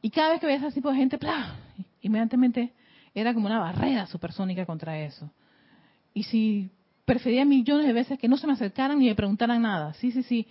Y 0.00 0.08
cada 0.08 0.30
vez 0.30 0.40
que 0.40 0.46
veía 0.46 0.66
ese 0.66 0.72
tipo 0.72 0.90
de 0.90 0.96
gente, 0.96 1.18
¡plá! 1.18 1.56
inmediatamente 2.00 2.72
era 3.14 3.34
como 3.34 3.48
una 3.48 3.58
barrera 3.58 4.06
supersónica 4.06 4.64
contra 4.64 4.98
eso. 4.98 5.30
Y 6.14 6.22
si 6.22 6.70
prefería 7.06 7.44
millones 7.44 7.86
de 7.86 7.92
veces 7.92 8.18
que 8.18 8.28
no 8.28 8.36
se 8.36 8.46
me 8.46 8.52
acercaran 8.54 8.98
ni 8.98 9.06
me 9.06 9.14
preguntaran 9.14 9.62
nada. 9.62 9.94
Sí, 9.94 10.10
sí, 10.10 10.22
sí. 10.24 10.46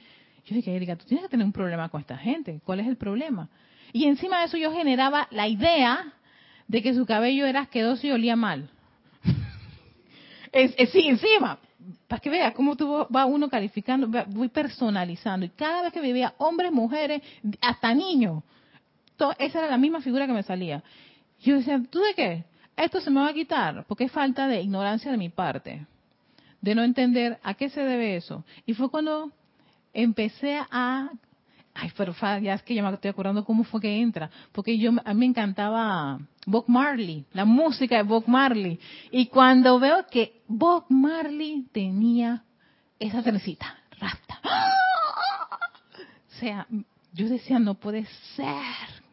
Yo 0.46 0.56
dije, 0.56 0.76
Erika, 0.76 0.96
tú 0.96 1.06
tienes 1.06 1.24
que 1.24 1.30
tener 1.30 1.46
un 1.46 1.52
problema 1.52 1.90
con 1.90 2.02
esta 2.02 2.18
gente. 2.18 2.62
¿Cuál 2.64 2.80
es 2.80 2.88
el 2.88 2.98
problema? 2.98 3.50
Y 3.92 4.06
encima 4.06 4.40
de 4.40 4.46
eso 4.46 4.58
yo 4.58 4.72
generaba 4.72 5.28
la 5.32 5.48
idea 5.48 6.14
de 6.68 6.82
que 6.82 6.94
su 6.94 7.06
cabello 7.06 7.46
era 7.46 7.62
asqueroso 7.62 8.06
y 8.06 8.12
olía 8.12 8.36
mal. 8.36 8.70
es, 10.52 10.76
sí, 10.92 11.08
encima. 11.08 11.58
para 12.08 12.20
que 12.20 12.30
vea 12.30 12.54
cómo 12.54 12.76
tú 12.76 13.08
va 13.14 13.26
uno 13.26 13.50
calificando, 13.50 14.08
voy 14.28 14.50
personalizando. 14.50 15.48
Y 15.48 15.50
cada 15.50 15.84
vez 15.84 15.94
que 15.94 16.02
me 16.02 16.14
veía 16.14 16.36
hombres, 16.38 16.72
mujeres, 16.72 17.22
hasta 17.62 17.94
niños, 17.96 18.44
esa 19.40 19.60
era 19.60 19.70
la 19.70 19.78
misma 19.78 20.02
figura 20.02 20.28
que 20.28 20.34
me 20.34 20.44
salía. 20.44 20.84
Yo 21.42 21.56
decía, 21.56 21.82
¿tú 21.90 22.00
de 22.02 22.14
qué? 22.14 22.44
Esto 22.78 23.02
se 23.02 23.10
me 23.10 23.22
va 23.22 23.30
a 23.30 23.34
quitar, 23.34 23.86
porque 23.88 24.04
es 24.04 24.12
falta 24.12 24.48
de 24.48 24.62
ignorancia 24.62 25.10
de 25.10 25.18
mi 25.18 25.30
parte, 25.30 25.86
de 26.62 26.76
no 26.76 26.84
entender 26.84 27.40
a 27.42 27.54
qué 27.54 27.70
se 27.70 27.82
debe 27.82 28.16
eso. 28.18 28.44
Y 28.66 28.74
fue 28.74 28.90
cuando 28.92 29.32
empecé 29.96 30.60
a 30.70 31.10
Ay, 31.78 31.92
pero 31.98 32.16
ya 32.42 32.54
es 32.54 32.64
que 32.64 32.74
ya 32.74 32.82
me 32.82 32.94
estoy 32.94 33.10
acordando 33.10 33.44
cómo 33.44 33.66
fue 33.66 33.82
que 33.82 34.02
entra. 34.02 34.30
Porque 34.54 34.78
yo 34.78 34.92
a 35.04 35.14
mí 35.14 35.20
me 35.20 35.26
encantaba 35.26 36.18
Bob 36.46 36.64
Marley, 36.68 37.26
la 37.34 37.44
música 37.44 37.98
de 37.98 38.04
Bob 38.04 38.24
Marley. 38.28 38.80
Y 39.12 39.26
cuando 39.26 39.78
veo 39.78 40.08
que 40.10 40.42
Bob 40.48 40.86
Marley 40.88 41.68
tenía 41.74 42.46
esa 42.98 43.22
trencita, 43.22 43.78
rasta. 44.00 44.40
O 46.30 46.40
sea, 46.40 46.66
yo 47.12 47.28
decía, 47.28 47.60
no 47.60 47.74
puede 47.74 48.06
ser. 48.38 49.04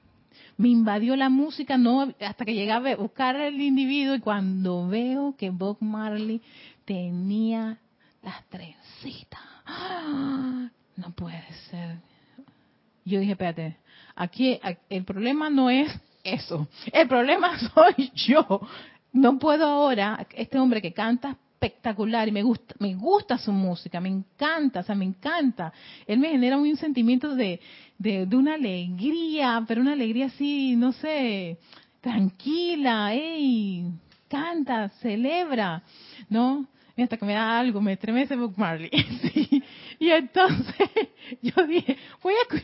Me 0.57 0.69
invadió 0.69 1.17
la 1.17 1.29
música, 1.29 1.77
no 1.77 2.13
hasta 2.21 2.45
que 2.45 2.55
llegaba 2.55 2.91
a 2.91 2.97
buscar 2.97 3.35
al 3.35 3.61
individuo 3.61 4.15
y 4.15 4.21
cuando 4.21 4.87
veo 4.87 5.35
que 5.37 5.51
Bob 5.51 5.79
Marley 5.81 6.41
tenía 6.85 7.79
las 8.23 8.45
trencitas. 8.49 9.52
No 10.95 11.11
puede 11.13 11.43
ser 11.71 11.99
yo 13.05 13.21
dije, 13.21 13.33
espérate, 13.33 13.77
aquí 14.15 14.61
el 14.89 15.05
problema 15.05 15.51
no 15.51 15.71
es 15.71 15.93
eso, 16.23 16.69
el 16.93 17.09
problema 17.09 17.59
soy 17.75 18.11
yo. 18.15 18.61
No 19.13 19.39
puedo 19.39 19.67
ahora, 19.67 20.27
este 20.35 20.59
hombre 20.59 20.81
que 20.81 20.93
canta 20.93 21.37
espectacular 21.55 22.27
y 22.27 22.33
me 22.33 22.43
gusta, 22.43 22.75
me 22.79 22.95
gusta 22.95 23.39
su 23.39 23.53
música, 23.53 24.01
me 24.01 24.09
encanta, 24.09 24.81
o 24.81 24.83
sea, 24.83 24.95
me 24.95 25.05
encanta. 25.05 25.73
Él 26.07 26.19
me 26.19 26.31
genera 26.31 26.57
un 26.57 26.77
sentimiento 26.77 27.35
de, 27.35 27.61
de, 27.99 28.27
de 28.27 28.37
una 28.37 28.55
alegría, 28.55 29.63
pero 29.67 29.81
una 29.81 29.93
alegría 29.93 30.27
así, 30.27 30.75
no 30.77 30.93
sé, 30.93 31.59
tranquila, 32.01 33.11
hey, 33.13 33.93
canta, 34.29 34.89
celebra, 35.01 35.83
¿no? 36.29 36.67
Hasta 36.97 37.17
que 37.17 37.25
me 37.25 37.35
da 37.35 37.59
algo, 37.59 37.81
me 37.81 37.93
estremece 37.93 38.37
Book 38.37 38.55
Marley. 38.57 38.91
Y 40.03 40.11
entonces 40.11 40.91
yo 41.43 41.65
dije, 41.65 41.97
voy 42.25 42.35
a, 42.35 42.63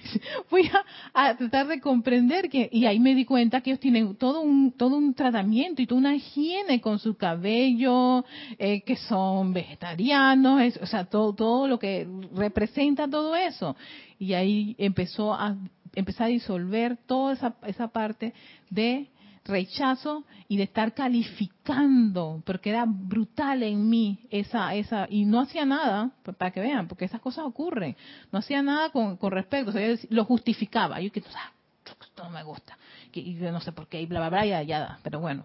voy 0.51 0.71
a, 1.15 1.37
tratar 1.37 1.69
de 1.69 1.81
comprender 1.81 2.49
que, 2.49 2.69
y 2.73 2.85
ahí 2.85 2.99
me 2.99 3.15
di 3.15 3.25
cuenta 3.25 3.61
que 3.61 3.71
ellos 3.71 3.79
tienen 3.79 4.17
todo 4.17 4.41
un, 4.41 4.73
todo 4.73 4.97
un 4.97 5.15
tratamiento 5.15 5.81
y 5.81 5.87
toda 5.87 6.01
una 6.01 6.17
higiene 6.17 6.81
con 6.81 6.99
su 6.99 7.17
cabello, 7.17 8.25
eh, 8.59 8.81
que 8.81 8.97
son 8.97 9.53
vegetarianos, 9.53 10.79
o 10.83 10.87
sea, 10.87 11.05
todo, 11.05 11.33
todo 11.33 11.69
lo 11.69 11.79
que 11.79 12.09
representa 12.35 13.07
todo 13.07 13.37
eso. 13.37 13.77
Y 14.19 14.33
ahí 14.33 14.75
empezó 14.77 15.33
a, 15.33 15.57
empezar 15.95 16.27
a 16.27 16.31
disolver 16.31 16.97
toda 17.07 17.35
esa, 17.35 17.55
esa 17.69 17.87
parte 17.87 18.35
de 18.69 19.07
rechazo 19.49 20.25
y 20.47 20.59
de 20.59 20.65
estar 20.65 20.95
calificando, 20.95 22.43
porque 22.45 22.71
era 22.71 22.85
brutal 22.87 23.63
en 23.63 23.89
mí 23.89 24.21
esa, 24.31 24.75
esa, 24.75 25.07
y 25.11 25.25
no 25.25 25.41
hacía 25.41 25.65
nada, 25.65 26.13
para 26.39 26.51
que 26.51 26.61
vean, 26.61 26.87
porque 26.87 27.07
esas 27.07 27.21
cosas 27.21 27.45
ocurren, 27.45 27.97
no 28.31 28.39
hacía 28.39 28.63
nada 28.63 28.91
con, 28.91 29.17
con 29.17 29.33
respecto, 29.33 29.71
o 29.71 29.73
sea, 29.73 29.97
lo 30.11 30.25
justificaba, 30.25 31.01
yo 31.01 31.11
que 31.11 31.21
esto 31.21 31.39
no 32.23 32.31
me 32.31 32.43
gusta, 32.45 32.79
y 33.13 33.33
no 33.35 33.61
sé 33.61 33.73
por 33.73 33.89
qué, 33.89 34.01
y 34.01 34.07
bla, 34.07 34.21
bla, 34.21 34.29
bla, 34.29 34.47
ya, 34.47 34.63
ya, 34.63 34.99
pero 35.03 35.19
bueno, 35.19 35.45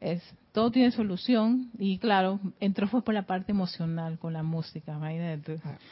es, 0.00 0.22
todo 0.52 0.70
tiene 0.70 0.90
solución, 0.90 1.70
y 1.78 1.98
claro, 1.98 2.40
entró 2.60 2.88
fue 2.88 3.02
por 3.02 3.14
la 3.14 3.26
parte 3.26 3.52
emocional, 3.52 4.18
con 4.18 4.32
la 4.32 4.42
música, 4.42 4.98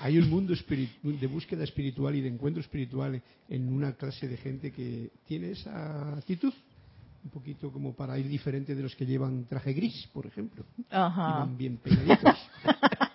Hay 0.01 0.19
un 0.19 0.31
mundo 0.31 0.55
de 1.03 1.27
búsqueda 1.27 1.65
espiritual 1.65 2.15
y 2.15 2.23
de 2.23 2.29
encuentro 2.29 2.61
espiritual 2.61 3.23
en 3.49 3.73
una 3.73 3.93
clase 3.93 4.29
de 4.29 4.37
gente 4.39 4.73
que 4.73 5.11
tiene 5.27 5.51
esa 5.51 6.17
actitud 6.17 6.55
un 7.25 7.31
poquito 7.31 7.71
como 7.71 7.95
para 7.95 8.19
ir 8.19 8.29
diferente 8.29 8.75
de 8.75 8.83
los 8.83 8.97
que 8.97 9.07
llevan 9.07 9.45
traje 9.45 9.73
gris, 9.73 10.09
por 10.13 10.27
ejemplo. 10.27 10.65
Ajá. 10.91 11.39
van 11.39 11.57
bien 11.57 11.77
pegaditos. 11.77 12.37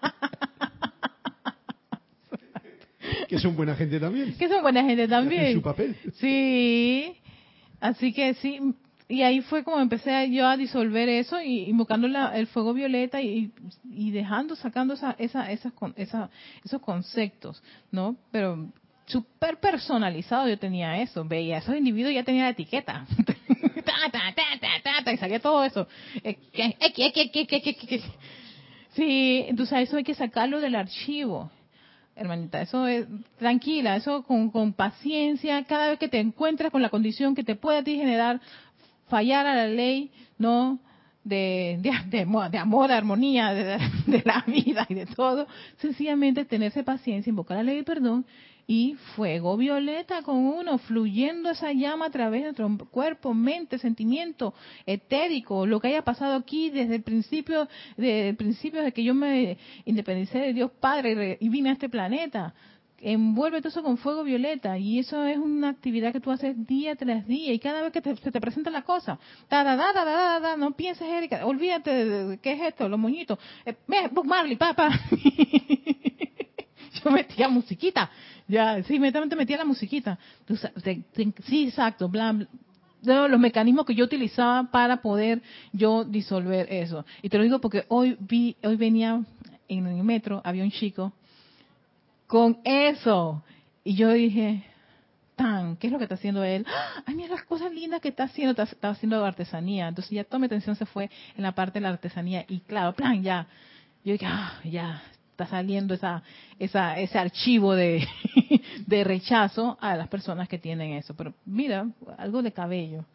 que 3.28 3.40
son 3.40 3.56
buena 3.56 3.76
gente 3.76 4.00
también. 4.00 4.36
Que 4.38 4.48
son 4.48 4.62
buena 4.62 4.84
gente 4.84 5.08
también. 5.08 5.46
En 5.46 5.54
su 5.56 5.62
papel. 5.62 5.96
Sí. 6.16 7.16
Así 7.80 8.14
que 8.14 8.34
sí. 8.36 8.60
Y 9.10 9.22
ahí 9.22 9.42
fue 9.42 9.64
como 9.64 9.80
empecé 9.80 10.30
yo 10.32 10.48
a 10.48 10.58
disolver 10.58 11.08
eso 11.08 11.42
y 11.42 11.70
invocando 11.70 12.08
el 12.08 12.48
fuego 12.48 12.74
violeta 12.74 13.22
y, 13.22 13.52
y 13.90 14.12
dejando, 14.12 14.56
sacando 14.56 14.96
esa, 14.96 15.16
esa, 15.18 15.50
esas, 15.50 15.72
esa, 15.96 16.30
esos 16.64 16.82
conceptos, 16.82 17.64
¿no? 17.90 18.18
Pero 18.32 18.70
súper 19.06 19.60
personalizado 19.60 20.50
yo 20.50 20.60
tenía 20.60 21.02
eso. 21.02 21.24
Veía 21.24 21.60
esos 21.60 21.76
individuos 21.76 22.14
ya 22.14 22.24
tenía 22.24 22.44
la 22.44 22.50
etiqueta. 22.50 23.06
Y 25.14 25.18
salía 25.18 25.40
todo 25.40 25.64
eso. 25.64 25.88
Sí, 28.94 29.46
entonces 29.48 29.80
eso 29.88 29.98
hay 29.98 30.04
que 30.04 30.16
sacarlo 30.16 30.60
del 30.60 30.76
archivo. 30.76 31.52
Hermanita, 32.16 32.62
eso 32.62 32.88
es 32.88 33.06
tranquila, 33.38 33.96
eso 33.96 34.24
con, 34.24 34.50
con 34.50 34.74
paciencia, 34.74 35.64
cada 35.66 35.90
vez 35.90 36.00
que 36.00 36.08
te 36.08 36.20
encuentras 36.20 36.72
con 36.72 36.82
la 36.82 36.90
condición 36.90 37.36
que 37.36 37.44
te 37.44 37.56
puede 37.56 37.78
a 37.78 37.84
ti 37.84 37.96
generar 37.96 38.42
fallar 39.08 39.46
a 39.46 39.56
la 39.56 39.68
ley, 39.68 40.12
¿no? 40.40 40.80
De, 41.24 41.78
de, 41.82 41.92
de, 42.10 42.22
amor, 42.58 42.88
de 42.88 42.94
armonía, 42.94 43.54
de, 43.54 43.78
de, 44.08 44.24
la 44.26 44.44
vida 44.48 44.86
y 44.90 44.96
de 44.96 45.06
todo, 45.06 45.46
sencillamente 45.78 46.46
tenerse 46.46 46.84
paciencia, 46.84 47.30
invocar 47.30 47.58
la 47.58 47.64
ley 47.64 47.78
de 47.78 47.84
perdón 47.84 48.26
y 48.68 48.96
fuego 49.16 49.56
violeta 49.56 50.22
con 50.22 50.36
uno, 50.36 50.78
fluyendo 50.78 51.50
esa 51.50 51.72
llama 51.72 52.08
a 52.08 52.10
través 52.10 52.42
de 52.42 52.64
nuestro 52.64 52.90
cuerpo, 52.90 53.34
mente, 53.34 53.80
sentimiento, 53.80 54.54
etérico, 54.86 55.66
lo 55.66 55.80
que 55.80 55.88
haya 55.88 56.04
pasado 56.04 56.36
aquí 56.36 56.70
desde 56.70 56.96
el 56.96 57.04
principio, 57.04 57.70
desde 57.96 58.30
el 58.30 58.36
principio 58.36 58.84
de 58.84 58.92
que 58.92 59.06
yo 59.06 59.16
me 59.16 59.58
independicé 59.86 60.40
de 60.40 60.54
Dios 60.54 60.72
Padre 60.82 61.38
y 61.40 61.48
vine 61.48 61.70
a 61.70 61.74
este 61.74 61.88
planeta. 61.88 62.54
Envuelve 63.00 63.60
todo 63.60 63.70
eso 63.70 63.84
con 63.84 63.98
fuego 63.98 64.24
violeta 64.24 64.78
y 64.78 64.98
eso 64.98 65.24
es 65.24 65.38
una 65.38 65.70
actividad 65.70 66.12
que 66.12 66.20
tú 66.20 66.32
haces 66.32 66.66
día 66.66 66.96
tras 66.96 67.28
día 67.28 67.54
y 67.54 67.60
cada 67.60 67.84
vez 67.84 67.94
que 67.94 68.02
se 68.02 68.32
te 68.32 68.42
presenta 68.42 68.72
la 68.72 68.82
cosa, 68.82 69.20
da, 69.50 69.64
da, 69.64 69.76
da, 69.76 69.94
da, 69.94 70.04
da, 70.04 70.40
da, 70.40 70.58
no 70.58 70.72
pienses, 70.72 71.08
Erika, 71.08 71.46
olvídate 71.46 72.06
de, 72.06 72.38
qué 72.40 72.54
es 72.54 72.62
esto, 72.64 72.90
los 72.90 73.00
moñitos, 73.00 73.38
eh, 73.66 73.76
Marley, 74.24 74.56
papá. 74.56 74.90
yo 77.04 77.12
metía 77.12 77.48
musiquita, 77.48 78.10
ya, 78.48 78.82
sí, 78.84 78.96
inmediatamente 78.96 79.36
metía 79.36 79.58
la 79.58 79.66
musiquita. 79.66 80.18
sí, 81.46 81.68
exacto, 81.68 82.10
bla, 82.10 82.36
los 83.04 83.40
mecanismos 83.40 83.86
que 83.86 83.96
yo 83.96 84.06
utilizaba 84.06 84.70
para 84.72 85.02
poder 85.02 85.42
yo 85.72 86.04
disolver 86.04 86.72
eso. 86.72 87.06
Y 87.22 87.30
te 87.30 87.38
lo 87.38 87.44
digo 87.44 87.60
porque 87.60 87.86
hoy 87.90 88.18
vi, 88.20 88.56
hoy 88.64 88.76
venía 88.76 89.24
en 89.68 89.88
el 89.88 90.04
metro, 90.04 90.42
había 90.44 90.64
un 90.64 90.72
chico 90.72 91.14
con 92.26 92.60
eso. 92.64 93.44
Y 93.84 93.96
yo 93.96 94.12
dije, 94.12 94.64
tan, 95.36 95.78
¿qué 95.78 95.88
es 95.88 95.94
lo 95.94 96.00
que 96.00 96.06
está 96.06 96.16
haciendo 96.16 96.44
él? 96.44 96.66
Ay, 97.06 97.16
mira 97.16 97.30
las 97.36 97.44
cosas 97.44 97.72
lindas 97.72 98.02
que 98.02 98.10
está 98.10 98.24
haciendo, 98.24 98.62
está, 98.62 98.90
haciendo 98.90 99.24
artesanía. 99.24 99.88
Entonces 99.88 100.12
ya 100.12 100.24
toda 100.24 100.40
mi 100.40 100.48
atención 100.48 100.76
se 100.76 100.86
fue 100.86 101.10
en 101.36 101.44
la 101.44 101.54
parte 101.54 101.80
de 101.80 101.82
la 101.82 101.90
artesanía. 101.90 102.46
Y 102.48 102.60
claro, 102.62 102.94
plan, 102.94 103.22
ya. 103.24 103.48
Yo 104.04 104.14
dije, 104.14 104.26
ah, 104.26 104.60
ya, 104.64 105.02
está 105.38 105.46
saliendo 105.46 105.94
esa, 105.94 106.24
esa, 106.58 106.98
ese 107.00 107.20
archivo 107.20 107.76
de, 107.76 108.04
rechazo 109.04 109.78
a 109.80 109.96
las 109.96 110.08
personas 110.08 110.50
que 110.50 110.58
tienen 110.58 110.94
eso. 110.94 111.14
Pero 111.16 111.36
mira, 111.46 111.88
algo 112.18 112.42
de 112.42 112.52
cabello, 112.52 113.06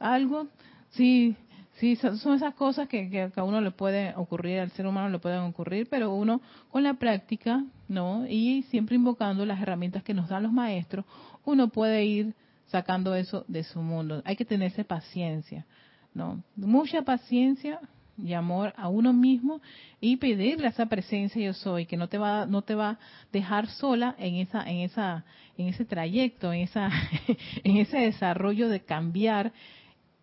algo, 0.00 0.48
sí, 0.90 1.36
sí, 1.74 1.94
son, 1.94 2.34
esas 2.34 2.54
cosas 2.54 2.88
que, 2.88 3.08
que, 3.08 3.30
a 3.36 3.44
uno 3.44 3.60
le 3.60 3.70
puede 3.70 4.12
ocurrir, 4.16 4.58
al 4.58 4.72
ser 4.72 4.88
humano 4.88 5.08
le 5.08 5.20
pueden 5.20 5.40
ocurrir, 5.42 5.86
pero 5.88 6.12
uno 6.12 6.40
con 6.68 6.82
la 6.82 6.94
práctica, 6.94 7.64
¿no? 7.86 8.26
Y 8.26 8.64
siempre 8.64 8.96
invocando 8.96 9.46
las 9.46 9.62
herramientas 9.62 10.02
que 10.02 10.14
nos 10.14 10.28
dan 10.28 10.42
los 10.42 10.52
maestros, 10.52 11.04
uno 11.44 11.68
puede 11.68 12.04
ir 12.04 12.34
sacando 12.66 13.14
eso 13.14 13.44
de 13.46 13.62
su 13.62 13.80
mundo. 13.80 14.20
Hay 14.24 14.34
que 14.34 14.44
tenerse 14.44 14.82
paciencia, 14.82 15.64
¿no? 16.12 16.42
Mucha 16.56 17.02
paciencia 17.02 17.78
y 18.18 18.34
amor 18.34 18.74
a 18.76 18.88
uno 18.88 19.12
mismo 19.12 19.60
y 20.00 20.16
pedirle 20.16 20.66
a 20.66 20.70
esa 20.70 20.86
presencia 20.86 21.42
yo 21.42 21.54
soy 21.54 21.86
que 21.86 21.96
no 21.96 22.08
te 22.08 22.18
va 22.18 22.46
no 22.46 22.62
te 22.62 22.74
va 22.74 22.90
a 22.90 22.98
dejar 23.32 23.68
sola 23.68 24.14
en 24.18 24.36
esa 24.36 24.68
en 24.68 24.78
esa 24.78 25.24
en 25.56 25.68
ese 25.68 25.84
trayecto 25.84 26.52
en 26.52 26.62
esa 26.62 26.90
en 27.64 27.76
ese 27.78 27.98
desarrollo 27.98 28.68
de 28.68 28.80
cambiar 28.80 29.52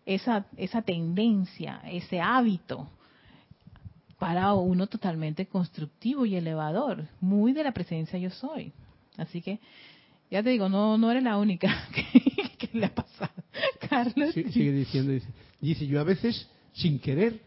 esa 0.06 0.46
esa 0.56 0.82
tendencia 0.82 1.80
ese 1.84 2.20
hábito 2.20 2.88
para 4.20 4.52
uno 4.52 4.86
totalmente 4.86 5.46
constructivo 5.46 6.26
y 6.26 6.36
elevador 6.36 7.08
muy 7.20 7.54
de 7.54 7.64
la 7.64 7.72
presencia 7.72 8.18
yo 8.18 8.30
soy. 8.30 8.72
Así 9.16 9.40
que 9.40 9.58
ya 10.30 10.42
te 10.42 10.50
digo 10.50 10.68
no 10.68 10.98
no 10.98 11.10
eres 11.10 11.24
la 11.24 11.38
única 11.38 11.74
que, 12.58 12.68
le 12.72 12.86
ha 12.86 12.94
pasado. 12.94 13.32
Carlos 13.88 14.32
sigue 14.32 14.72
diciendo 14.72 15.12
dice 15.60 15.86
yo 15.86 15.98
a 16.00 16.04
veces 16.04 16.48
sin 16.74 17.00
querer 17.00 17.40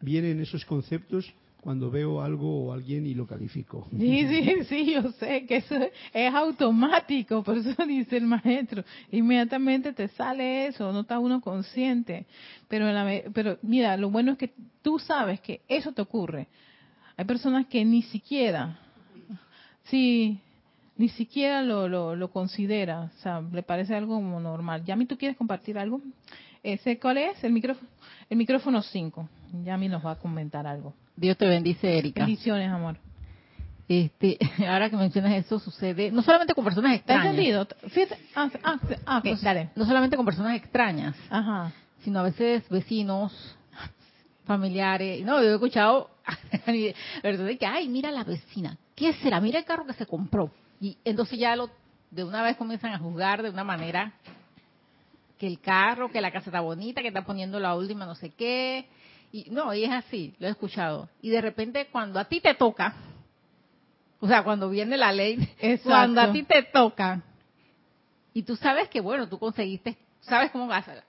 vienen 0.00 0.40
esos 0.40 0.64
conceptos 0.64 1.32
cuando 1.60 1.90
veo 1.90 2.22
algo 2.22 2.66
o 2.66 2.72
alguien 2.72 3.06
y 3.06 3.14
lo 3.14 3.26
califico. 3.26 3.86
Sí, 3.90 4.26
sí, 4.26 4.64
sí, 4.64 4.92
yo 4.94 5.12
sé 5.12 5.44
que 5.46 5.56
eso 5.56 5.74
es 6.12 6.34
automático, 6.34 7.42
por 7.42 7.58
eso 7.58 7.74
dice 7.86 8.16
el 8.16 8.26
maestro. 8.26 8.82
Inmediatamente 9.12 9.92
te 9.92 10.08
sale 10.08 10.68
eso, 10.68 10.92
no 10.92 11.00
está 11.00 11.18
uno 11.18 11.40
consciente. 11.40 12.26
Pero, 12.68 12.86
pero 13.34 13.58
mira, 13.62 13.96
lo 13.96 14.10
bueno 14.10 14.32
es 14.32 14.38
que 14.38 14.52
tú 14.82 14.98
sabes 14.98 15.40
que 15.40 15.60
eso 15.68 15.92
te 15.92 16.00
ocurre. 16.02 16.48
Hay 17.16 17.26
personas 17.26 17.66
que 17.66 17.84
ni 17.84 18.02
siquiera, 18.02 18.78
sí, 19.84 20.38
ni 20.96 21.08
siquiera 21.10 21.62
lo, 21.62 21.88
lo, 21.88 22.30
considera, 22.30 23.10
o 23.14 23.22
sea, 23.22 23.40
le 23.40 23.62
parece 23.62 23.94
algo 23.94 24.14
como 24.14 24.40
normal. 24.40 24.84
¿Yami, 24.84 25.06
tú 25.06 25.18
quieres 25.18 25.36
compartir 25.36 25.78
algo? 25.78 26.00
Ese, 26.62 26.98
¿Cuál 26.98 27.18
es? 27.18 27.42
El 27.42 27.52
micrófono, 27.52 27.88
el 28.28 28.36
micrófono 28.36 28.82
5. 28.82 29.28
Yami 29.64 29.88
nos 29.88 30.04
va 30.04 30.12
a 30.12 30.16
comentar 30.16 30.66
algo. 30.66 30.94
Dios 31.16 31.36
te 31.36 31.46
bendice, 31.46 31.98
Erika. 31.98 32.20
Bendiciones, 32.24 32.70
amor. 32.70 32.96
Este, 33.88 34.38
ahora 34.68 34.88
que 34.88 34.96
mencionas 34.96 35.32
eso, 35.32 35.58
sucede 35.58 36.12
no 36.12 36.22
solamente 36.22 36.54
con 36.54 36.64
personas 36.64 36.94
extrañas. 36.94 37.26
entendido? 37.26 37.66
Ah, 38.36 38.50
ah, 38.62 38.78
ah, 39.06 39.20
pues, 39.22 39.42
dale. 39.42 39.70
No 39.74 39.84
solamente 39.84 40.16
con 40.16 40.24
personas 40.24 40.56
extrañas, 40.56 41.16
Ajá. 41.28 41.72
sino 42.04 42.20
a 42.20 42.22
veces 42.22 42.68
vecinos, 42.68 43.56
familiares. 44.44 45.24
No, 45.24 45.42
yo 45.42 45.48
he 45.48 45.54
escuchado, 45.54 46.10
¿verdad? 47.22 47.50
Que, 47.58 47.66
ay, 47.66 47.88
mira 47.88 48.10
la 48.10 48.22
vecina. 48.22 48.76
¿Qué 48.94 49.12
será? 49.14 49.40
Mira 49.40 49.58
el 49.58 49.64
carro 49.64 49.86
que 49.86 49.94
se 49.94 50.06
compró. 50.06 50.50
Y 50.80 50.96
entonces 51.04 51.38
ya 51.38 51.56
lo, 51.56 51.70
de 52.10 52.22
una 52.22 52.42
vez 52.42 52.56
comienzan 52.56 52.92
a 52.92 52.98
juzgar 52.98 53.42
de 53.42 53.50
una 53.50 53.64
manera 53.64 54.12
que 55.40 55.46
el 55.46 55.58
carro, 55.58 56.10
que 56.10 56.20
la 56.20 56.30
casa 56.30 56.50
está 56.50 56.60
bonita, 56.60 57.00
que 57.00 57.08
está 57.08 57.24
poniendo 57.24 57.58
la 57.58 57.74
última 57.74 58.04
no 58.04 58.14
sé 58.14 58.28
qué, 58.28 58.84
y 59.32 59.48
no, 59.50 59.72
y 59.72 59.84
es 59.84 59.90
así, 59.90 60.34
lo 60.38 60.46
he 60.46 60.50
escuchado. 60.50 61.08
Y 61.22 61.30
de 61.30 61.40
repente 61.40 61.88
cuando 61.90 62.20
a 62.20 62.26
ti 62.26 62.42
te 62.42 62.54
toca, 62.54 62.94
o 64.20 64.28
sea, 64.28 64.44
cuando 64.44 64.68
viene 64.68 64.98
la 64.98 65.12
ley, 65.12 65.38
cuando 65.82 66.20
a 66.20 66.30
ti 66.30 66.42
te 66.42 66.62
toca, 66.64 67.22
y 68.34 68.42
tú 68.42 68.54
sabes 68.54 68.90
que, 68.90 69.00
bueno, 69.00 69.30
tú 69.30 69.38
conseguiste, 69.38 69.96
sabes 70.20 70.50
cómo 70.50 70.66
vas 70.66 70.86
a... 70.86 71.02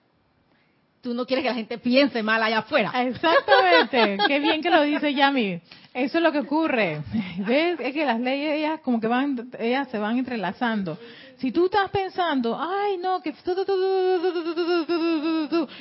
Tú 1.01 1.13
no 1.15 1.25
quieres 1.25 1.43
que 1.43 1.49
la 1.49 1.55
gente 1.55 1.77
piense 1.79 2.21
mal 2.21 2.43
allá 2.43 2.59
afuera. 2.59 2.91
Exactamente. 3.01 4.17
Qué 4.27 4.39
bien 4.39 4.61
que 4.61 4.69
lo 4.69 4.83
dice 4.83 5.13
Yami. 5.13 5.59
Eso 5.93 6.17
es 6.19 6.23
lo 6.23 6.31
que 6.31 6.39
ocurre. 6.39 7.01
¿Ves? 7.39 7.79
Es 7.79 7.93
que 7.93 8.05
las 8.05 8.19
leyes, 8.19 8.53
ellas 8.59 8.79
como 8.81 9.01
que 9.01 9.07
van, 9.07 9.49
ellas 9.59 9.87
se 9.89 9.97
van 9.97 10.17
entrelazando. 10.17 10.97
Si 11.37 11.51
tú 11.51 11.65
estás 11.65 11.89
pensando, 11.89 12.55
ay, 12.59 12.97
no, 12.97 13.19
que... 13.21 13.33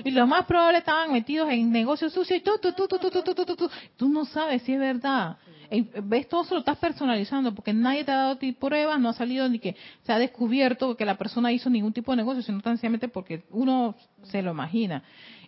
Y 0.04 0.10
lo 0.10 0.26
más 0.26 0.46
probable 0.46 0.78
estaban 0.78 1.12
metidos 1.12 1.50
en 1.50 1.70
negocios 1.70 2.14
sucios 2.14 2.40
y 2.40 2.42
tú, 2.42 2.52
tú, 2.60 2.72
tú, 2.72 2.88
tú, 2.88 2.98
tú, 2.98 3.10
tú, 3.10 3.22
tú, 3.22 3.44
tú, 3.56 3.70
tú 3.96 4.08
no 4.08 4.24
sabes 4.24 4.62
si 4.62 4.72
es 4.72 4.80
verdad. 4.80 5.36
Ves, 6.02 6.28
todo 6.28 6.42
eso 6.42 6.54
lo 6.54 6.60
estás 6.60 6.78
personalizando 6.78 7.54
porque 7.54 7.72
nadie 7.72 8.04
te 8.04 8.10
ha 8.10 8.16
dado 8.16 8.38
pruebas, 8.58 8.98
no 8.98 9.08
ha 9.08 9.12
salido 9.12 9.48
ni 9.48 9.58
que 9.58 9.76
se 10.02 10.12
ha 10.12 10.18
descubierto 10.18 10.96
que 10.96 11.04
la 11.04 11.16
persona 11.16 11.52
hizo 11.52 11.70
ningún 11.70 11.92
tipo 11.92 12.12
de 12.12 12.16
negocio, 12.16 12.42
sino 12.42 12.60
tan 12.60 12.76
simplemente 12.76 13.08
porque 13.08 13.44
uno 13.50 13.94
se 14.24 14.42
lo 14.42 14.50
imagina 14.50 15.02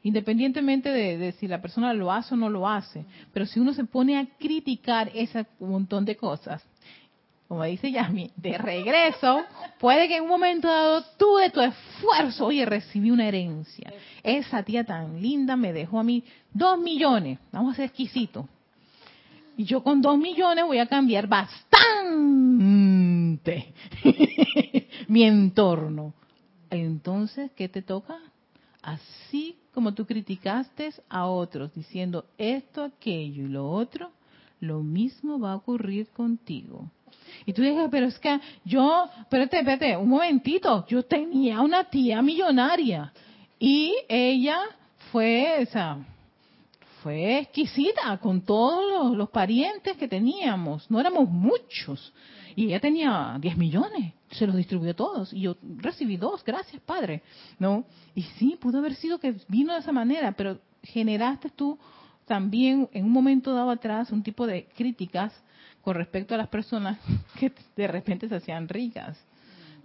independientemente 0.05 0.91
de, 0.91 1.17
de, 1.17 1.33
si 1.33 1.47
la 1.47 1.63
persona 1.63 1.95
lo 1.95 2.11
hace 2.11 2.35
o 2.35 2.37
no 2.37 2.51
lo 2.51 2.69
hace. 2.69 3.05
Pero 3.33 3.47
si 3.47 3.61
uno 3.61 3.73
se 3.73 3.85
pone 3.85 4.19
a 4.19 4.27
criticar 4.39 5.11
ese 5.15 5.47
montón 5.61 6.05
de 6.05 6.17
cosas, 6.17 6.61
como 7.53 7.65
dice 7.65 7.93
Yami, 7.93 8.31
de 8.35 8.57
regreso, 8.57 9.43
puede 9.79 10.09
que 10.09 10.17
en 10.17 10.23
un 10.23 10.31
momento 10.31 10.69
dado 10.69 11.05
tú 11.19 11.37
de 11.37 11.51
tu 11.51 11.61
esfuerzo, 11.61 12.47
oye, 12.47 12.65
recibí 12.65 13.11
una 13.11 13.29
herencia. 13.29 13.93
Esa 14.23 14.63
tía 14.63 14.85
tan 14.85 15.21
linda 15.21 15.55
me 15.55 15.73
dejó 15.73 15.99
a 16.01 16.03
mí 16.03 16.25
dos 16.53 16.79
millones, 16.79 17.39
vamos 17.53 17.75
a 17.75 17.77
ser 17.77 17.85
exquisitos. 17.85 18.47
Y 19.57 19.65
yo 19.65 19.83
con 19.83 20.01
dos 20.01 20.19
millones 20.19 20.65
voy 20.65 20.79
a 20.79 20.87
cambiar 20.87 21.27
bastante 21.27 21.73
mi 25.09 25.25
entorno. 25.25 26.15
Entonces, 26.71 27.51
¿qué 27.55 27.69
te 27.69 27.83
toca? 27.83 28.19
Así 28.83 29.57
como 29.73 29.95
tú 29.95 30.07
criticaste 30.07 30.93
a 31.09 31.27
otros 31.27 31.73
diciendo 31.75 32.27
esto, 32.39 32.83
aquello 32.83 33.45
y 33.45 33.49
lo 33.49 33.71
otro, 33.71 34.11
lo 34.61 34.81
mismo 34.83 35.39
va 35.39 35.53
a 35.53 35.57
ocurrir 35.57 36.09
contigo. 36.09 36.91
Y 37.47 37.53
tú 37.53 37.63
dices, 37.63 37.89
pero 37.91 38.07
es 38.07 38.19
que 38.19 38.39
yo, 38.65 39.09
espérate, 39.21 39.59
espérate, 39.59 39.97
un 39.97 40.09
momentito, 40.09 40.87
yo 40.87 41.03
tenía 41.05 41.61
una 41.61 41.85
tía 41.85 42.23
millonaria 42.23 43.13
y 43.59 43.95
ella 44.09 44.59
fue, 45.11 45.67
o 45.67 45.71
sea, 45.71 45.99
fue 47.03 47.41
exquisita 47.41 48.17
con 48.19 48.43
todos 48.43 49.17
los, 49.17 49.31
parientes 49.31 49.97
que 49.97 50.09
teníamos, 50.09 50.91
no 50.91 51.01
éramos 51.01 51.29
muchos. 51.29 52.13
Y 52.55 52.67
ella 52.67 52.81
tenía 52.81 53.37
10 53.41 53.57
millones, 53.57 54.13
se 54.31 54.47
los 54.47 54.57
distribuyó 54.57 54.95
todos. 54.95 55.33
Y 55.33 55.43
yo 55.43 55.57
recibí 55.79 56.17
dos, 56.17 56.45
gracias 56.45 56.81
Padre. 56.83 57.23
¿No? 57.59 57.85
Y 58.15 58.23
sí, 58.23 58.57
pudo 58.61 58.79
haber 58.79 58.95
sido 58.95 59.19
que 59.19 59.35
vino 59.49 59.73
de 59.73 59.81
esa 59.81 59.93
manera, 59.93 60.33
pero 60.33 60.59
generaste 60.83 61.51
tú 61.51 61.79
también 62.27 62.89
en 62.93 63.05
un 63.05 63.13
momento 63.13 63.55
dado 63.55 63.71
atrás 63.71 64.13
un 64.13 64.23
tipo 64.23 64.47
de 64.47 64.69
críticas 64.77 65.33
con 65.83 65.95
respecto 65.97 66.35
a 66.35 66.39
las 66.39 66.49
personas 66.49 66.99
que 67.39 67.53
de 67.77 67.87
repente 67.89 68.29
se 68.29 68.37
hacían 68.37 68.69
ricas. 68.69 69.19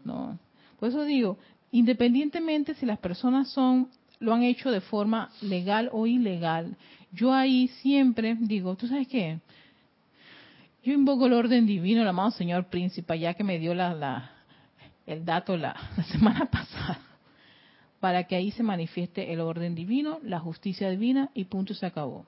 ¿no? 0.03 0.37
Por 0.79 0.89
eso 0.89 1.03
digo, 1.03 1.37
independientemente 1.71 2.75
si 2.75 2.85
las 2.85 2.99
personas 2.99 3.49
son 3.49 3.89
lo 4.19 4.33
han 4.33 4.43
hecho 4.43 4.71
de 4.71 4.81
forma 4.81 5.29
legal 5.41 5.89
o 5.91 6.07
ilegal, 6.07 6.75
yo 7.11 7.33
ahí 7.33 7.67
siempre 7.81 8.35
digo, 8.39 8.75
¿tú 8.75 8.87
sabes 8.87 9.07
qué? 9.07 9.39
Yo 10.83 10.93
invoco 10.93 11.25
el 11.25 11.33
orden 11.33 11.65
divino, 11.65 12.01
el 12.01 12.07
amado 12.07 12.31
Señor 12.31 12.65
Príncipe, 12.67 13.19
ya 13.19 13.33
que 13.33 13.43
me 13.43 13.59
dio 13.59 13.73
la, 13.73 13.93
la, 13.93 14.31
el 15.05 15.25
dato 15.25 15.57
la, 15.57 15.75
semana 16.11 16.45
pasada, 16.51 16.99
para 17.99 18.25
que 18.25 18.35
ahí 18.35 18.51
se 18.51 18.63
manifieste 18.63 19.33
el 19.33 19.39
orden 19.39 19.75
divino, 19.75 20.19
la 20.23 20.39
justicia 20.39 20.89
divina 20.89 21.29
y 21.33 21.45
punto 21.45 21.73
se 21.73 21.85
acabó. 21.85 22.25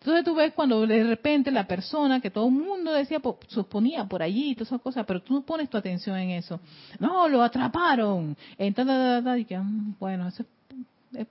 Entonces 0.00 0.24
tú 0.24 0.34
ves 0.34 0.52
cuando 0.52 0.86
de 0.86 1.02
repente 1.02 1.50
la 1.50 1.66
persona 1.66 2.20
que 2.20 2.30
todo 2.30 2.46
el 2.48 2.52
mundo 2.52 2.92
decía, 2.92 3.22
suponía 3.48 4.04
por 4.04 4.22
allí 4.22 4.50
y 4.50 4.54
todas 4.54 4.68
esas 4.68 4.82
cosas, 4.82 5.06
pero 5.06 5.22
tú 5.22 5.32
no 5.32 5.40
pones 5.40 5.70
tu 5.70 5.78
atención 5.78 6.18
en 6.18 6.30
eso. 6.30 6.60
No, 6.98 7.26
lo 7.26 7.42
atraparon. 7.42 8.36
Entonces, 8.58 9.24
mm, 9.24 9.92
bueno, 9.98 10.28
eso, 10.28 10.44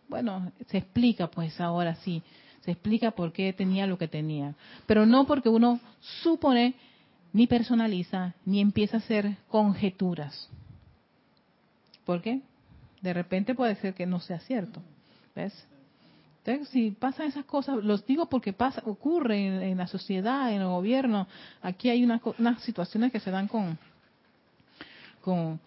bueno, 0.07 0.51
se 0.69 0.79
explica 0.79 1.27
pues 1.27 1.61
ahora 1.61 1.93
sí. 1.97 2.23
Se 2.63 2.71
explica 2.71 3.11
por 3.11 3.33
qué 3.33 3.51
tenía 3.53 3.87
lo 3.87 3.97
que 3.97 4.07
tenía. 4.07 4.55
Pero 4.85 5.05
no 5.05 5.25
porque 5.25 5.49
uno 5.49 5.79
supone, 5.99 6.75
ni 7.33 7.47
personaliza, 7.47 8.33
ni 8.45 8.61
empieza 8.61 8.97
a 8.97 8.99
hacer 8.99 9.37
conjeturas. 9.49 10.49
¿Por 12.05 12.21
qué? 12.21 12.41
De 13.01 13.13
repente 13.13 13.53
puede 13.53 13.75
ser 13.75 13.93
que 13.93 14.05
no 14.05 14.19
sea 14.19 14.39
cierto. 14.39 14.81
¿Ves? 15.35 15.53
Entonces, 16.45 16.69
si 16.69 16.91
pasan 16.91 17.27
esas 17.27 17.45
cosas, 17.45 17.77
los 17.83 18.05
digo 18.05 18.27
porque 18.27 18.51
pasa, 18.51 18.81
ocurre 18.85 19.69
en, 19.69 19.77
la 19.77 19.87
sociedad, 19.87 20.51
en 20.51 20.61
el 20.61 20.67
gobierno. 20.67 21.27
Aquí 21.61 21.89
hay 21.89 22.03
unas, 22.03 22.21
situaciones 22.63 23.11
que 23.11 23.21
se 23.21 23.31
dan 23.31 23.47
con, 23.47 23.77
con, 25.21 25.59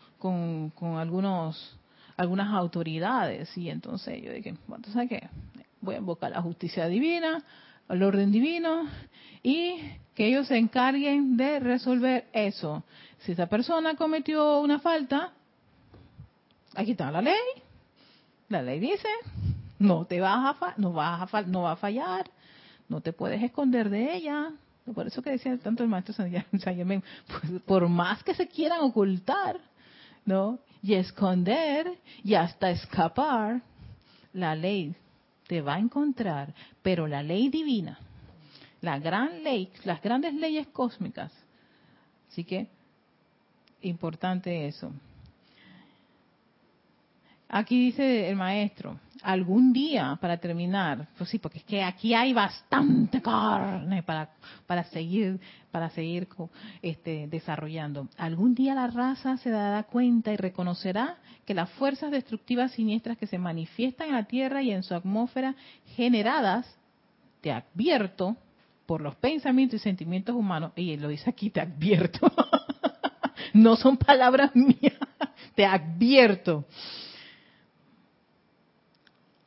con, 0.74 0.96
algunos 0.96 1.78
algunas 2.16 2.48
autoridades 2.54 3.54
y 3.58 3.68
entonces 3.68 4.22
yo 4.22 4.32
dije, 4.32 4.54
bueno, 4.66 4.84
¿sabes 4.90 5.10
qué? 5.10 5.28
Voy 5.80 5.94
a 5.94 5.98
invocar 5.98 6.30
la 6.30 6.42
justicia 6.42 6.86
divina, 6.86 7.42
el 7.88 8.02
orden 8.02 8.32
divino 8.32 8.88
y 9.42 9.78
que 10.14 10.26
ellos 10.26 10.48
se 10.48 10.56
encarguen 10.56 11.36
de 11.36 11.60
resolver 11.60 12.26
eso. 12.32 12.84
Si 13.18 13.32
esa 13.32 13.46
persona 13.46 13.94
cometió 13.94 14.60
una 14.60 14.78
falta, 14.78 15.32
aquí 16.74 16.92
está 16.92 17.10
la 17.10 17.22
ley. 17.22 17.34
La 18.48 18.62
ley 18.62 18.80
dice, 18.80 19.08
no 19.78 20.04
te 20.06 20.20
vas 20.20 20.56
a 20.60 20.74
no 20.78 20.92
vas 20.92 21.32
a 21.32 21.42
no 21.42 21.62
va 21.62 21.72
a 21.72 21.76
fallar, 21.76 22.30
no 22.88 23.00
te 23.00 23.12
puedes 23.12 23.42
esconder 23.42 23.90
de 23.90 24.14
ella. 24.14 24.52
Por 24.94 25.06
eso 25.06 25.20
que 25.20 25.30
decía 25.30 25.58
tanto 25.58 25.82
el 25.82 25.88
maestro 25.88 26.14
pues, 26.14 27.62
por 27.66 27.88
más 27.88 28.22
que 28.22 28.34
se 28.34 28.46
quieran 28.46 28.80
ocultar, 28.82 29.58
¿no? 30.24 30.60
Y 30.82 30.94
esconder 30.94 31.98
y 32.22 32.34
hasta 32.34 32.70
escapar, 32.70 33.62
la 34.32 34.54
ley 34.54 34.94
te 35.46 35.60
va 35.60 35.74
a 35.74 35.78
encontrar, 35.78 36.54
pero 36.82 37.06
la 37.06 37.22
ley 37.22 37.48
divina, 37.48 37.98
la 38.80 38.98
gran 38.98 39.42
ley, 39.42 39.70
las 39.84 40.02
grandes 40.02 40.34
leyes 40.34 40.66
cósmicas. 40.68 41.32
Así 42.30 42.44
que 42.44 42.68
importante 43.82 44.66
eso. 44.66 44.92
Aquí 47.48 47.86
dice 47.86 48.28
el 48.28 48.36
maestro, 48.36 48.98
algún 49.26 49.72
día 49.72 50.16
para 50.20 50.36
terminar, 50.36 51.08
pues 51.18 51.30
sí, 51.30 51.38
porque 51.38 51.58
es 51.58 51.64
que 51.64 51.82
aquí 51.82 52.14
hay 52.14 52.32
bastante 52.32 53.20
carne 53.20 54.02
para 54.04 54.30
para 54.66 54.84
seguir 54.84 55.40
para 55.72 55.90
seguir 55.90 56.28
este, 56.80 57.26
desarrollando. 57.26 58.08
Algún 58.16 58.54
día 58.54 58.74
la 58.74 58.86
raza 58.86 59.36
se 59.38 59.50
dará 59.50 59.82
cuenta 59.82 60.32
y 60.32 60.36
reconocerá 60.36 61.16
que 61.44 61.54
las 61.54 61.68
fuerzas 61.70 62.12
destructivas 62.12 62.72
siniestras 62.72 63.18
que 63.18 63.26
se 63.26 63.36
manifiestan 63.36 64.08
en 64.08 64.14
la 64.14 64.24
Tierra 64.24 64.62
y 64.62 64.70
en 64.70 64.82
su 64.82 64.94
atmósfera 64.94 65.56
generadas, 65.96 66.72
te 67.40 67.52
advierto, 67.52 68.36
por 68.86 69.00
los 69.00 69.16
pensamientos 69.16 69.80
y 69.80 69.82
sentimientos 69.82 70.36
humanos, 70.36 70.70
y 70.76 70.96
lo 70.96 71.08
dice 71.08 71.28
aquí, 71.28 71.50
te 71.50 71.60
advierto, 71.60 72.32
no 73.52 73.74
son 73.74 73.96
palabras 73.96 74.54
mías, 74.54 74.94
te 75.56 75.66
advierto, 75.66 76.64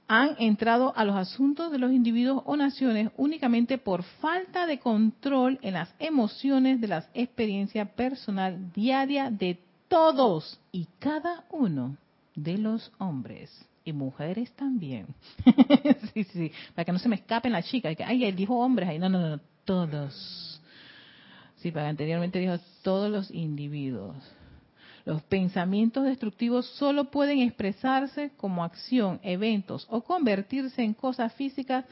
han 0.10 0.36
entrado 0.40 0.92
a 0.98 1.06
los 1.06 1.16
asuntos 1.16 1.72
de 1.72 1.78
los 1.78 1.92
individuos 1.92 2.42
o 2.48 2.58
naciones 2.58 3.12
únicamente 3.16 3.78
por 3.78 4.02
falta 4.02 4.66
de 4.66 4.80
control 4.80 5.60
en 5.62 5.76
las 5.76 5.94
emociones 6.00 6.82
de 6.82 6.88
la 6.88 7.06
experiencia 7.14 7.86
personal 7.86 8.74
diaria 8.74 9.30
de 9.30 9.60
todos 9.88 10.60
y 10.72 10.88
cada 10.98 11.46
uno 11.52 11.96
de 12.36 12.58
los 12.58 12.92
hombres 12.98 13.52
y 13.86 13.94
mujeres 13.94 14.52
también. 14.54 15.06
sí, 16.16 16.24
sí, 16.24 16.52
para 16.74 16.86
que 16.86 16.92
no 16.92 16.98
se 16.98 17.08
me 17.08 17.16
escapen 17.16 17.52
las 17.52 17.68
chicas. 17.68 17.96
Que, 17.96 18.04
Ay, 18.04 18.26
él 18.26 18.36
dijo 18.36 18.58
hombres. 18.58 18.90
Ay, 18.90 18.98
no, 18.98 19.10
no, 19.10 19.20
no, 19.20 19.40
todos. 19.64 20.60
Sí, 21.58 21.70
para 21.70 21.88
anteriormente 21.88 22.40
dijo 22.40 22.58
todos 22.82 23.12
los 23.12 23.30
individuos. 23.30 24.16
Los 25.10 25.24
pensamientos 25.24 26.06
destructivos 26.06 26.68
solo 26.68 27.06
pueden 27.06 27.40
expresarse 27.40 28.30
como 28.38 28.64
acción, 28.64 29.20
eventos 29.24 29.88
o 29.90 30.02
convertirse 30.02 30.84
en 30.84 30.94
cosas 30.94 31.34
físicas 31.34 31.84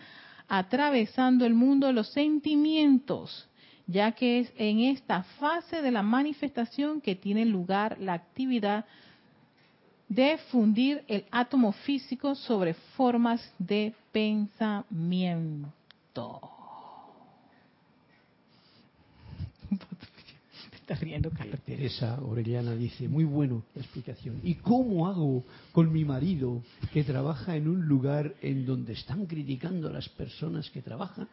atravesando 0.48 1.44
el 1.44 1.56
mundo 1.56 1.88
de 1.88 1.94
los 1.94 2.10
sentimientos, 2.10 3.50
ya 3.88 4.12
que 4.12 4.42
es 4.42 4.54
en 4.56 4.82
esta 4.82 5.24
fase 5.40 5.82
de 5.82 5.90
la 5.90 6.04
manifestación 6.04 7.02
que 7.02 7.16
tiene 7.16 7.44
lugar 7.48 7.98
la 8.00 8.14
actividad 8.14 8.86
de 10.08 10.38
fundir 10.52 11.04
el 11.08 11.26
átomo 11.32 11.72
físico 11.72 12.36
sobre 12.36 12.76
formas 12.76 13.52
de 13.58 13.96
pensamiento. 14.12 15.72
Riendo, 20.96 21.30
Carlos. 21.32 21.60
Teresa 21.66 22.20
Orellana 22.22 22.76
dice, 22.76 23.08
muy 23.08 23.26
bueno 23.26 23.64
la 23.76 23.82
explicación. 23.82 24.40
¿Y 24.44 24.56
cómo 24.56 25.08
hago 25.08 25.44
con 25.72 25.92
mi 25.92 26.06
marido 26.06 26.64
que 26.94 27.04
trabaja 27.04 27.56
en 27.56 27.68
un 27.68 27.88
lugar 27.88 28.34
en 28.42 28.66
donde 28.66 28.94
están 28.94 29.26
criticando 29.26 29.90
a 29.90 29.92
las 29.92 30.08
personas 30.10 30.70
que 30.70 30.82
trabajan? 30.82 31.28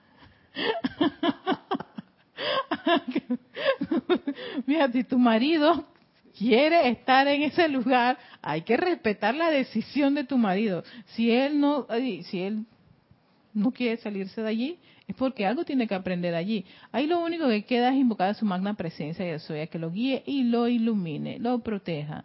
Mira, 4.67 4.91
si 4.91 5.05
tu 5.05 5.19
marido 5.19 5.87
quiere 6.37 6.89
estar 6.89 7.29
en 7.29 7.43
ese 7.43 7.69
lugar, 7.69 8.19
hay 8.43 8.63
que 8.63 8.77
respetar 8.77 9.35
la 9.35 9.51
decisión 9.51 10.15
de 10.15 10.25
tu 10.25 10.37
marido. 10.37 10.83
Si 11.15 11.31
él 11.31 11.61
no, 11.61 11.87
si 12.25 12.41
él 12.41 12.65
no 13.53 13.71
quiere 13.71 13.99
salirse 13.99 14.43
de 14.43 14.49
allí, 14.49 14.79
es 15.07 15.15
porque 15.17 15.47
algo 15.47 15.65
tiene 15.65 15.87
que 15.87 15.95
aprender 15.95 16.35
allí. 16.35 16.65
Ahí 16.91 17.07
lo 17.07 17.19
único 17.21 17.49
que 17.49 17.65
queda 17.65 17.91
es 17.91 17.97
invocar 17.97 18.31
a 18.31 18.35
su 18.35 18.47
magna 18.47 18.75
presencia 18.75 19.27
y 19.27 19.61
a 19.61 19.67
que 19.67 19.79
lo 19.79 19.91
guíe 19.91 20.23
y 20.27 20.45
lo 20.45 20.67
ilumine, 20.69 21.39
lo 21.39 21.59
proteja. 21.59 22.25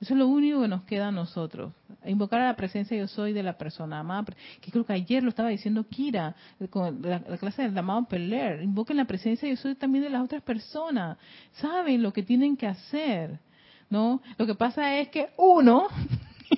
Eso 0.00 0.12
es 0.12 0.18
lo 0.18 0.28
único 0.28 0.60
que 0.60 0.68
nos 0.68 0.82
queda 0.82 1.08
a 1.08 1.12
nosotros. 1.12 1.72
Invocar 2.04 2.40
a 2.40 2.46
la 2.46 2.56
presencia 2.56 2.96
yo 2.96 3.08
soy 3.08 3.32
de 3.32 3.42
la 3.42 3.56
persona 3.56 4.00
amada. 4.00 4.34
Que 4.60 4.70
creo 4.70 4.84
que 4.84 4.92
ayer 4.92 5.22
lo 5.22 5.30
estaba 5.30 5.48
diciendo 5.48 5.86
Kira, 5.88 6.34
con 6.68 7.00
la, 7.00 7.22
la 7.26 7.38
clase 7.38 7.62
del 7.62 7.78
amado 7.78 8.06
Peler. 8.06 8.62
Invoquen 8.62 8.98
la 8.98 9.06
presencia 9.06 9.48
yo 9.48 9.56
soy 9.56 9.74
también 9.74 10.04
de 10.04 10.10
las 10.10 10.22
otras 10.22 10.42
personas. 10.42 11.16
Saben 11.52 12.02
lo 12.02 12.12
que 12.12 12.22
tienen 12.22 12.56
que 12.56 12.66
hacer. 12.66 13.38
¿No? 13.88 14.20
Lo 14.36 14.46
que 14.46 14.54
pasa 14.56 14.98
es 14.98 15.08
que 15.08 15.28
uno 15.38 15.86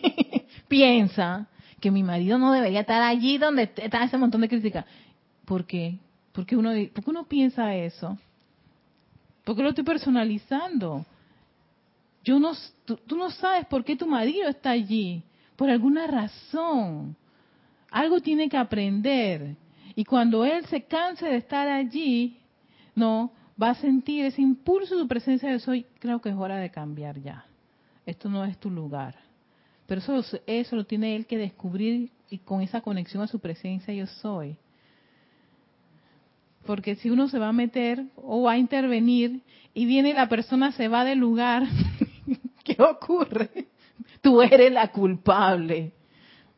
piensa 0.69 1.47
que 1.79 1.91
mi 1.91 2.03
marido 2.03 2.39
no 2.39 2.53
debería 2.53 2.81
estar 2.81 3.03
allí 3.03 3.39
donde 3.39 3.71
está 3.77 4.03
ese 4.03 4.19
montón 4.19 4.41
de 4.41 4.49
críticas. 4.49 4.85
¿Por 5.49 5.65
qué? 5.65 5.99
Porque 6.33 6.55
uno, 6.55 6.73
¿Por 6.93 7.03
qué 7.03 7.11
uno 7.11 7.25
piensa 7.25 7.75
eso? 7.75 8.19
Porque 9.45 9.63
lo 9.63 9.71
estoy 9.71 9.83
personalizando. 9.83 11.07
Yo 12.23 12.39
no, 12.39 12.53
tú, 12.85 13.17
no 13.17 13.31
sabes 13.31 13.65
por 13.65 13.83
qué 13.83 13.97
tu 13.97 14.07
marido 14.07 14.47
está 14.47 14.73
allí. 14.73 15.23
Por 15.57 15.71
alguna 15.71 16.07
razón. 16.07 17.17
Algo 17.91 18.21
tiene 18.21 18.51
que 18.51 18.59
aprender. 18.59 19.57
Y 19.95 20.05
cuando 20.05 20.45
él 20.45 20.67
se 20.67 20.83
canse 20.83 21.25
de 21.25 21.37
estar 21.37 21.67
allí, 21.67 22.37
no, 22.95 23.33
va 23.61 23.71
a 23.71 23.75
sentir 23.77 24.27
ese 24.27 24.43
impulso 24.43 24.99
de 24.99 25.07
presencia 25.07 25.51
de 25.51 25.61
soy. 25.61 25.87
Creo 25.99 26.21
que 26.21 26.29
es 26.29 26.37
hora 26.37 26.57
de 26.59 26.71
cambiar 26.71 27.19
ya. 27.23 27.47
Esto 28.05 28.29
no 28.29 28.45
es 28.45 28.59
tu 28.59 28.69
lugar. 28.69 29.15
Pero 29.87 30.03
eso, 30.03 30.39
eso 30.47 30.77
lo 30.77 30.85
tiene 30.85 31.17
él 31.17 31.25
que 31.25 31.39
descubrir 31.39 32.11
y 32.29 32.37
con 32.37 32.61
esa 32.61 32.83
conexión 32.83 33.23
a 33.23 33.29
su 33.29 33.39
presencia 33.39 33.95
yo 33.95 34.07
soy. 34.07 34.59
Porque 36.69 36.97
si 36.97 37.09
uno 37.09 37.29
se 37.29 37.39
va 37.39 37.49
a 37.49 37.53
meter 37.55 38.05
o 38.15 38.43
va 38.43 38.53
a 38.53 38.59
intervenir 38.59 39.41
y 39.73 39.87
viene 39.87 40.13
la 40.13 40.29
persona 40.29 40.71
se 40.71 40.87
va 40.87 41.03
del 41.03 41.19
lugar, 41.19 41.63
¿qué 42.63 42.77
ocurre? 42.83 43.69
Tú 44.21 44.43
eres 44.43 44.71
la 44.71 44.89
culpable. 44.89 45.95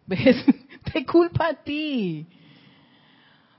¿Ves? 0.09 0.45
Te 0.93 1.07
culpa 1.07 1.51
a 1.51 1.55
ti. 1.55 2.27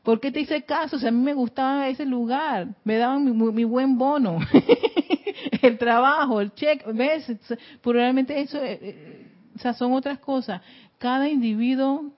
¿Por 0.03 0.19
qué 0.19 0.29
te 0.29 0.41
hice 0.41 0.63
caso? 0.63 0.99
Si 0.99 1.07
a 1.07 1.11
mí 1.11 1.23
me 1.23 1.33
gustaba 1.33 1.87
ese 1.87 2.05
lugar, 2.05 2.75
me 2.83 2.97
daban 2.97 3.23
mi, 3.23 3.31
mi 3.31 3.63
buen 3.63 3.97
bono, 3.97 4.39
el 5.61 5.77
trabajo, 5.77 6.41
el 6.41 6.53
cheque, 6.53 6.83
¿ves? 6.91 7.31
Probablemente 7.81 8.37
eso, 8.37 8.59
eh, 8.61 9.25
o 9.55 9.59
sea, 9.59 9.73
son 9.73 9.93
otras 9.93 10.19
cosas. 10.19 10.61
Cada 10.97 11.29
individuo, 11.29 12.11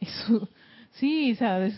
es 0.00 0.08
su, 0.24 0.48
sí, 0.92 1.34
sabes, 1.34 1.74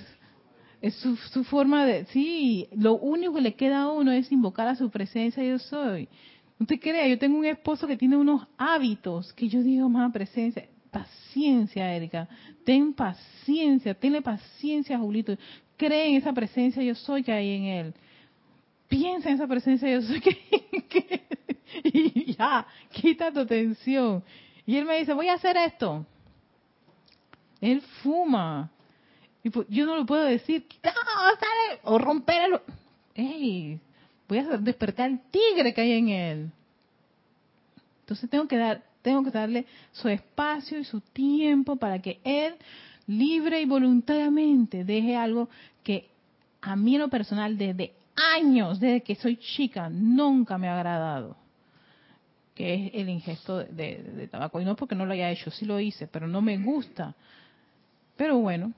es 0.80 0.94
su, 0.94 1.16
su, 1.16 1.44
forma 1.44 1.84
de, 1.84 2.04
sí, 2.06 2.68
lo 2.72 2.94
único 2.94 3.34
que 3.34 3.40
le 3.40 3.54
queda 3.54 3.82
a 3.82 3.92
uno 3.92 4.12
es 4.12 4.30
invocar 4.30 4.68
a 4.68 4.76
su 4.76 4.90
presencia, 4.90 5.42
yo 5.42 5.58
soy. 5.58 6.08
No 6.58 6.66
te 6.66 6.78
creas, 6.78 7.08
yo 7.08 7.18
tengo 7.18 7.38
un 7.38 7.44
esposo 7.44 7.86
que 7.86 7.96
tiene 7.96 8.16
unos 8.16 8.46
hábitos 8.56 9.32
que 9.32 9.48
yo 9.48 9.62
digo, 9.62 9.88
más 9.88 10.12
presencia, 10.12 10.68
paciencia, 10.90 11.94
Erika, 11.94 12.28
ten 12.64 12.92
paciencia, 12.92 13.94
tenle 13.94 14.22
paciencia, 14.22 14.98
Julito, 14.98 15.36
cree 15.76 16.10
en 16.10 16.16
esa 16.16 16.32
presencia, 16.32 16.82
yo 16.82 16.94
soy 16.94 17.22
que 17.22 17.32
hay 17.32 17.54
en 17.54 17.64
él. 17.64 17.94
Piensa 18.88 19.28
en 19.28 19.36
esa 19.36 19.46
presencia, 19.46 19.90
yo 19.90 20.02
soy 20.02 20.20
que, 20.20 20.36
que 20.88 21.22
y 21.84 22.34
ya, 22.34 22.66
quita 22.90 23.32
tu 23.32 23.40
atención. 23.40 24.22
Y 24.66 24.76
él 24.76 24.84
me 24.84 24.98
dice, 24.98 25.14
voy 25.14 25.28
a 25.28 25.34
hacer 25.34 25.56
esto. 25.56 26.04
Él 27.60 27.80
fuma. 28.02 28.70
Pues, 29.52 29.66
yo 29.68 29.86
no 29.86 29.96
lo 29.96 30.06
puedo 30.06 30.24
decir, 30.24 30.66
no, 30.82 30.90
sale, 30.90 31.80
o 31.84 31.98
romper 31.98 32.42
el... 32.42 32.60
¡Ey! 33.14 33.80
Voy 34.28 34.38
a 34.38 34.58
despertar 34.58 35.10
el 35.10 35.20
tigre 35.30 35.72
que 35.72 35.80
hay 35.80 35.92
en 35.92 36.08
él. 36.08 36.50
Entonces 38.00 38.28
tengo 38.28 38.46
que 38.46 38.56
dar, 38.56 38.82
tengo 39.02 39.24
que 39.24 39.30
darle 39.30 39.66
su 39.92 40.08
espacio 40.08 40.78
y 40.78 40.84
su 40.84 41.00
tiempo 41.00 41.76
para 41.76 42.00
que 42.00 42.20
él 42.24 42.54
libre 43.06 43.60
y 43.60 43.64
voluntariamente 43.64 44.84
deje 44.84 45.16
algo 45.16 45.48
que 45.82 46.08
a 46.60 46.76
mí 46.76 46.94
en 46.94 47.02
lo 47.02 47.08
personal 47.08 47.56
desde 47.56 47.92
años, 48.16 48.80
desde 48.80 49.02
que 49.02 49.14
soy 49.14 49.36
chica, 49.36 49.88
nunca 49.88 50.58
me 50.58 50.68
ha 50.68 50.74
agradado 50.74 51.36
que 52.58 52.74
es 52.74 52.90
el 52.94 53.08
ingesto 53.08 53.58
de, 53.58 54.28
tabaco. 54.32 54.60
Y 54.60 54.64
no 54.64 54.74
porque 54.74 54.96
no 54.96 55.06
lo 55.06 55.12
haya 55.12 55.30
hecho, 55.30 55.48
sí 55.52 55.64
lo 55.64 55.78
hice, 55.78 56.08
pero 56.08 56.26
no 56.26 56.40
me 56.40 56.58
gusta. 56.58 57.14
Pero 58.16 58.38
bueno. 58.38 58.72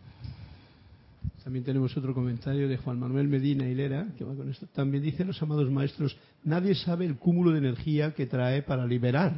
También 1.43 1.65
tenemos 1.65 1.97
otro 1.97 2.13
comentario 2.13 2.69
de 2.69 2.77
Juan 2.77 2.99
Manuel 2.99 3.27
Medina 3.27 3.67
Hilera, 3.67 4.09
que 4.19 4.25
va 4.25 4.35
con 4.35 4.51
esto. 4.51 4.67
También 4.67 5.03
dicen 5.03 5.27
los 5.27 5.41
amados 5.43 5.71
maestros, 5.71 6.17
nadie 6.45 6.75
sabe 6.75 7.07
el 7.07 7.17
cúmulo 7.17 7.53
de 7.53 7.59
energía 7.59 8.13
que 8.13 8.27
trae 8.27 8.63
para 8.63 8.87
liberar, 8.87 9.33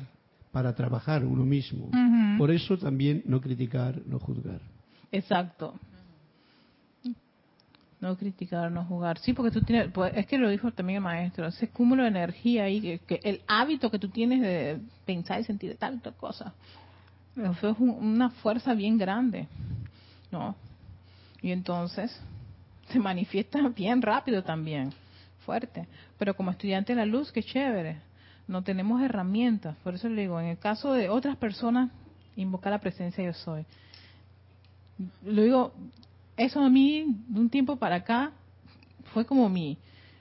para 0.50 0.74
trabajar 0.74 1.24
uno 1.24 1.44
mismo. 1.44 1.86
Uh 1.86 1.90
-huh. 1.92 2.38
Por 2.38 2.50
eso 2.50 2.76
también 2.76 3.22
no 3.26 3.40
criticar, 3.40 4.03
no 4.07 4.18
juzgar. 4.18 4.61
Exacto. 5.12 5.78
No 8.00 8.16
criticar, 8.16 8.72
no 8.72 8.84
jugar. 8.84 9.18
Sí, 9.18 9.32
porque 9.32 9.53
tú 9.53 9.61
tienes, 9.62 9.92
pues, 9.92 10.12
es 10.16 10.26
que 10.26 10.36
lo 10.36 10.50
dijo 10.50 10.72
también 10.72 10.96
el 10.96 11.03
maestro, 11.05 11.46
ese 11.46 11.68
cúmulo 11.68 12.03
de 12.03 12.09
energía 12.09 12.64
ahí, 12.64 12.80
que, 12.80 12.98
que 12.98 13.20
el 13.22 13.42
hábito 13.46 13.92
que 13.92 14.00
tú 14.00 14.09
tienes 14.09 14.40
de 14.40 14.80
pensar 15.07 15.40
y 15.40 15.44
sentir 15.44 15.70
de 15.70 15.76
tantas 15.76 16.12
cosas, 16.16 16.53
eso 17.36 17.70
es 17.70 17.78
un, 17.78 17.90
una 17.90 18.30
fuerza 18.30 18.74
bien 18.74 18.98
grande, 18.98 19.46
¿no? 20.32 20.57
Y 21.43 21.51
entonces 21.51 22.16
se 22.88 22.99
manifiesta 22.99 23.59
bien 23.76 24.01
rápido 24.01 24.43
también, 24.43 24.93
fuerte. 25.45 25.86
Pero 26.18 26.34
como 26.34 26.53
estudiante 26.53 26.95
de 26.95 26.97
la 26.97 27.07
luz, 27.07 27.32
qué 27.32 27.43
chévere. 27.43 27.99
No 28.47 28.62
tenemos 28.62 29.03
herramientas. 29.03 29.76
Por 29.82 29.95
eso 29.95 30.09
le 30.09 30.22
digo, 30.22 30.40
en 30.40 30.47
el 30.47 30.59
caso 30.59 30.93
de 30.93 31.09
otras 31.09 31.36
personas, 31.36 31.90
invocar 32.36 32.72
la 32.72 32.80
presencia 32.80 33.24
yo 33.24 33.32
soy. 33.32 33.64
Lo 35.24 35.43
digo, 35.43 35.72
eso 36.36 36.61
a 36.61 36.70
mí, 36.70 37.16
de 37.28 37.40
un 37.40 37.51
tiempo 37.51 37.76
para 37.76 37.97
acá, 37.97 38.32
fue 39.12 39.24
como 39.24 39.49
mi, 39.49 39.78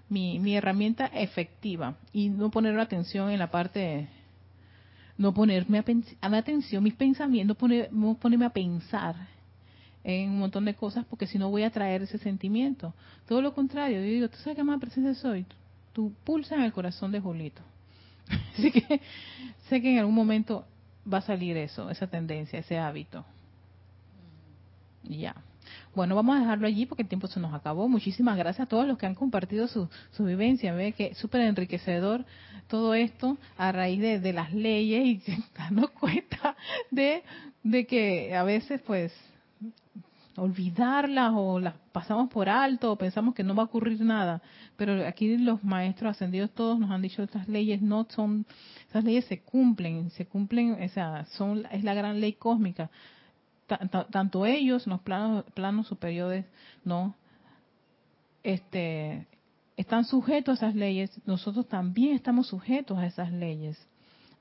mi, 0.09 0.39
mi 0.39 0.55
herramienta 0.55 1.05
efectiva. 1.07 1.95
Y 2.13 2.29
no 2.29 2.49
poner 2.49 2.75
la 2.75 2.83
atención 2.83 3.29
en 3.29 3.39
la 3.39 3.51
parte, 3.51 4.07
no 5.17 5.33
ponerme 5.33 5.79
a, 5.79 5.85
a 6.21 6.29
la 6.29 6.37
atención 6.37 6.83
mis 6.83 6.95
pensamientos, 6.95 7.57
ponerme 7.57 8.45
a 8.45 8.49
pensar 8.49 9.15
en 10.03 10.29
un 10.29 10.39
montón 10.39 10.65
de 10.65 10.73
cosas 10.73 11.05
porque 11.05 11.27
si 11.27 11.37
no 11.37 11.49
voy 11.49 11.63
a 11.63 11.69
traer 11.69 12.01
ese 12.03 12.17
sentimiento. 12.17 12.93
Todo 13.27 13.41
lo 13.41 13.53
contrario, 13.53 13.97
yo 13.99 14.05
digo, 14.05 14.29
¿tú 14.29 14.37
sabes 14.37 14.55
qué 14.55 14.63
más 14.63 14.79
presencia 14.79 15.13
soy? 15.15 15.45
Tu 15.93 16.11
pulsa 16.23 16.55
en 16.55 16.61
el 16.63 16.73
corazón 16.73 17.11
de 17.11 17.19
Julito. 17.19 17.61
Así 18.53 18.71
que 18.71 19.01
sé 19.69 19.81
que 19.81 19.93
en 19.93 19.99
algún 19.99 20.15
momento 20.15 20.65
va 21.11 21.19
a 21.19 21.21
salir 21.21 21.57
eso, 21.57 21.89
esa 21.89 22.07
tendencia, 22.07 22.59
ese 22.59 22.77
hábito. 22.77 23.25
Ya. 25.03 25.35
Bueno, 25.95 26.15
vamos 26.15 26.37
a 26.37 26.39
dejarlo 26.39 26.67
allí 26.67 26.85
porque 26.85 27.03
el 27.03 27.09
tiempo 27.09 27.27
se 27.27 27.39
nos 27.39 27.53
acabó. 27.53 27.87
Muchísimas 27.87 28.37
gracias 28.37 28.65
a 28.65 28.69
todos 28.69 28.87
los 28.87 28.97
que 28.97 29.05
han 29.05 29.15
compartido 29.15 29.67
su, 29.67 29.89
su 30.11 30.23
vivencia. 30.23 30.73
Ve 30.73 30.93
que 30.93 31.15
súper 31.15 31.41
enriquecedor 31.41 32.25
todo 32.67 32.93
esto 32.93 33.37
a 33.57 33.71
raíz 33.71 33.99
de, 33.99 34.33
las 34.33 34.53
leyes 34.53 35.05
y 35.27 35.43
darnos 35.57 35.91
cuenta 35.91 36.55
de, 36.89 37.23
de 37.63 37.85
que 37.85 38.33
a 38.35 38.43
veces 38.43 38.81
pues 38.81 39.13
olvidarlas 40.37 41.33
o 41.35 41.59
las 41.59 41.75
pasamos 41.91 42.29
por 42.29 42.47
alto 42.47 42.91
o 42.91 42.95
pensamos 42.95 43.35
que 43.35 43.43
no 43.43 43.53
va 43.53 43.63
a 43.63 43.65
ocurrir 43.65 44.01
nada. 44.01 44.41
Pero 44.77 45.05
aquí 45.05 45.37
los 45.37 45.63
maestros 45.63 46.11
ascendidos 46.11 46.51
todos 46.51 46.79
nos 46.79 46.91
han 46.91 47.01
dicho 47.01 47.23
estas 47.23 47.47
leyes 47.47 47.81
no 47.81 48.07
son, 48.09 48.45
esas 48.89 49.03
leyes 49.03 49.25
se 49.25 49.41
cumplen, 49.41 50.09
se 50.11 50.25
cumplen, 50.25 50.73
o 50.73 51.25
son, 51.37 51.65
es 51.71 51.83
la 51.83 51.93
gran 51.93 52.21
ley 52.21 52.33
cósmica 52.33 52.89
tanto 53.77 54.45
ellos, 54.45 54.87
los 54.87 55.01
planos, 55.01 55.45
planos 55.53 55.87
superiores, 55.87 56.45
no, 56.83 57.15
este, 58.43 59.27
están 59.77 60.05
sujetos 60.05 60.61
a 60.61 60.67
esas 60.67 60.75
leyes, 60.75 61.11
nosotros 61.25 61.67
también 61.67 62.15
estamos 62.15 62.47
sujetos 62.47 62.97
a 62.97 63.05
esas 63.05 63.31
leyes, 63.31 63.77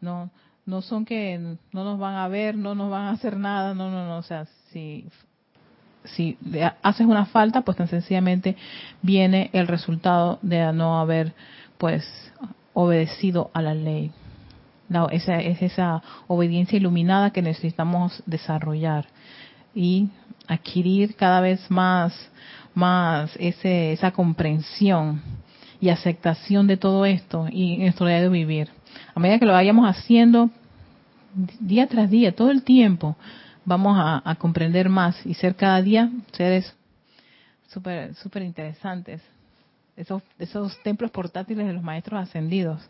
no, 0.00 0.30
no 0.66 0.82
son 0.82 1.04
que 1.04 1.38
no 1.72 1.84
nos 1.84 1.98
van 1.98 2.16
a 2.16 2.28
ver, 2.28 2.56
no 2.56 2.74
nos 2.74 2.90
van 2.90 3.06
a 3.06 3.10
hacer 3.10 3.36
nada, 3.36 3.74
no, 3.74 3.90
no, 3.90 4.06
no, 4.06 4.18
o 4.18 4.22
sea, 4.22 4.46
si 4.72 5.06
si 6.04 6.36
haces 6.82 7.06
una 7.06 7.26
falta, 7.26 7.62
pues 7.62 7.76
tan 7.76 7.88
sencillamente 7.88 8.56
viene 9.02 9.50
el 9.52 9.66
resultado 9.66 10.38
de 10.42 10.72
no 10.72 10.98
haber, 10.98 11.32
pues, 11.78 12.04
obedecido 12.72 13.50
a 13.52 13.62
la 13.62 13.74
ley. 13.74 14.12
esa, 15.10 15.40
es 15.40 15.62
esa 15.62 16.02
obediencia 16.26 16.76
iluminada 16.76 17.30
que 17.30 17.42
necesitamos 17.42 18.22
desarrollar 18.26 19.06
y 19.74 20.08
adquirir 20.48 21.14
cada 21.16 21.40
vez 21.40 21.70
más, 21.70 22.14
más 22.74 23.36
ese, 23.38 23.92
esa 23.92 24.10
comprensión 24.10 25.22
y 25.80 25.90
aceptación 25.90 26.66
de 26.66 26.76
todo 26.76 27.06
esto 27.06 27.46
y 27.50 27.76
nuestro 27.78 28.06
día 28.06 28.20
de 28.20 28.28
vivir. 28.28 28.68
A 29.14 29.20
medida 29.20 29.38
que 29.38 29.46
lo 29.46 29.52
vayamos 29.52 29.88
haciendo 29.88 30.50
día 31.60 31.86
tras 31.86 32.10
día, 32.10 32.34
todo 32.34 32.50
el 32.50 32.64
tiempo, 32.64 33.16
vamos 33.70 33.96
a, 33.96 34.34
comprender 34.34 34.88
más 34.88 35.24
y 35.24 35.34
ser 35.34 35.54
cada 35.54 35.80
día 35.80 36.10
seres 36.32 36.74
súper 37.68 38.16
super 38.16 38.42
interesantes. 38.42 39.22
Esos, 39.96 40.22
esos 40.40 40.76
templos 40.82 41.12
portátiles 41.12 41.68
de 41.68 41.72
los 41.72 41.82
maestros 41.82 42.20
ascendidos, 42.20 42.82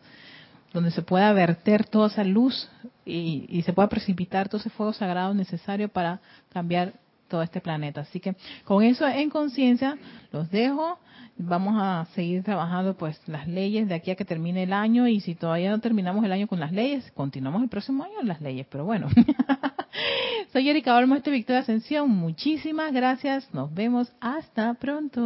donde 0.73 0.89
se 0.89 1.03
pueda 1.03 1.31
verter 1.33 1.85
toda 1.85 2.07
esa 2.07 2.23
luz 2.23 2.67
y, 3.05 3.61
se 3.63 3.73
pueda 3.73 3.89
precipitar 3.89 4.49
todo 4.49 4.59
ese 4.59 4.71
fuego 4.71 4.91
sagrado 4.91 5.35
necesario 5.35 5.87
para 5.87 6.19
cambiar 6.51 6.93
todo 7.31 7.41
este 7.41 7.61
planeta. 7.61 8.01
Así 8.01 8.19
que 8.19 8.35
con 8.65 8.83
eso 8.83 9.07
en 9.07 9.29
conciencia 9.29 9.97
los 10.31 10.51
dejo. 10.51 10.99
Vamos 11.37 11.75
a 11.79 12.05
seguir 12.13 12.43
trabajando 12.43 12.95
pues 12.95 13.19
las 13.27 13.47
leyes 13.47 13.87
de 13.87 13.95
aquí 13.95 14.11
a 14.11 14.15
que 14.15 14.25
termine 14.25 14.63
el 14.63 14.73
año 14.73 15.07
y 15.07 15.21
si 15.21 15.33
todavía 15.33 15.71
no 15.71 15.79
terminamos 15.79 16.23
el 16.25 16.31
año 16.31 16.45
con 16.45 16.59
las 16.59 16.71
leyes, 16.71 17.09
continuamos 17.13 17.63
el 17.63 17.69
próximo 17.69 18.03
año 18.03 18.21
las 18.21 18.41
leyes, 18.41 18.67
pero 18.69 18.85
bueno. 18.85 19.07
Soy 20.51 20.69
Erika 20.69 20.95
Olmo, 20.95 21.15
este 21.15 21.31
Victoria 21.31 21.61
Ascensión. 21.61 22.09
Muchísimas 22.09 22.91
gracias. 22.91 23.51
Nos 23.53 23.73
vemos 23.73 24.11
hasta 24.19 24.73
pronto. 24.73 25.21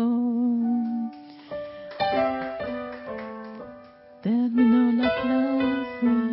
Terminó 4.21 4.91
la 4.91 5.09
clase. 5.21 6.25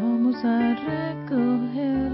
Vamos 0.00 0.44
a 0.44 0.74
recoger 0.74 2.09